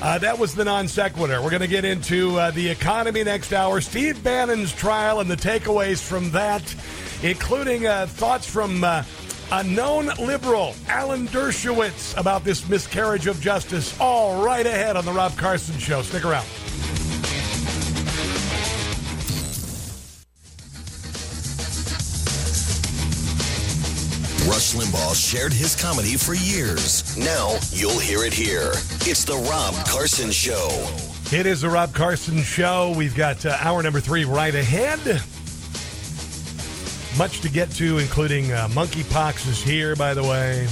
[0.04, 1.42] Uh, that was the non sequitur.
[1.42, 5.36] We're going to get into uh, the economy next hour, Steve Bannon's trial and the
[5.36, 6.64] takeaways from that,
[7.24, 9.04] including uh, thoughts from uh,
[9.52, 14.00] a known liberal, Alan Dershowitz, about this miscarriage of justice.
[14.00, 16.04] All right ahead on The Rob Carson Show.
[16.04, 16.46] Stick around.
[24.50, 27.16] Rush Limbaugh shared his comedy for years.
[27.16, 28.72] Now you'll hear it here.
[29.02, 30.68] It's the Rob Carson Show.
[31.32, 32.92] It is the Rob Carson Show.
[32.98, 35.22] We've got uh, hour number three right ahead.
[37.16, 40.68] Much to get to, including uh, monkeypox is here, by the way,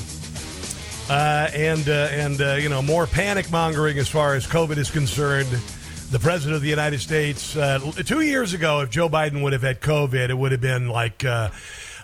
[1.07, 4.89] uh, and uh, and uh, you know more panic mongering as far as COVID is
[4.89, 5.49] concerned.
[6.09, 9.61] The president of the United States, uh, two years ago, if Joe Biden would have
[9.61, 11.23] had COVID, it would have been like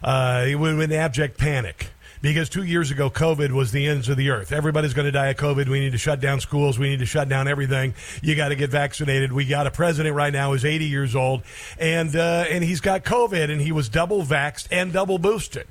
[0.04, 1.88] uh, have abject panic
[2.24, 4.52] because two years ago, COVID was the ends of the earth.
[4.52, 5.68] Everybody's going to die of COVID.
[5.68, 6.80] We need to shut down schools.
[6.80, 7.94] We need to shut down everything.
[8.24, 9.32] You got to get vaccinated.
[9.34, 11.44] We got a president right now who's 80 years old,
[11.78, 15.68] and uh, and he's got COVID, and he was double vaxxed and double boosted.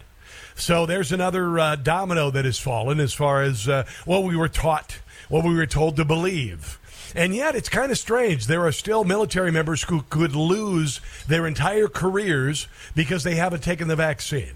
[0.55, 4.51] So there's another uh, domino that has fallen as far as uh, what we were
[4.51, 5.01] taught,
[5.31, 6.79] what we were told to believe.
[7.15, 8.47] And yet, it's kind of strange.
[8.47, 13.89] There are still military members who could lose their entire careers because they haven't taken
[13.89, 14.55] the vaccine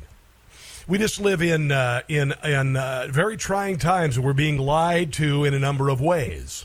[0.89, 4.19] we just live in uh, in in uh, very trying times.
[4.19, 6.65] We're being lied to in a number of ways.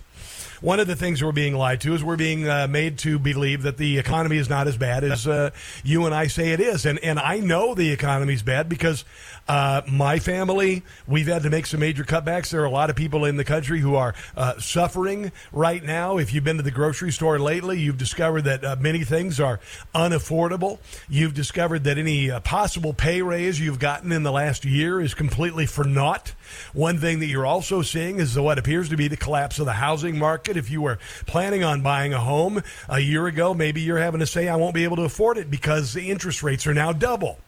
[0.62, 3.64] One of the things we're being lied to is we're being uh, made to believe
[3.64, 5.50] that the economy is not as bad as uh,
[5.84, 9.04] you and I say it is, and and I know the economy is bad because
[9.48, 12.52] uh, my family, we've had to make some major cutbacks.
[12.52, 16.18] There are a lot of people in the country who are uh, suffering right now.
[16.18, 19.60] If you've been to the grocery store lately, you've discovered that uh, many things are
[19.94, 20.80] unaffordable.
[21.10, 25.14] You've discovered that any uh, possible pay raise you've gotten in the last year is
[25.14, 26.34] completely for naught.
[26.74, 29.74] One thing that you're also seeing is what appears to be the collapse of the
[29.74, 30.56] housing market.
[30.56, 34.28] If you were planning on buying a home a year ago, maybe you're having to
[34.28, 37.40] say, I won't be able to afford it because the interest rates are now double.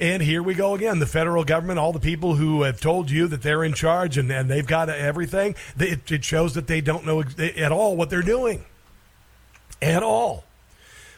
[0.00, 1.00] And here we go again.
[1.00, 4.30] The federal government, all the people who have told you that they're in charge and,
[4.30, 8.22] and they've got everything, it, it shows that they don't know at all what they're
[8.22, 8.64] doing.
[9.82, 10.44] At all.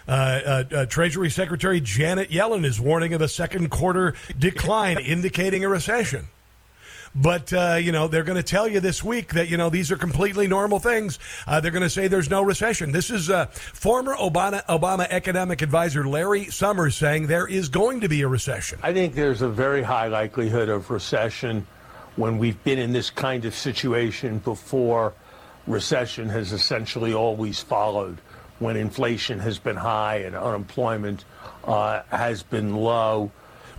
[0.08, 5.62] Uh, uh, uh, Treasury Secretary Janet Yellen is warning of a second quarter decline, indicating
[5.62, 6.28] a recession.
[7.14, 9.90] But, uh, you know, they're going to tell you this week that, you know, these
[9.90, 11.18] are completely normal things.
[11.46, 12.92] Uh, they're going to say there's no recession.
[12.92, 18.08] This is uh, former Obama, Obama economic advisor Larry Summers saying there is going to
[18.08, 18.78] be a recession.
[18.82, 21.66] I think there's a very high likelihood of recession
[22.14, 25.12] when we've been in this kind of situation before.
[25.66, 28.18] Recession has essentially always followed
[28.60, 31.24] when inflation has been high and unemployment
[31.64, 33.32] uh, has been low.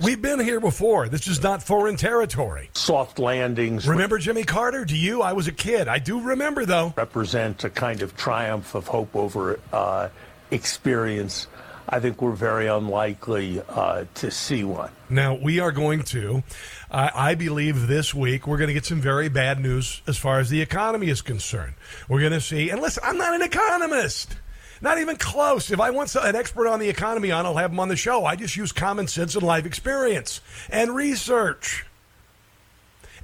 [0.04, 1.10] We've been here before.
[1.10, 2.72] This is not foreign territory.
[2.74, 3.88] Soft landings.
[3.88, 4.84] Remember Jimmy Carter?
[4.84, 5.22] Do you?
[5.22, 5.88] I was a kid.
[5.88, 6.92] I do remember, though.
[6.98, 10.10] Represent a kind of triumph of hope over uh,
[10.50, 11.46] experience.
[11.88, 14.92] I think we're very unlikely uh, to see one.
[15.08, 16.42] Now, we are going to,
[16.90, 20.40] uh, I believe this week, we're going to get some very bad news as far
[20.40, 21.74] as the economy is concerned.
[22.10, 24.36] We're going to see, and listen, I'm not an economist.
[24.82, 25.70] Not even close.
[25.70, 28.26] If I want an expert on the economy on, I'll have them on the show.
[28.26, 31.86] I just use common sense and life experience and research.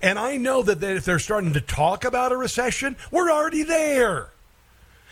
[0.01, 4.29] And I know that if they're starting to talk about a recession, we're already there.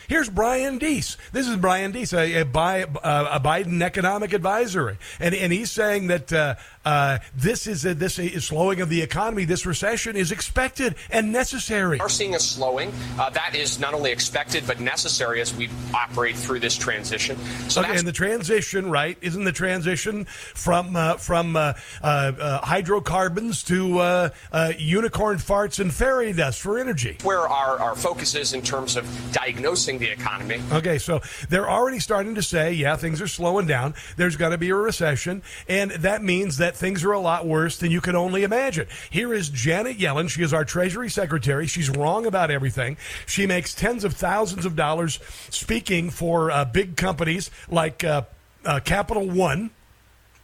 [0.08, 1.18] Here's Brian Deese.
[1.32, 6.32] This is Brian Deese, a, a, a Biden economic advisory, and and he's saying that
[6.32, 6.56] uh,
[6.86, 9.46] uh, this is a, this is slowing of the economy.
[9.46, 11.98] This recession is expected and necessary.
[11.98, 12.92] We are seeing a slowing.
[13.18, 17.38] Uh, that is not only expected but necessary as we operate through this transition.
[17.70, 19.18] So okay, and the transition, right?
[19.22, 25.80] Isn't the transition from uh, from uh, uh, uh, hydrocarbons to uh, uh, unicorn farts
[25.80, 27.18] and fairy dust for energy?
[27.26, 30.62] where our, our focus is in terms of diagnosing the economy.
[30.72, 33.94] Okay, so they're already starting to say, yeah, things are slowing down.
[34.18, 37.78] There's going to be a recession, and that means that things are a lot worse
[37.78, 38.88] than you can only imagine.
[39.10, 40.30] Here is Janet Yellen.
[40.30, 41.68] She is our Treasury Secretary.
[41.68, 42.98] She's wrong about everything.
[43.26, 45.20] She makes tens of thousands of dollars
[45.50, 48.24] speaking for uh, big companies like uh,
[48.66, 49.72] uh, Capital One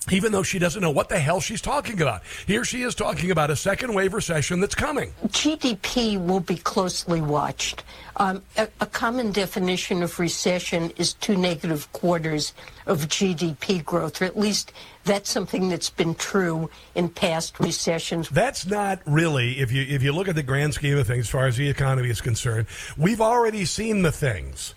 [0.10, 2.24] even though she doesn't know what the hell she's talking about.
[2.48, 5.14] Here she is talking about a second wave recession that's coming.
[5.28, 7.84] GDP will be closely watched.
[8.18, 12.54] Um, a, a common definition of recession is two negative quarters
[12.88, 14.74] of GDP growth, or at least
[15.06, 18.28] that's something that's been true in past recessions.
[18.30, 21.30] That's not really, if you if you look at the grand scheme of things, as
[21.30, 22.68] far as the economy is concerned,
[22.98, 24.74] we've already seen the things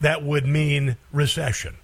[0.00, 1.76] that would mean recession.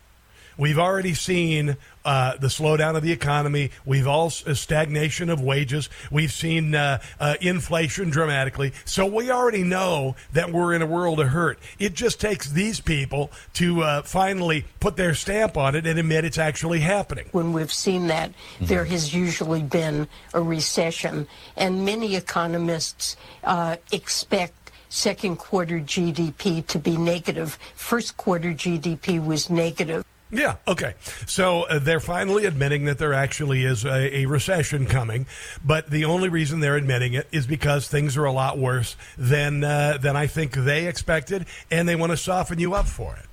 [0.58, 3.72] We've already seen uh, the slowdown of the economy.
[3.84, 5.90] We've all a stagnation of wages.
[6.10, 8.72] We've seen uh, uh, inflation dramatically.
[8.84, 11.58] So we already know that we're in a world of hurt.
[11.78, 16.24] It just takes these people to uh, finally put their stamp on it and admit
[16.24, 17.28] it's actually happening.
[17.32, 21.26] When we've seen that, there has usually been a recession,
[21.56, 24.54] and many economists uh, expect
[24.88, 27.58] second quarter GDP to be negative.
[27.74, 30.04] First quarter GDP was negative.
[30.30, 30.94] Yeah, okay.
[31.26, 35.26] So uh, they're finally admitting that there actually is a, a, recession coming,
[35.64, 39.62] but the only reason they're admitting it is because things are a lot worse than
[39.62, 43.26] uh, than I think they expected, and they want to soften you up for it.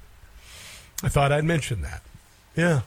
[1.03, 2.03] I thought I'd mention that.
[2.55, 2.81] Yeah,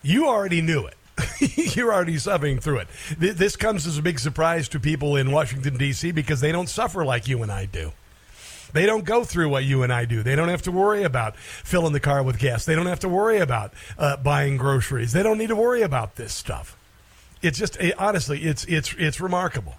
[0.00, 0.96] you already knew it.
[1.76, 2.88] You're already suffering through it.
[3.18, 6.12] Th- this comes as a big surprise to people in Washington D.C.
[6.12, 7.92] because they don't suffer like you and I do.
[8.74, 10.24] They don't go through what you and I do.
[10.24, 12.64] They don't have to worry about filling the car with gas.
[12.64, 15.12] They don't have to worry about uh, buying groceries.
[15.12, 16.76] They don't need to worry about this stuff.
[17.40, 19.76] It's just it, honestly, it's it's it's remarkable,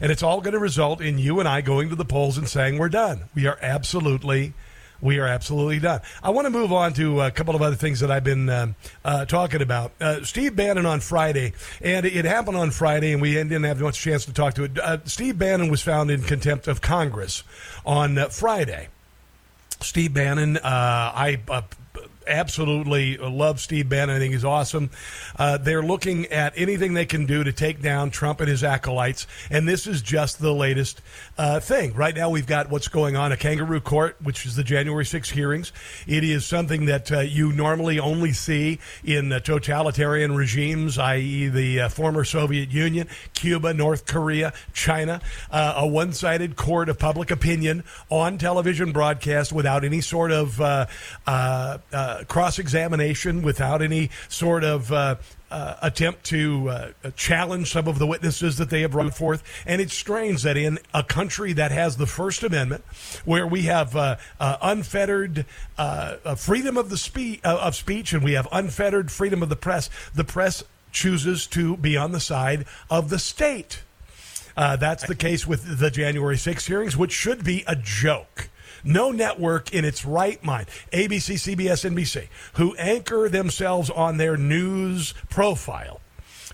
[0.00, 2.48] and it's all going to result in you and I going to the polls and
[2.48, 3.24] saying we're done.
[3.34, 4.54] We are absolutely
[5.00, 6.00] we are absolutely done.
[6.22, 8.72] I want to move on to a couple of other things that I've been uh,
[9.04, 9.92] uh, talking about.
[10.00, 14.00] Uh, Steve Bannon on Friday, and it happened on Friday, and we didn't have much
[14.00, 14.78] chance to talk to it.
[14.78, 17.42] Uh, Steve Bannon was found in contempt of Congress
[17.84, 18.88] on uh, Friday.
[19.80, 21.40] Steve Bannon, uh, I
[22.26, 24.16] absolutely love Steve Bannon.
[24.16, 24.90] I think he's awesome.
[25.36, 29.26] Uh, they're looking at anything they can do to take down Trump and his acolytes,
[29.50, 31.00] and this is just the latest
[31.38, 31.94] uh, thing.
[31.94, 35.30] Right now, we've got what's going on a kangaroo court, which is the January 6
[35.30, 35.72] hearings.
[36.06, 41.80] It is something that uh, you normally only see in uh, totalitarian regimes, i.e., the
[41.82, 45.20] uh, former Soviet Union, Cuba, North Korea, China.
[45.50, 50.60] Uh, a one sided court of public opinion on television broadcast without any sort of
[52.28, 55.16] cross examination, without any sort of uh,
[55.54, 59.40] uh, attempt to uh, challenge some of the witnesses that they have brought forth.
[59.66, 62.82] And it's strange that in a country that has the First Amendment,
[63.24, 65.46] where we have uh, uh, unfettered
[65.78, 70.24] uh, freedom of the of speech and we have unfettered freedom of the press, the
[70.24, 73.82] press chooses to be on the side of the state.
[74.56, 78.48] that's the case with the January 6 hearings, which should be a joke
[78.84, 85.14] no network in its right mind, ABC, CBS, NBC, who anchor themselves on their news
[85.30, 86.00] profile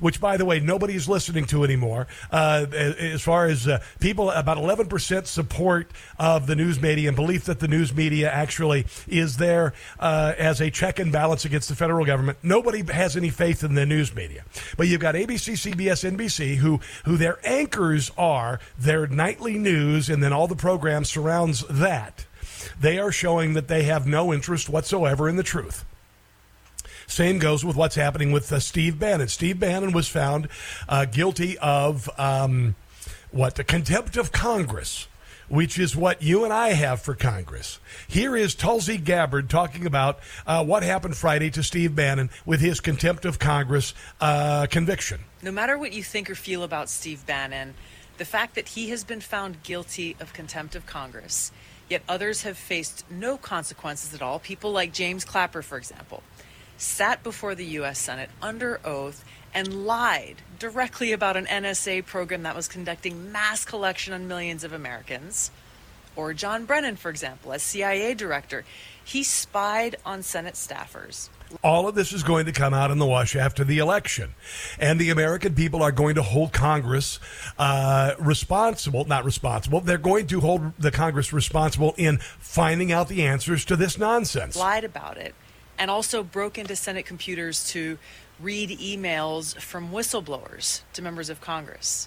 [0.00, 2.06] which, by the way, nobody is listening to anymore.
[2.30, 7.44] Uh, as far as uh, people, about 11% support of the news media and belief
[7.44, 11.76] that the news media actually is there uh, as a check and balance against the
[11.76, 12.38] federal government.
[12.42, 14.44] Nobody has any faith in the news media.
[14.76, 20.22] But you've got ABC, CBS, NBC, who, who their anchors are their nightly news, and
[20.22, 22.26] then all the program surrounds that.
[22.78, 25.84] They are showing that they have no interest whatsoever in the truth.
[27.10, 29.26] Same goes with what's happening with uh, Steve Bannon.
[29.26, 30.48] Steve Bannon was found
[30.88, 32.76] uh, guilty of um,
[33.32, 35.08] what the contempt of Congress,
[35.48, 37.80] which is what you and I have for Congress.
[38.06, 42.78] Here is Tulsi Gabbard talking about uh, what happened Friday to Steve Bannon with his
[42.78, 45.22] contempt of Congress uh, conviction.
[45.42, 47.74] No matter what you think or feel about Steve Bannon,
[48.18, 51.50] the fact that he has been found guilty of contempt of Congress,
[51.88, 56.22] yet others have faced no consequences at all, people like James Clapper, for example
[56.80, 57.98] sat before the U.S.
[57.98, 64.14] Senate under oath and lied directly about an NSA program that was conducting mass collection
[64.14, 65.50] on millions of Americans.
[66.16, 68.64] Or John Brennan, for example, as CIA director,
[69.04, 71.28] he spied on Senate staffers.
[71.64, 74.34] All of this is going to come out in the wash after the election.
[74.78, 77.18] And the American people are going to hold Congress
[77.58, 83.24] uh, responsible, not responsible, they're going to hold the Congress responsible in finding out the
[83.24, 84.56] answers to this nonsense.
[84.56, 85.34] Lied about it
[85.80, 87.98] and also broke into Senate computers to
[88.38, 92.06] read emails from whistleblowers to members of Congress.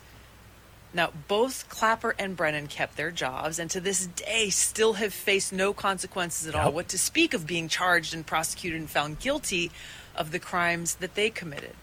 [0.93, 5.51] Now, both Clapper and Brennan kept their jobs and to this day still have faced
[5.51, 6.71] no consequences at all.
[6.71, 9.71] What to speak of being charged and prosecuted and found guilty
[10.15, 11.73] of the crimes that they committed.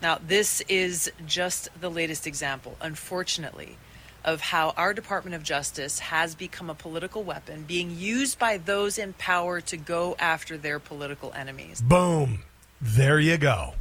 [0.00, 3.76] Now, this is just the latest example, unfortunately,
[4.24, 8.98] of how our Department of Justice has become a political weapon being used by those
[8.98, 11.80] in power to go after their political enemies.
[11.80, 12.42] Boom.
[12.80, 13.74] There you go.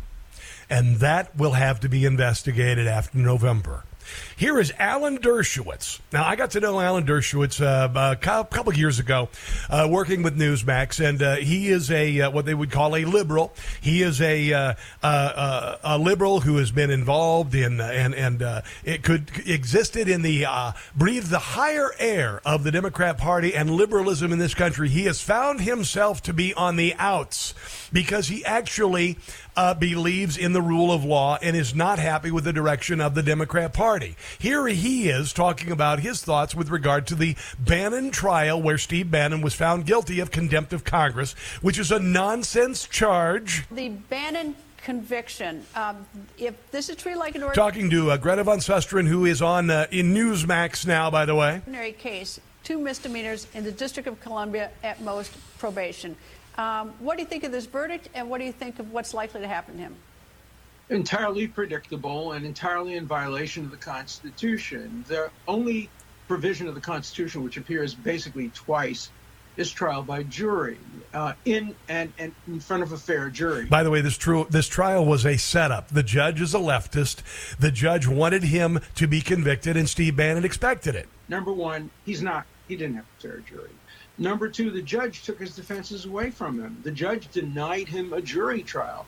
[0.69, 3.83] And that will have to be investigated after November.
[4.41, 5.99] Here is Alan Dershowitz.
[6.11, 9.29] Now, I got to know Alan Dershowitz uh, a couple of years ago,
[9.69, 13.05] uh, working with Newsmax, and uh, he is a uh, what they would call a
[13.05, 13.53] liberal.
[13.81, 14.73] He is a uh,
[15.03, 19.29] uh, uh, a liberal who has been involved in uh, and and uh, it could
[19.45, 24.39] existed in the uh, breathed the higher air of the Democrat Party and liberalism in
[24.39, 24.89] this country.
[24.89, 27.53] He has found himself to be on the outs
[27.93, 29.19] because he actually
[29.55, 33.15] uh, believes in the rule of law and is not happy with the direction of
[33.15, 34.15] the Democrat Party.
[34.39, 39.11] Here he is talking about his thoughts with regard to the Bannon trial, where Steve
[39.11, 43.65] Bannon was found guilty of contempt of Congress, which is a nonsense charge.
[43.71, 46.05] The Bannon conviction, um,
[46.37, 49.69] if this is treated like an Talking to uh, Greta Van Susteren, who is on
[49.69, 51.55] uh, in Newsmax now, by the way.
[51.55, 56.15] ordinary case, two misdemeanors in the District of Columbia, at most probation.
[56.57, 59.13] Um, what do you think of this verdict, and what do you think of what's
[59.13, 59.95] likely to happen to him?
[60.89, 65.05] Entirely predictable and entirely in violation of the Constitution.
[65.07, 65.89] The only
[66.27, 69.09] provision of the Constitution which appears basically twice
[69.57, 70.77] is trial by jury
[71.13, 73.65] uh, in and, and in front of a fair jury.
[73.65, 75.89] By the way, this true this trial was a setup.
[75.89, 77.21] The judge is a leftist.
[77.57, 81.09] The judge wanted him to be convicted, and Steve Bannon expected it.
[81.27, 82.45] Number one, he's not.
[82.67, 83.71] He didn't have a fair jury.
[84.17, 86.77] Number two, the judge took his defenses away from him.
[86.83, 89.05] The judge denied him a jury trial.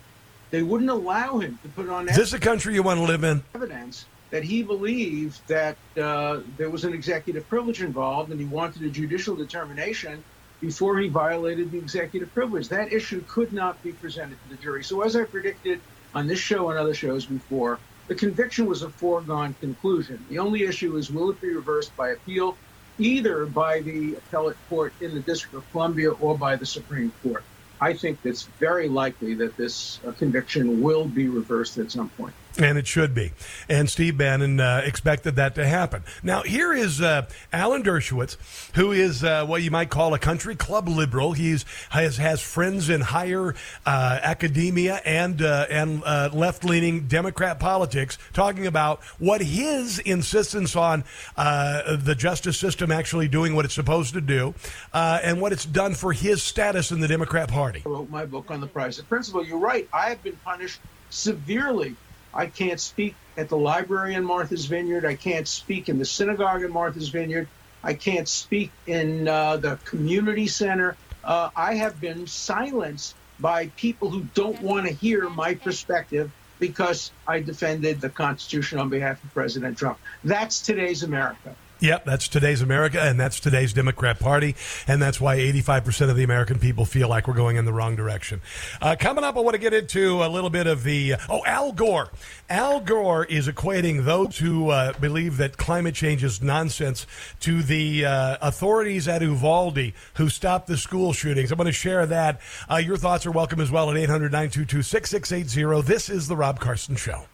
[0.54, 3.24] They wouldn't allow him to put on Is this the country you want to live
[3.24, 3.42] in?
[3.56, 8.84] evidence that he believed that uh, there was an executive privilege involved and he wanted
[8.84, 10.24] a judicial determination
[10.62, 12.70] before he violated the executive privilege.
[12.70, 14.84] That issue could not be presented to the jury.
[14.84, 15.82] So, as I predicted
[16.14, 20.24] on this show and other shows before, the conviction was a foregone conclusion.
[20.30, 22.58] The only issue is will it be reversed by appeal,
[23.00, 27.44] either by the appellate court in the District of Columbia or by the Supreme Court.
[27.82, 32.36] I think it's very likely that this uh, conviction will be reversed at some point.
[32.58, 33.32] And it should be.
[33.68, 36.04] And Steve Bannon uh, expected that to happen.
[36.22, 38.38] Now, here is uh, Alan Dershowitz,
[38.76, 41.34] who is uh, what you might call a country club liberal.
[41.34, 43.56] He's has, has friends in higher
[43.86, 50.76] uh, academia and uh, and uh, left leaning Democrat politics, talking about what his insistence
[50.76, 51.04] on
[51.36, 54.54] the justice system actually doing what it's supposed to do,
[54.94, 57.82] and what it's done for his status in the Democrat Party.
[57.86, 59.44] I wrote my book on the price of principle.
[59.44, 59.88] You're right.
[59.92, 61.96] I have been punished severely.
[62.34, 65.06] I can't speak at the library in Martha's Vineyard.
[65.06, 67.48] I can't speak in the synagogue in Martha's Vineyard.
[67.84, 70.96] I can't speak in uh, the community center.
[71.24, 77.12] Uh, I have been silenced by people who don't want to hear my perspective because
[77.28, 80.00] I defended the Constitution on behalf of President Trump.
[80.24, 81.56] That's today's America.
[81.84, 84.56] Yep, that's today's America, and that's today's Democrat Party,
[84.88, 87.98] and that's why 85% of the American people feel like we're going in the wrong
[87.98, 88.40] direction.
[88.82, 91.16] Uh, coming up, I want to get into a little bit of the.
[91.28, 92.10] Oh, Al Gore.
[92.50, 97.06] Al Gore is equating those who uh, believe that climate change is nonsense
[97.42, 101.52] to the uh, authorities at Uvalde who stopped the school shootings.
[101.52, 102.40] I'm going to share that.
[102.72, 105.86] Uh, your thoughts are welcome as well at 800 922 6680.
[105.86, 107.26] This is The Rob Carson Show.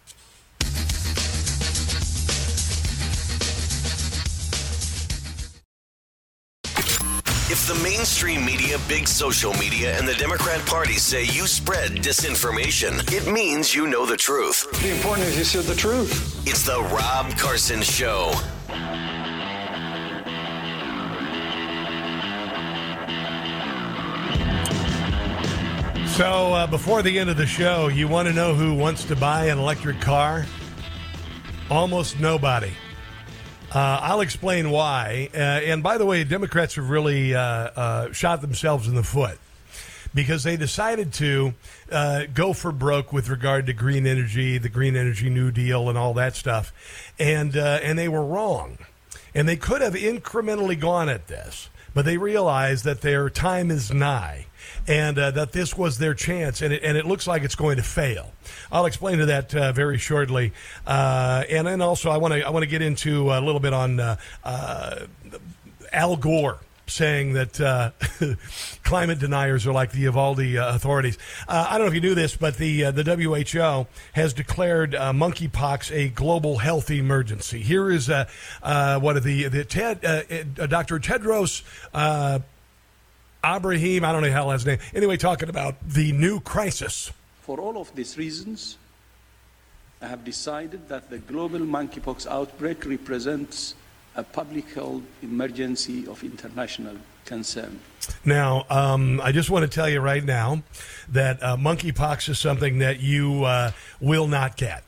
[7.69, 13.31] The mainstream media, big social media, and the Democrat Party say you spread disinformation, it
[13.31, 14.67] means you know the truth.
[14.81, 16.43] The important is you said the truth.
[16.47, 18.31] It's the Rob Carson Show.
[26.17, 29.15] So, uh, before the end of the show, you want to know who wants to
[29.15, 30.47] buy an electric car?
[31.69, 32.71] Almost nobody.
[33.73, 35.29] Uh, I'll explain why.
[35.33, 39.37] Uh, and by the way, Democrats have really uh, uh, shot themselves in the foot
[40.13, 41.53] because they decided to
[41.91, 45.97] uh, go for broke with regard to green energy, the Green Energy New Deal, and
[45.97, 46.73] all that stuff,
[47.19, 48.79] and uh, and they were wrong.
[49.35, 53.93] And they could have incrementally gone at this, but they realized that their time is
[53.93, 54.47] nigh
[54.87, 57.77] and uh, that this was their chance, and it, and it looks like it's going
[57.77, 58.31] to fail.
[58.71, 60.53] I'll explain to that uh, very shortly,
[60.85, 63.73] uh, and then also I want to I want to get into a little bit
[63.73, 65.05] on uh, uh,
[65.91, 67.91] Al Gore saying that uh,
[68.83, 71.17] climate deniers are like the Uvalde uh, authorities.
[71.47, 74.93] Uh, I don't know if you knew this, but the uh, the WHO has declared
[74.93, 77.61] monkeypox a global health emergency.
[77.61, 80.99] Here is what the the Ted Dr.
[80.99, 81.63] Tedros.
[83.43, 84.79] Abraham, I don't know how his name.
[84.93, 87.11] Anyway, talking about the new crisis.
[87.41, 88.77] For all of these reasons,
[90.01, 93.75] I have decided that the global monkeypox outbreak represents
[94.15, 97.79] a public health emergency of international concern.
[98.25, 100.63] Now, um, I just want to tell you right now
[101.09, 103.71] that uh, monkeypox is something that you uh,
[104.01, 104.83] will not get.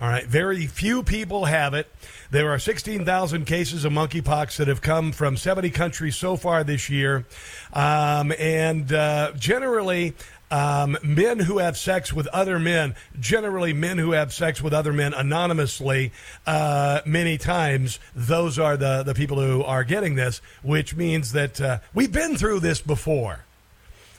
[0.00, 1.86] All right, very few people have it.
[2.32, 6.88] There are 16,000 cases of monkeypox that have come from 70 countries so far this
[6.88, 7.26] year.
[7.72, 10.14] Um, and uh, generally,
[10.48, 14.92] um, men who have sex with other men, generally men who have sex with other
[14.92, 16.12] men anonymously,
[16.46, 21.60] uh, many times, those are the, the people who are getting this, which means that
[21.60, 23.40] uh, we've been through this before.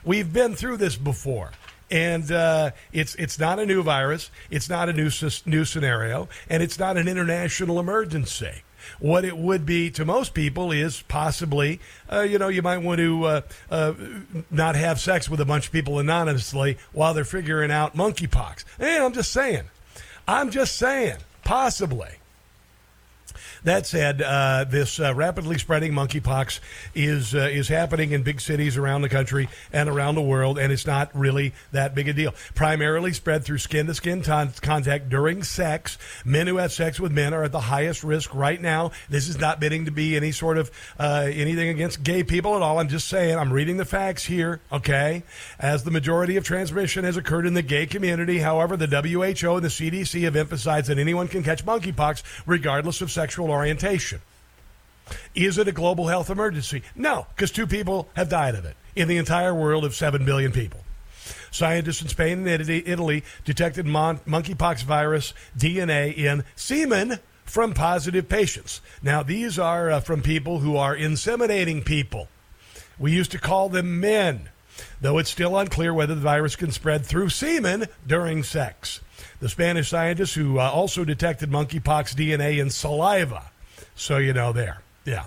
[0.04, 1.52] We've been through this before.
[1.92, 5.12] And uh, it's it's not a new virus, it's not a new
[5.46, 8.64] new scenario, and it's not an international emergency.
[9.00, 11.80] What it would be to most people is possibly,
[12.12, 13.94] uh, you know, you might want to uh, uh,
[14.50, 18.64] not have sex with a bunch of people anonymously while they're figuring out monkeypox.
[18.80, 19.66] And I'm just saying,
[20.28, 22.21] I'm just saying, possibly.
[23.64, 26.60] That said, uh, this uh, rapidly spreading monkeypox
[26.96, 30.74] is uh, is happening in big cities around the country and around the world, and
[30.74, 32.34] it's not really that big a deal.
[32.56, 36.00] Primarily spread through skin to skin contact during sex.
[36.26, 38.92] Men who have sex with men are at the highest risk right now.
[39.10, 42.64] This is not bidding to be any sort of uh, anything against gay people at
[42.64, 42.80] all.
[42.80, 44.60] I'm just saying I'm reading the facts here.
[44.72, 45.22] Okay,
[45.60, 48.40] as the majority of transmission has occurred in the gay community.
[48.40, 53.12] However, the WHO and the CDC have emphasized that anyone can catch monkeypox regardless of
[53.12, 54.22] sexual orientation.
[55.36, 56.84] Is it a global health emergency?
[56.96, 60.52] No, because two people have died of it in the entire world of 7 billion
[60.52, 60.82] people.
[61.52, 68.80] Scientists in Spain and Italy detected mon- monkeypox virus DNA in semen from positive patients.
[69.04, 72.30] Now, these are uh, from people who are inseminating people.
[72.98, 74.50] We used to call them men,
[75.02, 79.02] though it's still unclear whether the virus can spread through semen during sex.
[79.42, 83.52] The Spanish scientists who uh, also detected monkeypox DNA in saliva
[83.96, 84.82] so you know there.
[85.06, 85.26] Yeah.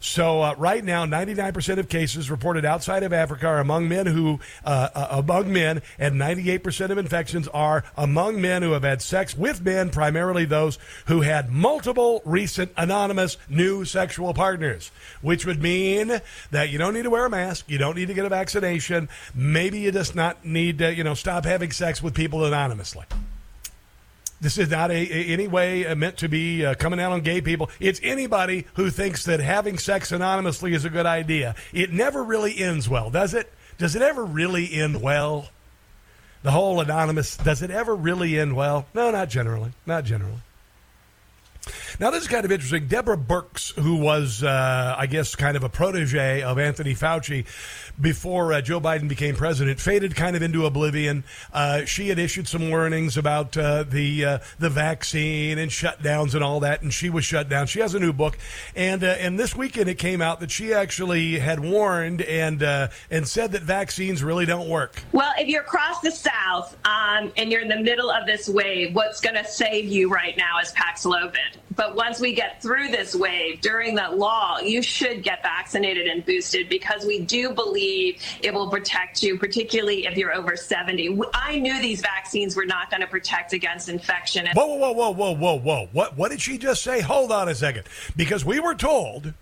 [0.00, 4.38] So uh, right now, 99% of cases reported outside of Africa are among men who
[4.64, 9.36] uh, uh, among men, and 98% of infections are among men who have had sex
[9.36, 14.92] with men, primarily those who had multiple recent anonymous new sexual partners.
[15.20, 16.20] Which would mean
[16.52, 19.08] that you don't need to wear a mask, you don't need to get a vaccination,
[19.34, 23.04] maybe you just not need to, you know, stop having sex with people anonymously.
[24.40, 27.22] This is not a, a any way uh, meant to be uh, coming out on
[27.22, 27.70] gay people.
[27.80, 31.56] It's anybody who thinks that having sex anonymously is a good idea.
[31.72, 33.52] It never really ends well, does it?
[33.78, 35.48] Does it ever really end well?
[36.42, 38.86] The whole anonymous, does it ever really end well?
[38.94, 39.72] No, not generally.
[39.86, 40.40] Not generally.
[42.00, 42.86] Now, this is kind of interesting.
[42.86, 47.44] Deborah Birx, who was, uh, I guess, kind of a protege of Anthony Fauci
[48.00, 51.24] before uh, Joe Biden became president, faded kind of into oblivion.
[51.52, 56.44] Uh, she had issued some warnings about uh, the uh, the vaccine and shutdowns and
[56.44, 57.66] all that, and she was shut down.
[57.66, 58.38] She has a new book,
[58.76, 63.26] and uh, and this weekend it came out that she actually had warned and and
[63.26, 65.02] said that vaccines really don't work.
[65.10, 68.94] Well, if you're across the South um, and you're in the middle of this wave,
[68.94, 71.58] what's going to save you right now is Paxlovid.
[71.78, 76.26] But once we get through this wave during that law, you should get vaccinated and
[76.26, 81.20] boosted because we do believe it will protect you, particularly if you're over 70.
[81.32, 84.48] I knew these vaccines were not going to protect against infection.
[84.54, 85.88] Whoa, whoa, whoa, whoa, whoa, whoa.
[85.92, 87.00] What, what did she just say?
[87.00, 87.84] Hold on a second.
[88.16, 89.32] Because we were told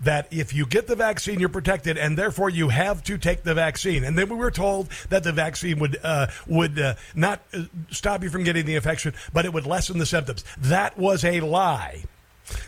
[0.00, 3.54] that if you get the vaccine, you're protected, and therefore you have to take the
[3.54, 4.04] vaccine.
[4.04, 8.22] And then we were told that the vaccine would uh, would uh, not uh, stop
[8.22, 10.44] you from getting the infection, but it would lessen the symptoms.
[10.58, 12.04] That was a lie.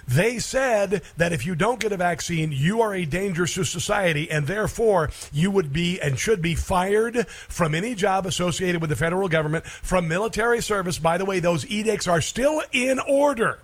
[0.06, 4.30] They said that if you don't get a vaccine, you are a danger to society,
[4.30, 8.96] and therefore you would be and should be fired from any job associated with the
[8.96, 10.98] federal government, from military service.
[10.98, 13.58] By the way, those edicts are still in order.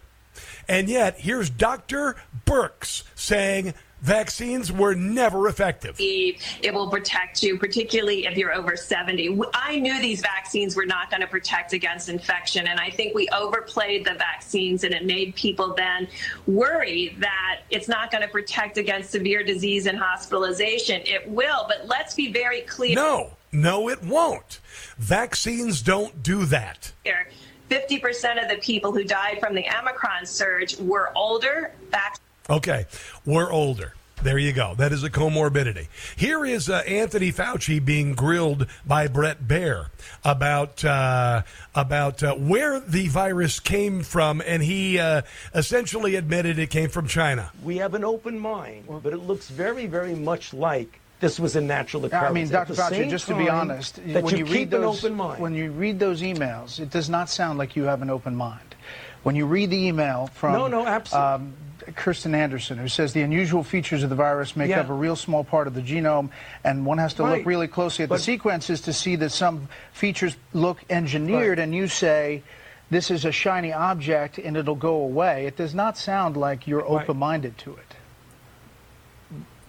[0.68, 2.16] And yet, here's Dr.
[2.44, 5.96] Birx saying vaccines were never effective.
[5.98, 9.40] It will protect you, particularly if you're over 70.
[9.54, 13.28] I knew these vaccines were not going to protect against infection, and I think we
[13.30, 16.08] overplayed the vaccines, and it made people then
[16.46, 21.00] worry that it's not going to protect against severe disease and hospitalization.
[21.04, 22.94] It will, but let's be very clear.
[22.94, 24.60] No, no, it won't.
[24.98, 26.92] Vaccines don't do that.
[27.02, 27.28] Here,
[27.70, 31.72] 50% of the people who died from the Omicron surge were older.
[31.90, 32.18] Vac-
[32.48, 32.86] Okay,
[33.24, 33.94] we're older.
[34.22, 34.74] There you go.
[34.76, 35.88] That is a comorbidity.
[36.16, 39.88] Here is uh, Anthony Fauci being grilled by Bret Baier
[40.24, 41.42] about uh,
[41.74, 45.20] about uh, where the virus came from, and he uh,
[45.54, 47.50] essentially admitted it came from China.
[47.62, 51.60] We have an open mind, but it looks very, very much like this was a
[51.60, 52.30] natural occurrence.
[52.30, 52.74] I mean, Dr.
[52.74, 56.22] Fauci, just to be honest, when you, you, read those, open when you read those
[56.22, 58.74] emails, it does not sound like you have an open mind.
[59.22, 61.28] When you read the email from No, no, absolutely.
[61.34, 61.54] Um,
[61.92, 64.80] Kristian Andersen, who says the unusual features of the virus make Yeah.
[64.80, 66.30] up a real small part of the genome,
[66.64, 67.38] and one has to Right.
[67.38, 71.74] look really closely at But- the sequences to see that some features look engineered, and
[71.74, 72.42] you say
[72.90, 75.46] this is a shiny object and it'll go away.
[75.46, 77.02] It does not sound like you're Right.
[77.02, 77.94] open-minded to it.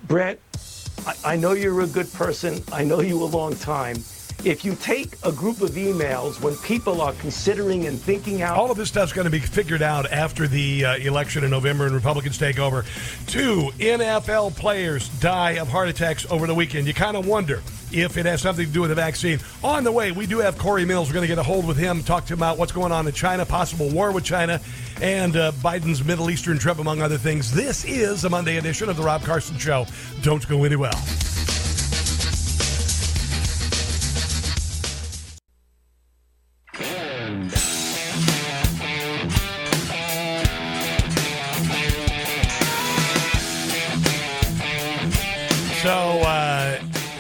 [0.04, 0.40] Bret,
[1.24, 2.64] I, know you're a good person.
[2.72, 3.98] I know you a long time.
[4.44, 8.58] If you take a group of emails when people are considering and thinking out.
[8.58, 11.86] All of this stuff's going to be figured out after the uh, election in November
[11.86, 12.86] and Republicans take over.
[13.26, 16.88] Two NFL players die of heart attacks over the weekend.
[16.88, 17.62] You kind of wonder
[17.92, 19.40] if it has something to do with the vaccine.
[19.64, 21.10] On the way, we do have Corey Mills.
[21.10, 23.08] We're going to get a hold with him, talk to him about what's going on
[23.08, 24.62] in China, possible war with China,
[25.02, 27.52] and uh, Biden's Middle Eastern trip, among other things.
[27.52, 29.86] This is a Monday edition of The Rob Carson Show.
[30.22, 30.92] Don't go anywhere.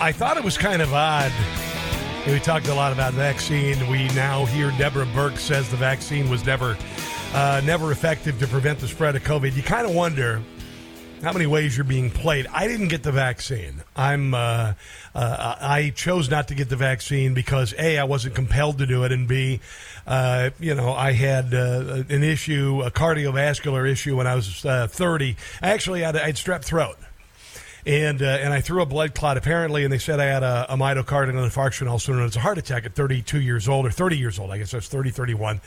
[0.07, 1.33] I thought it was kind of odd.
[2.27, 3.89] We talked a lot about vaccine.
[3.89, 6.77] We now hear Deborah Burke says the vaccine was never,
[7.33, 9.53] uh, never effective to prevent the spread of COVID.
[9.53, 10.41] You kind of wonder
[11.21, 12.47] how many ways you're being played.
[12.53, 13.83] I didn't get the vaccine.
[13.97, 14.33] I'm.
[14.33, 14.75] Uh,
[15.13, 19.03] uh, I chose not to get the vaccine because a I wasn't compelled to do
[19.03, 19.59] it, and b
[20.05, 24.87] uh, you know I had uh, an issue, a cardiovascular issue when I was uh,
[24.87, 25.35] 30.
[25.61, 26.97] I actually had, I had strep throat
[27.87, 30.73] and uh, and I threw a blood clot apparently, and they said I had a,
[30.73, 34.17] a myocardial infarction, also known as a heart attack, at 32 years old or 30
[34.17, 34.51] years old.
[34.51, 35.61] I guess I was 30, 31,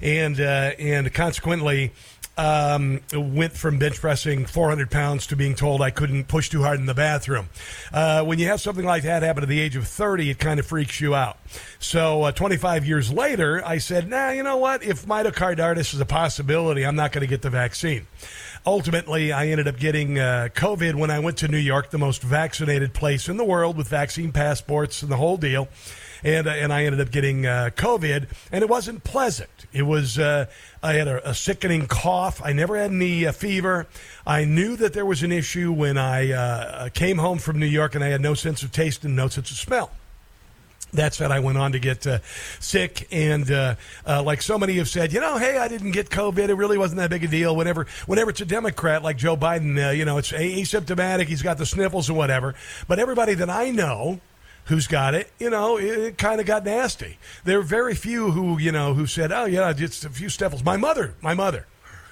[0.00, 1.92] and uh, and consequently.
[2.36, 6.80] Um, went from bench pressing 400 pounds to being told I couldn't push too hard
[6.80, 7.48] in the bathroom.
[7.92, 10.58] Uh, when you have something like that happen at the age of 30, it kind
[10.58, 11.38] of freaks you out.
[11.78, 14.82] So, uh, 25 years later, I said, nah, you know what?
[14.82, 18.08] If myocarditis is a possibility, I'm not going to get the vaccine.
[18.66, 22.22] Ultimately, I ended up getting uh, COVID when I went to New York, the most
[22.22, 25.68] vaccinated place in the world with vaccine passports and the whole deal.
[26.22, 29.50] And, uh, and I ended up getting uh, COVID, and it wasn't pleasant.
[29.74, 30.46] It was, uh,
[30.82, 32.40] I had a, a sickening cough.
[32.42, 33.86] I never had any uh, fever.
[34.26, 37.94] I knew that there was an issue when I uh, came home from New York,
[37.94, 39.90] and I had no sense of taste and no sense of smell.
[40.94, 42.20] That said, I went on to get uh,
[42.60, 43.74] sick, and uh,
[44.06, 46.48] uh, like so many have said, you know, hey, I didn't get COVID.
[46.48, 47.54] It really wasn't that big a deal.
[47.54, 51.26] Whenever, whenever it's a Democrat like Joe Biden, uh, you know, it's asymptomatic.
[51.26, 52.54] He's got the sniffles and whatever.
[52.86, 54.20] But everybody that I know
[54.66, 57.18] who's got it, you know, it, it kind of got nasty.
[57.44, 60.64] There are very few who, you know, who said, oh yeah, just a few sniffles.
[60.64, 61.66] My mother, my mother.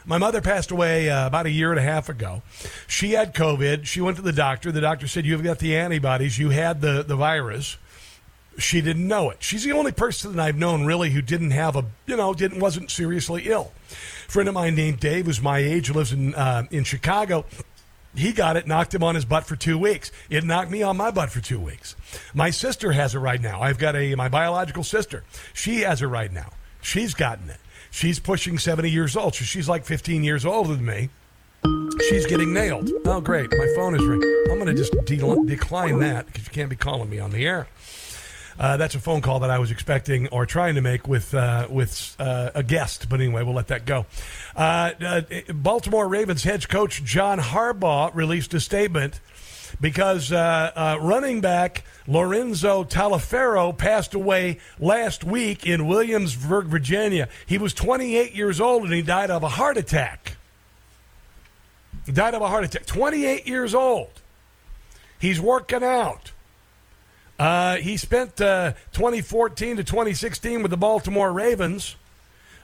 [0.05, 2.43] My mother passed away uh, about a year and a half ago.
[2.89, 3.87] She had COVID.
[3.87, 4.73] She went to the doctor.
[4.73, 6.41] The doctor said, You've got the antibodies.
[6.41, 7.77] You had the, the virus
[8.59, 9.39] she didn't know it.
[9.41, 12.61] She's the only person that I've known really who didn't have a, you know, didn't
[12.61, 13.73] wasn't seriously ill.
[13.91, 17.45] A friend of mine named Dave, who's my age, lives in uh, in Chicago.
[18.15, 20.13] He got it, knocked him on his butt for two weeks.
[20.29, 21.97] It knocked me on my butt for two weeks.
[22.35, 23.63] My sister has it right now.
[23.63, 25.25] I've got a my biological sister.
[25.55, 26.51] She has it right now.
[26.83, 27.59] She's gotten it.
[27.91, 31.09] She's pushing seventy years old, so she's like fifteen years older than me.
[32.09, 32.91] She's getting nailed.
[33.05, 33.51] Oh, great!
[33.57, 34.29] My phone is ringing.
[34.51, 37.47] I'm going to just de- decline that because you can't be calling me on the
[37.47, 37.69] air.
[38.59, 41.67] Uh, that's a phone call that I was expecting or trying to make with uh,
[41.71, 44.07] with uh, a guest, but anyway, we'll let that go.
[44.55, 45.23] Uh, uh,
[45.53, 49.21] Baltimore Ravens head coach John Harbaugh released a statement
[49.81, 57.29] because uh, running back Lorenzo Taliaferro passed away last week in Williamsburg, Virginia.
[57.47, 60.37] He was 28 years old and he died of a heart attack.
[62.07, 62.87] He died of a heart attack.
[62.87, 64.11] 28 years old.
[65.19, 66.32] He's working out.
[67.43, 71.97] Uh, he spent uh, 2014 to 2016 with the Baltimore Ravens,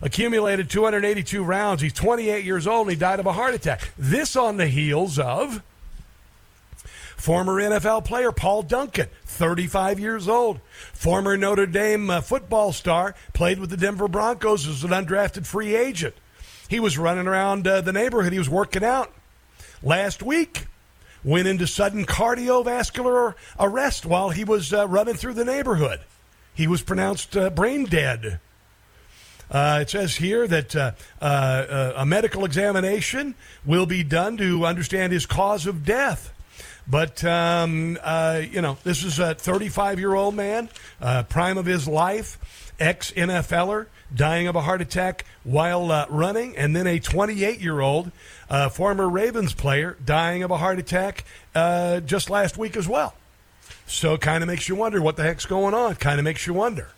[0.00, 1.82] accumulated 282 rounds.
[1.82, 3.90] He's 28 years old and he died of a heart attack.
[3.98, 5.64] This on the heels of
[7.16, 10.60] Former NFL player Paul Duncan, 35 years old.
[10.92, 15.74] Former Notre Dame uh, football star, played with the Denver Broncos as an undrafted free
[15.74, 16.14] agent.
[16.68, 18.32] He was running around uh, the neighborhood.
[18.32, 19.12] He was working out.
[19.82, 20.68] Last week,
[21.24, 26.00] went into sudden cardiovascular arrest while he was uh, running through the neighborhood.
[26.54, 28.40] He was pronounced uh, brain dead.
[29.50, 33.34] Uh, it says here that uh, uh, a medical examination
[33.64, 36.34] will be done to understand his cause of death.
[36.86, 40.68] But, um, uh, you know, this is a 35 year old man,
[41.28, 46.86] prime of his life, ex NFLer, dying of a heart attack while running, and then
[46.86, 48.10] a 28 year old
[48.70, 53.14] former Ravens player dying of a heart attack just last week as well.
[53.86, 55.96] So kind of makes you wonder what the heck's going on.
[55.96, 56.88] Kind of makes you wonder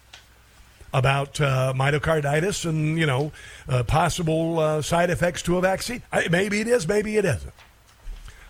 [0.93, 3.33] about uh, myocarditis and you know
[3.69, 6.03] uh, possible uh, side effects to a vaccine.
[6.13, 7.53] I, maybe it is, maybe it isn't.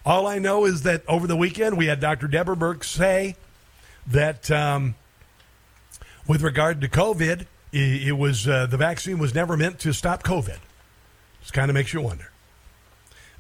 [0.05, 2.27] All I know is that over the weekend we had Dr.
[2.27, 3.37] Deborah Birx say
[4.07, 4.95] that um,
[6.27, 10.23] with regard to COVID, it, it was uh, the vaccine was never meant to stop
[10.23, 10.59] COVID.
[11.43, 12.30] Just kind of makes you wonder.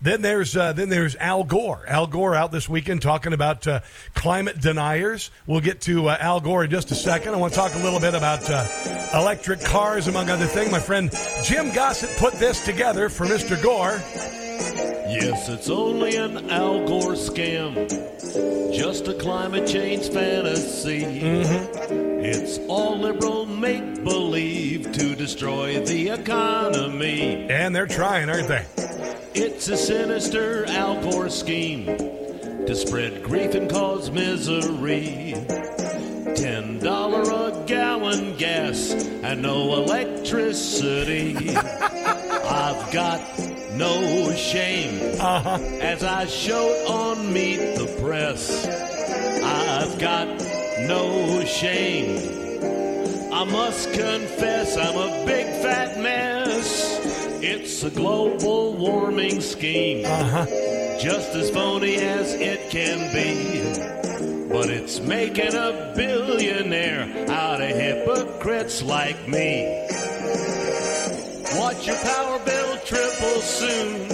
[0.02, 1.84] Then there's uh, then there's Al Gore.
[1.86, 3.80] Al Gore out this weekend talking about uh,
[4.14, 5.30] climate deniers.
[5.46, 7.34] We'll get to uh, Al Gore in just a second.
[7.34, 8.66] I want to talk a little bit about uh,
[9.14, 10.72] electric cars, among other things.
[10.72, 11.10] My friend
[11.44, 13.62] Jim Gossett put this together for Mr.
[13.62, 14.00] Gore.
[15.10, 17.74] Yes, it's only an Al Gore scam,
[18.72, 21.02] just a climate change fantasy.
[21.02, 22.24] Mm-hmm.
[22.24, 27.46] It's all liberal make believe to destroy the economy.
[27.50, 28.64] And they're trying, aren't they?
[29.32, 35.34] It's a sinister Al Gore scheme to spread grief and cause misery.
[36.34, 41.56] Ten dollar a gallon gas and no electricity.
[41.56, 43.20] I've got
[43.74, 45.58] no shame uh-huh.
[45.80, 48.66] as I showed on Meet the Press.
[48.66, 50.26] I've got
[50.88, 52.40] no shame.
[53.32, 56.39] I must confess I'm a big fat mess.
[57.42, 60.04] It's a global warming scheme.
[60.04, 60.44] Uh-huh.
[61.00, 64.48] Just as phony as it can be.
[64.52, 69.86] But it's making a billionaire out of hypocrites like me.
[71.56, 74.10] Watch your power bill triple soon.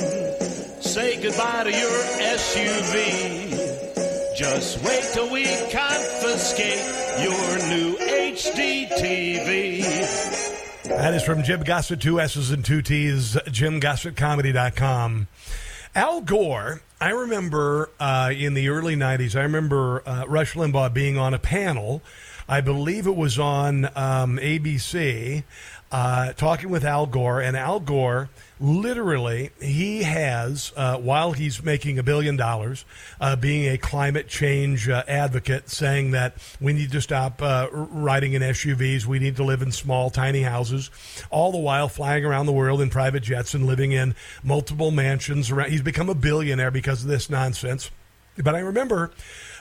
[0.81, 2.05] Say goodbye to your
[2.39, 4.36] SUV.
[4.36, 6.78] Just wait till we confiscate
[7.24, 10.56] your new HD TV.
[10.89, 15.27] That is from Jim Gossett, two S's and two T's, jimgossettcomedy.com.
[15.95, 21.19] Al Gore, I remember uh, in the early 90s, I remember uh, Rush Limbaugh being
[21.19, 22.03] on a panel.
[22.49, 25.43] I believe it was on um, ABC,
[25.93, 31.99] uh, talking with Al Gore, and Al Gore literally he has uh, while he's making
[31.99, 32.87] a billion dollars
[33.21, 38.33] uh, being a climate change uh, advocate saying that we need to stop uh, riding
[38.33, 40.91] in SUVs we need to live in small tiny houses
[41.31, 45.51] all the while flying around the world in private jets and living in multiple mansions
[45.51, 47.91] around he's become a billionaire because of this nonsense.
[48.43, 49.13] But I remember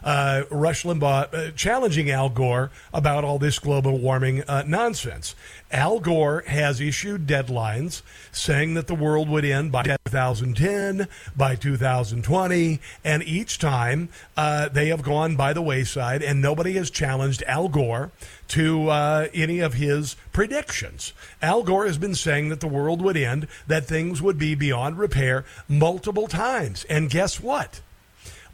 [0.04, 5.36] uh, Rush Limbaugh uh, challenging Al Gore about all this global warming uh, nonsense.
[5.72, 8.02] Al Gore has issued deadlines
[8.32, 14.88] saying that the world would end by 2010, by 2020, and each time uh, they
[14.88, 18.12] have gone by the wayside, and nobody has challenged Al Gore
[18.50, 21.14] to uh, any of his predictions.
[21.42, 24.98] Al Gore has been saying that the world would end, that things would be beyond
[24.98, 26.86] repair multiple times.
[26.86, 27.82] And guess what?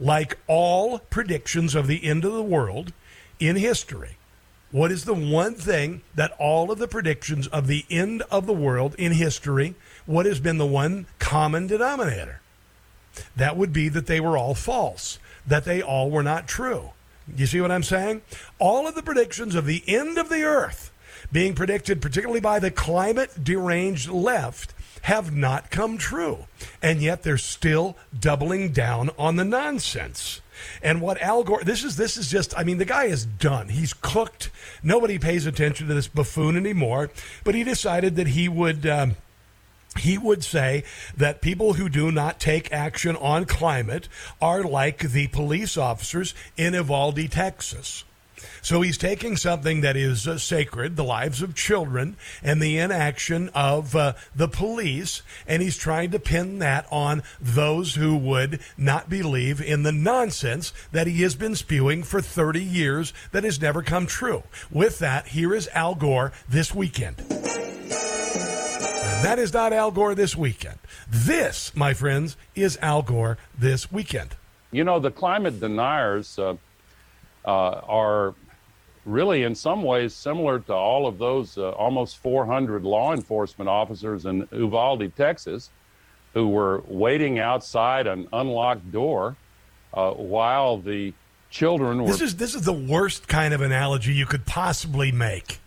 [0.02, 2.92] Like all predictions of the end of the world
[3.38, 4.16] in history,
[4.72, 8.52] what is the one thing that all of the predictions of the end of the
[8.52, 9.74] world in history,
[10.06, 12.40] what has been the one common denominator?
[13.36, 16.90] That would be that they were all false, that they all were not true.
[17.36, 18.22] You see what I'm saying?
[18.58, 20.90] All of the predictions of the end of the earth
[21.30, 24.71] being predicted, particularly by the climate deranged left,
[25.02, 26.46] have not come true.
[26.82, 30.40] And yet they're still doubling down on the nonsense.
[30.82, 33.68] And what Al Gore, this is this is just, I mean, the guy is done.
[33.68, 34.50] He's cooked.
[34.82, 37.10] Nobody pays attention to this buffoon anymore.
[37.44, 38.86] But he decided that he would.
[38.86, 39.16] Um,
[39.98, 40.84] he would say
[41.18, 44.08] that people who do not take action on climate
[44.40, 48.04] are like the police officers in Uvalde, Texas.
[48.62, 53.48] So he's taking something that is uh, sacred, the lives of children, and the inaction
[53.56, 59.10] of uh, the police, and he's trying to pin that on those who would not
[59.10, 63.82] believe in the nonsense that he has been spewing for 30 years that has never
[63.82, 64.44] come true.
[64.70, 67.16] With that, here is Al Gore this weekend.
[69.22, 70.78] That is not Al Gore this weekend.
[71.08, 74.36] This, my friends, is Al Gore this weekend.
[74.70, 76.54] You know, the climate deniers uh,
[77.44, 78.34] uh, are
[79.04, 84.26] really, in some ways, similar to all of those uh, almost 400 law enforcement officers
[84.26, 85.70] in Uvalde, Texas,
[86.34, 89.36] who were waiting outside an unlocked door
[89.94, 91.12] uh, while the
[91.50, 92.08] children were.
[92.08, 95.60] This is this is the worst kind of analogy you could possibly make,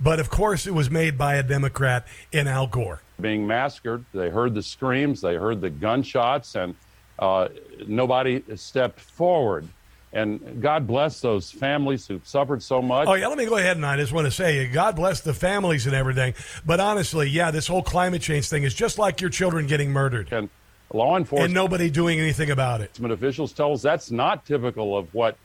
[0.00, 3.02] but of course it was made by a Democrat in Al Gore.
[3.20, 4.04] being massacred.
[4.14, 6.74] They heard the screams, they heard the gunshots, and
[7.18, 7.48] uh,
[7.86, 9.68] nobody stepped forward.
[10.16, 13.06] And God bless those families who've suffered so much.
[13.06, 15.34] Oh yeah, let me go ahead and I just want to say, God bless the
[15.34, 16.32] families and everything.
[16.64, 20.32] But honestly, yeah, this whole climate change thing is just like your children getting murdered.
[20.32, 20.48] And
[20.90, 22.98] law enforcement and nobody doing anything about it.
[22.98, 25.36] officials tell us that's not typical of what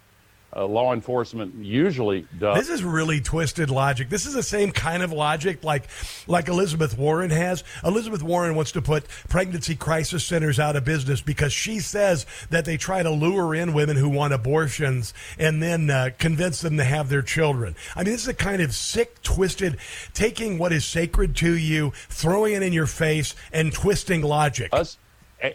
[0.56, 2.58] uh, law enforcement usually does.
[2.58, 4.10] This is really twisted logic.
[4.10, 5.88] This is the same kind of logic like
[6.28, 7.64] like Elizabeth Warren has.
[7.84, 12.66] Elizabeth Warren wants to put pregnancy crisis centers out of business because she says that
[12.66, 16.84] they try to lure in women who want abortions and then uh, convince them to
[16.84, 17.76] have their children.
[17.96, 19.78] I mean, this is a kind of sick, twisted,
[20.14, 24.70] taking what is sacred to you, throwing it in your face, and twisting logic.
[24.74, 24.98] Us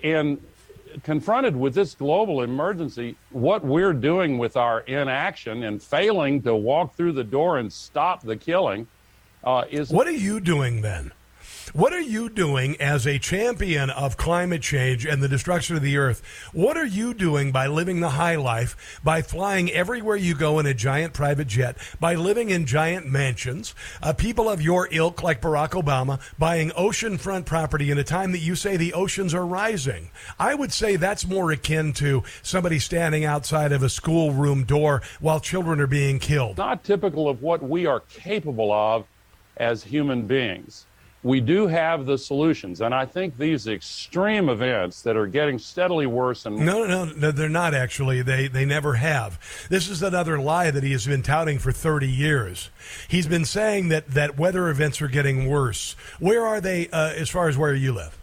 [0.02, 0.40] and
[1.02, 6.94] confronted with this global emergency, what we're doing with our inaction and failing to walk
[6.96, 8.86] through the door and stop the killing
[9.44, 9.90] uh, is.
[9.90, 11.12] What are you doing then?
[11.76, 15.98] What are you doing as a champion of climate change and the destruction of the
[15.98, 16.22] earth?
[16.54, 20.64] What are you doing by living the high life, by flying everywhere you go in
[20.64, 25.42] a giant private jet, by living in giant mansions, uh, people of your ilk like
[25.42, 30.10] Barack Obama buying oceanfront property in a time that you say the oceans are rising?
[30.38, 35.40] I would say that's more akin to somebody standing outside of a schoolroom door while
[35.40, 36.56] children are being killed.
[36.56, 39.04] Not typical of what we are capable of
[39.58, 40.86] as human beings
[41.26, 42.80] we do have the solutions.
[42.80, 47.32] And I think these extreme events that are getting steadily worse and no, no, no,
[47.32, 48.22] they're not actually.
[48.22, 49.38] They they never have.
[49.68, 52.70] This is another lie that he has been touting for 30 years.
[53.08, 55.96] He's been saying that that weather events are getting worse.
[56.20, 58.16] Where are they uh, as far as where you live?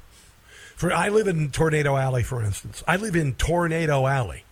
[0.75, 2.83] For I live in Tornado Alley, for instance.
[2.87, 4.45] I live in Tornado Alley.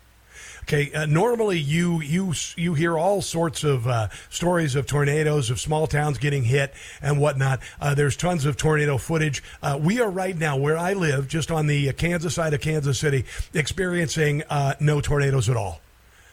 [0.63, 5.59] Okay, uh, normally you you you hear all sorts of uh, stories of tornadoes, of
[5.59, 7.59] small towns getting hit and whatnot.
[7.79, 9.43] Uh, there's tons of tornado footage.
[9.61, 12.61] Uh, we are right now where I live, just on the uh, Kansas side of
[12.61, 15.81] Kansas City, experiencing uh, no tornadoes at all.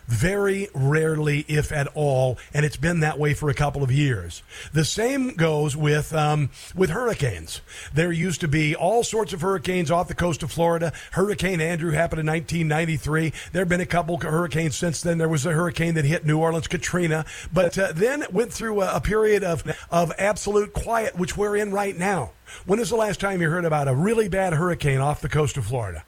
[0.08, 4.42] Very rarely, if at all, and it's been that way for a couple of years.
[4.72, 7.60] The same goes with um, with hurricanes.
[7.92, 10.94] There used to be all sorts of hurricanes off the coast of Florida.
[11.10, 13.34] Hurricane Andrew happened in 1993.
[13.52, 15.18] There have been a couple of hurricanes since then.
[15.18, 18.96] There was a hurricane that hit New Orleans, Katrina, but uh, then went through a,
[18.96, 22.30] a period of of absolute quiet, which we're in right now.
[22.64, 25.58] When is the last time you heard about a really bad hurricane off the coast
[25.58, 26.04] of Florida?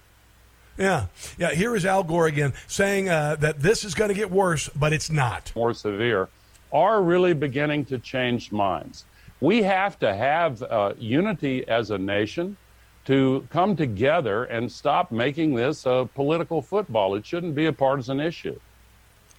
[0.81, 1.51] Yeah, yeah.
[1.51, 4.95] Here is Al Gore again saying uh, that this is going to get worse, but
[4.95, 5.53] it's not.
[5.55, 6.31] more severe,
[6.73, 9.05] are really beginning to change minds.
[9.43, 12.57] We have to have uh, unity as a nation
[13.05, 17.15] to come together and stop making this a political football.
[17.15, 18.59] It shouldn't be a partisan issue.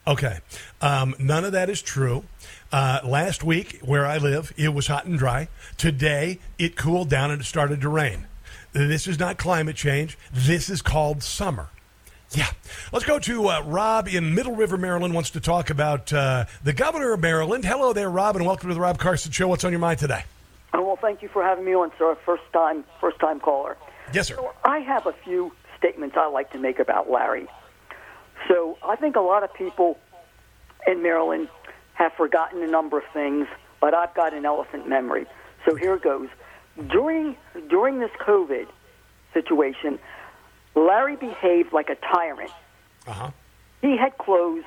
[0.05, 0.39] Okay.
[0.79, 2.23] Um, none of that is true.
[2.71, 5.47] Uh, last week, where I live, it was hot and dry.
[5.77, 8.27] Today, it cooled down and it started to rain.
[8.73, 10.17] This is not climate change.
[10.31, 11.67] This is called summer.
[12.31, 12.47] Yeah.
[12.93, 16.71] Let's go to uh, Rob in Middle River, Maryland, wants to talk about uh, the
[16.71, 17.65] governor of Maryland.
[17.65, 19.49] Hello there, Rob, and welcome to the Rob Carson Show.
[19.49, 20.23] What's on your mind today?
[20.73, 22.17] Oh, well, thank you for having me on, sir.
[22.25, 23.75] First time, first time caller.
[24.13, 24.35] Yes, sir.
[24.35, 27.47] So I have a few statements I like to make about Larry.
[28.47, 29.99] So I think a lot of people
[30.87, 31.49] in Maryland
[31.95, 33.47] have forgotten a number of things,
[33.81, 35.25] but I've got an elephant memory.
[35.65, 36.29] So here goes.
[36.89, 37.35] During
[37.69, 38.67] during this COVID
[39.33, 39.99] situation,
[40.75, 42.51] Larry behaved like a tyrant.
[43.07, 43.31] Uh-huh.
[43.81, 44.65] He had closed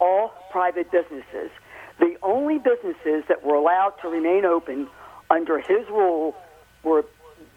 [0.00, 1.50] all private businesses.
[1.98, 4.88] The only businesses that were allowed to remain open
[5.30, 6.34] under his rule
[6.82, 7.04] were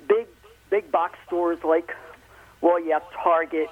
[0.07, 0.27] big
[0.69, 1.93] big box stores like
[2.61, 3.69] well, have Target,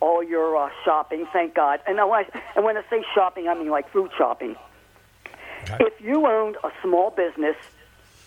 [0.00, 1.26] all your uh, shopping.
[1.32, 1.80] Thank God.
[1.86, 4.56] And when I, and when I say shopping, I mean like food shopping.
[5.80, 7.56] If you owned a small business,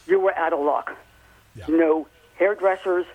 [0.06, 0.96] you were out of luck.
[1.68, 2.08] No
[2.38, 3.06] hairdressers,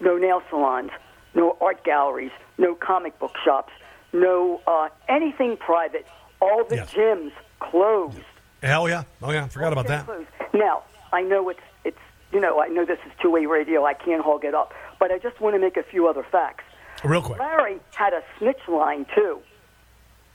[0.00, 0.90] no nail salons,
[1.34, 3.72] no art galleries, no comic book shops,
[4.12, 6.06] no uh, anything private.
[6.40, 8.18] All the gyms closed.
[8.62, 9.04] Hell yeah.
[9.22, 9.46] Oh, yeah.
[9.48, 10.04] Forgot about that.
[10.06, 10.28] Closed.
[10.54, 10.82] Now
[11.12, 11.98] I know it's it's
[12.32, 13.84] you know I know this is two way radio.
[13.84, 16.64] I can't hog it up, but I just want to make a few other facts.
[17.04, 17.38] Real quick.
[17.38, 19.40] Larry had a snitch line too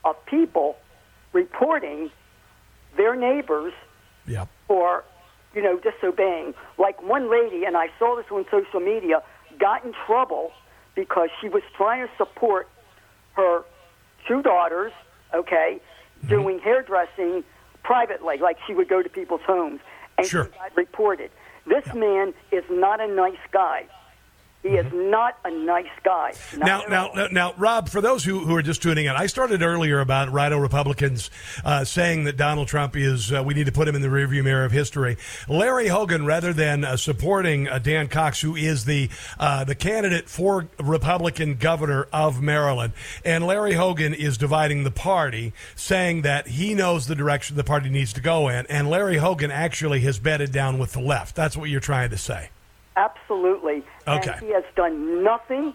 [0.04, 0.76] of people
[1.32, 2.10] reporting
[2.96, 3.72] their neighbors
[4.26, 4.48] Yep.
[4.68, 5.04] for
[5.54, 6.54] you know disobeying.
[6.78, 9.22] Like one lady, and I saw this on social media,
[9.58, 10.52] got in trouble
[10.94, 12.68] because she was trying to support
[13.34, 13.62] her
[14.26, 14.92] two daughters,
[15.34, 15.80] okay,
[16.22, 16.28] Mm-hmm.
[16.28, 17.42] doing hairdressing
[17.82, 19.80] privately, like she would go to people's homes,
[20.16, 20.44] and Sure.
[20.44, 21.32] she got reported.
[21.66, 23.86] This man is not a nice guy.
[24.62, 24.86] He Mm-hmm.
[24.96, 26.32] is not a nice guy.
[26.56, 29.60] Now, now, now, now, Rob, for those who, who are just tuning in, I started
[29.60, 31.30] earlier about Rhino Republicans
[31.64, 34.44] uh, saying that Donald Trump is, uh, we need to put him in the rearview
[34.44, 35.16] mirror of history.
[35.48, 40.28] Larry Hogan, rather than uh, supporting uh, Dan Cox, who is the uh, the candidate
[40.28, 42.92] for Republican governor of Maryland,
[43.24, 47.90] and Larry Hogan is dividing the party, saying that he knows the direction the party
[47.90, 51.34] needs to go in, and Larry Hogan actually has bedded down with the left.
[51.34, 52.50] That's what you're trying to say.
[52.96, 53.82] Absolutely.
[54.06, 54.30] Okay.
[54.32, 55.74] And he has done nothing,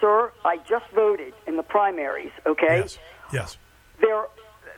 [0.00, 0.32] sir.
[0.44, 2.78] I just voted in the primaries, okay?
[2.78, 2.98] Yes.
[3.32, 3.58] Yes.
[4.00, 4.26] There,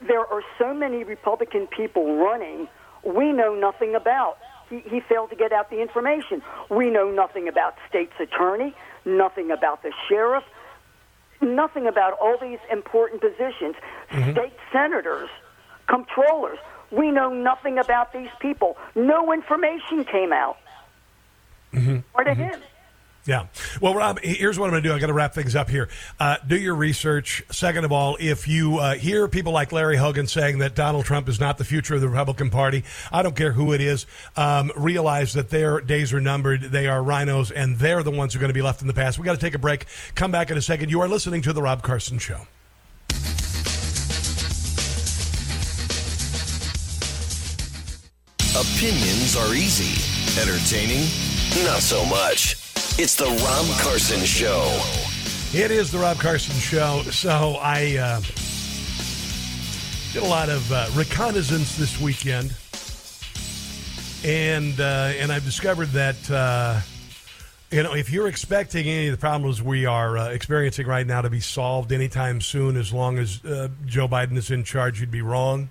[0.07, 2.69] there are so many Republican people running
[3.05, 4.39] we know nothing about.
[4.69, 6.43] He, he failed to get out the information.
[6.69, 10.45] We know nothing about state's attorney, nothing about the sheriff,
[11.41, 13.77] nothing about all these important positions.
[14.11, 14.33] Mm-hmm.
[14.33, 15.31] State senators,
[15.89, 16.59] comptrollers.
[16.91, 18.77] We know nothing about these people.
[18.95, 20.59] No information came out.
[21.73, 21.99] Mm-hmm.
[22.15, 22.43] Or to mm-hmm.
[22.43, 22.61] him.
[23.29, 23.49] Yeah.
[23.83, 24.95] Well, Rob, here's what I'm going to do.
[24.95, 25.91] I got to wrap things up here.
[26.19, 27.43] Uh, do your research.
[27.51, 31.29] Second of all, if you uh, hear people like Larry Hogan saying that Donald Trump
[31.29, 34.07] is not the future of the Republican Party, I don't care who it is.
[34.35, 36.63] Um, realize that their days are numbered.
[36.63, 38.95] They are rhinos, and they're the ones who are going to be left in the
[38.95, 39.19] past.
[39.19, 39.85] We got to take a break.
[40.15, 40.91] Come back in a second.
[40.91, 42.41] You are listening to the Rob Carson Show.
[48.57, 50.01] Opinions are easy.
[50.41, 51.07] Entertaining?
[51.67, 52.68] Not so much.
[53.01, 54.67] It's the Rob Carson Show.
[55.57, 57.03] It is the Rob Carson Show.
[57.13, 58.21] So I uh,
[60.13, 62.57] did a lot of uh, reconnaissance this weekend,
[64.25, 66.81] and uh, and I've discovered that uh,
[67.71, 71.23] you know if you're expecting any of the problems we are uh, experiencing right now
[71.23, 75.13] to be solved anytime soon, as long as uh, Joe Biden is in charge, you'd
[75.13, 75.69] be wrong.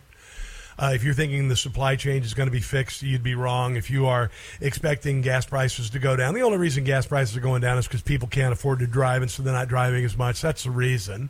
[0.79, 3.75] Uh, if you're thinking the supply chain is going to be fixed, you'd be wrong.
[3.75, 4.29] If you are
[4.61, 7.87] expecting gas prices to go down, the only reason gas prices are going down is
[7.87, 10.41] because people can't afford to drive, and so they're not driving as much.
[10.41, 11.29] That's the reason.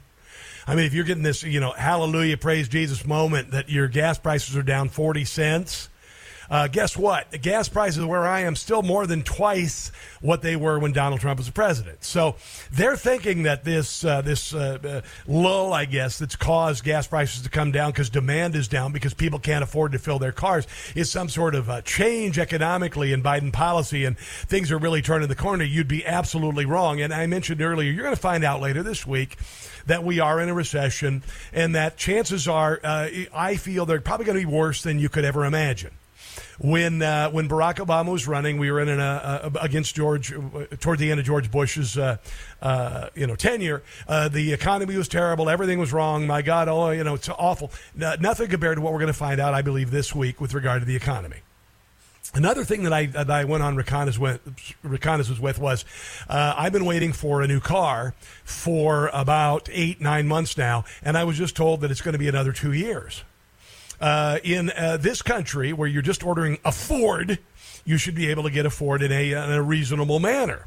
[0.68, 4.20] I mean, if you're getting this, you know, hallelujah, praise Jesus moment that your gas
[4.20, 5.88] prices are down 40 cents,
[6.50, 7.32] uh, guess what?
[7.32, 9.92] The gas prices where I am still more than twice
[10.22, 12.04] what they were when Donald Trump was president.
[12.04, 12.36] So
[12.72, 17.44] they're thinking that this uh, this uh, uh, lull, I guess, that's caused gas prices
[17.44, 20.68] to come down because demand is down because people can't afford to fill their cars
[20.96, 25.28] is some sort of uh, change economically in Biden policy and things are really turning
[25.28, 25.64] the corner.
[25.64, 27.02] You'd be absolutely wrong.
[27.02, 29.38] And I mentioned earlier, you're going to find out later this week
[29.86, 34.26] that we are in a recession and that chances are, uh, I feel they're probably
[34.26, 35.92] going to be worse than you could ever imagine
[36.60, 40.34] when uh, when Barack Obama was running, we were in an, uh, uh, against George
[40.34, 42.18] uh, toward the end of George Bush's uh,
[42.62, 43.84] uh, you know tenure.
[44.08, 45.50] The economy was terrible.
[45.50, 46.28] Everything was wrong.
[46.28, 47.72] My God, oh you know it's awful.
[47.96, 50.54] No, nothing compared to what we're going to find out, I believe, this week with
[50.54, 51.38] regard to the economy.
[52.34, 55.86] Another thing that I that I went on reconnaissance with, reconnaissance with was
[56.28, 58.14] uh, I've been waiting for a new car
[58.44, 62.20] for about eight nine months now, and I was just told that it's going to
[62.20, 63.24] be another two years.
[64.00, 67.40] Uh, in uh, this country, where you're just ordering a Ford,
[67.84, 70.66] you should be able to get a Ford in a, in a reasonable manner.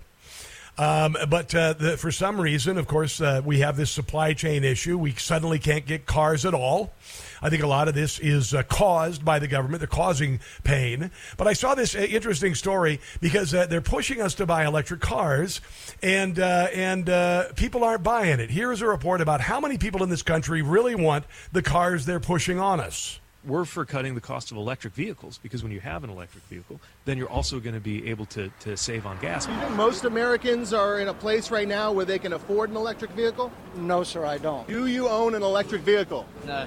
[0.81, 4.65] Um, but uh, the, for some reason, of course, uh, we have this supply chain
[4.65, 4.97] issue.
[4.97, 6.95] We suddenly can't get cars at all.
[7.43, 9.81] I think a lot of this is uh, caused by the government.
[9.81, 11.11] They're causing pain.
[11.37, 15.01] But I saw this uh, interesting story because uh, they're pushing us to buy electric
[15.01, 15.61] cars,
[16.03, 18.49] and uh, and people aren't buying it.
[18.49, 22.07] Here is a report about how many people in this country really want the cars
[22.07, 23.21] they're pushing on us.
[23.45, 26.81] We're for cutting the cost of electric vehicles because when you have an electric vehicle,
[27.05, 29.47] then you're also going to be able to, to save on gas.
[29.47, 32.71] Do you think most Americans are in a place right now where they can afford
[32.71, 33.51] an electric vehicle?
[33.77, 34.67] No, sir, I don't.
[34.69, 36.27] Do you own an electric vehicle?
[36.47, 36.67] No.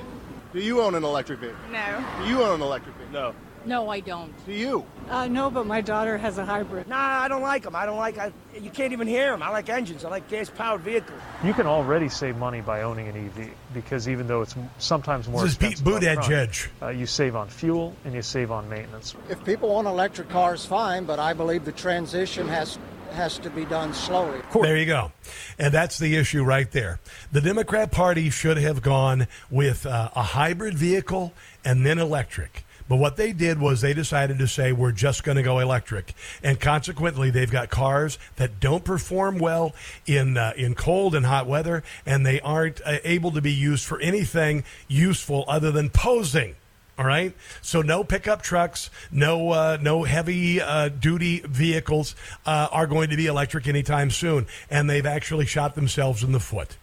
[0.51, 1.59] Do you own an electric vehicle?
[1.71, 2.05] No.
[2.19, 3.13] Do you own an electric vehicle?
[3.13, 3.35] No.
[3.65, 4.33] No, I don't.
[4.45, 4.85] Do you?
[5.09, 6.87] Uh, no, but my daughter has a hybrid.
[6.87, 7.75] Nah, I don't like them.
[7.75, 8.17] I don't like.
[8.17, 9.41] I, you can't even hear them.
[9.41, 10.03] I like engines.
[10.03, 11.19] I like gas-powered vehicles.
[11.43, 15.41] You can already save money by owning an EV because even though it's sometimes more
[15.43, 16.67] This is Pete expensive Buttigieg.
[16.81, 19.15] uh, you save on fuel and you save on maintenance.
[19.29, 22.77] If people want electric cars, fine, but I believe the transition has
[23.13, 24.41] has to be done slowly.
[24.59, 25.11] There you go.
[25.59, 26.99] And that's the issue right there.
[27.31, 31.31] The Democrat Party should have gone with uh, a hybrid vehicle
[31.63, 32.65] and then electric.
[32.87, 36.13] But what they did was they decided to say, we're just going to go electric.
[36.43, 39.73] And consequently, they've got cars that don't perform well
[40.05, 43.85] in, uh, in cold and hot weather, and they aren't uh, able to be used
[43.85, 46.55] for anything useful other than posing.
[46.97, 47.33] All right.
[47.61, 52.15] So no pickup trucks, no uh, no heavy uh, duty vehicles
[52.45, 56.39] uh, are going to be electric anytime soon, and they've actually shot themselves in the
[56.39, 56.77] foot.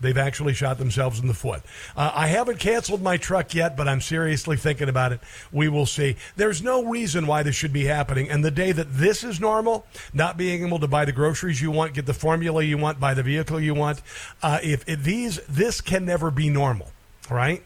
[0.00, 1.62] They've actually shot themselves in the foot.
[1.96, 5.20] Uh, I haven't canceled my truck yet, but I'm seriously thinking about it.
[5.52, 6.16] We will see.
[6.36, 8.28] There's no reason why this should be happening.
[8.28, 11.70] And the day that this is normal, not being able to buy the groceries you
[11.70, 14.02] want, get the formula you want, buy the vehicle you want,
[14.42, 16.90] uh, if, if these this can never be normal,
[17.30, 17.62] right?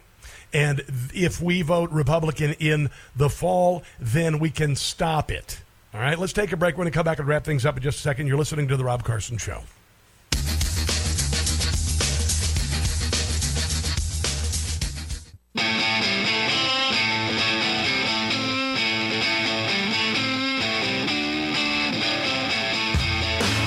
[0.53, 0.83] And
[1.15, 5.61] if we vote Republican in the fall, then we can stop it.
[5.93, 6.75] All right, let's take a break.
[6.75, 8.27] We're going to come back and wrap things up in just a second.
[8.27, 9.63] You're listening to The Rob Carson Show.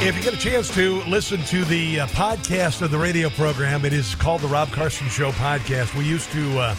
[0.03, 3.85] If you get a chance to listen to the uh, podcast of the radio program,
[3.85, 5.95] it is called the Rob Carson Show podcast.
[5.95, 6.75] We used to uh,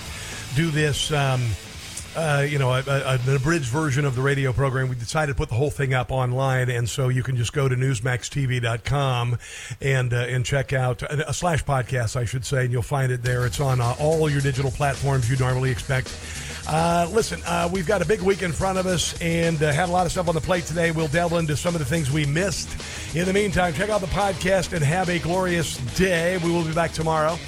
[0.56, 1.40] do this, um,
[2.16, 4.88] uh, you know, a, a, an abridged version of the radio program.
[4.88, 7.68] We decided to put the whole thing up online, and so you can just go
[7.68, 9.38] to newsmaxtv.com
[9.80, 13.12] and uh, and check out a, a slash podcast, I should say, and you'll find
[13.12, 13.46] it there.
[13.46, 16.08] It's on uh, all your digital platforms you normally expect.
[16.66, 19.88] Uh, listen, uh, we've got a big week in front of us and uh, had
[19.88, 20.90] a lot of stuff on the plate today.
[20.90, 22.68] We'll delve into some of the things we missed.
[23.16, 26.38] In the meantime, check out the podcast and have a glorious day.
[26.38, 27.38] We will be back tomorrow.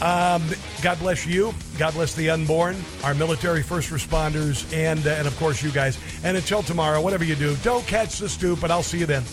[0.00, 0.42] Um,
[0.82, 1.52] God bless you.
[1.78, 5.98] God bless the unborn, our military first responders, and, uh, and of course, you guys.
[6.24, 9.24] And until tomorrow, whatever you do, don't catch the stoop, and I'll see you then.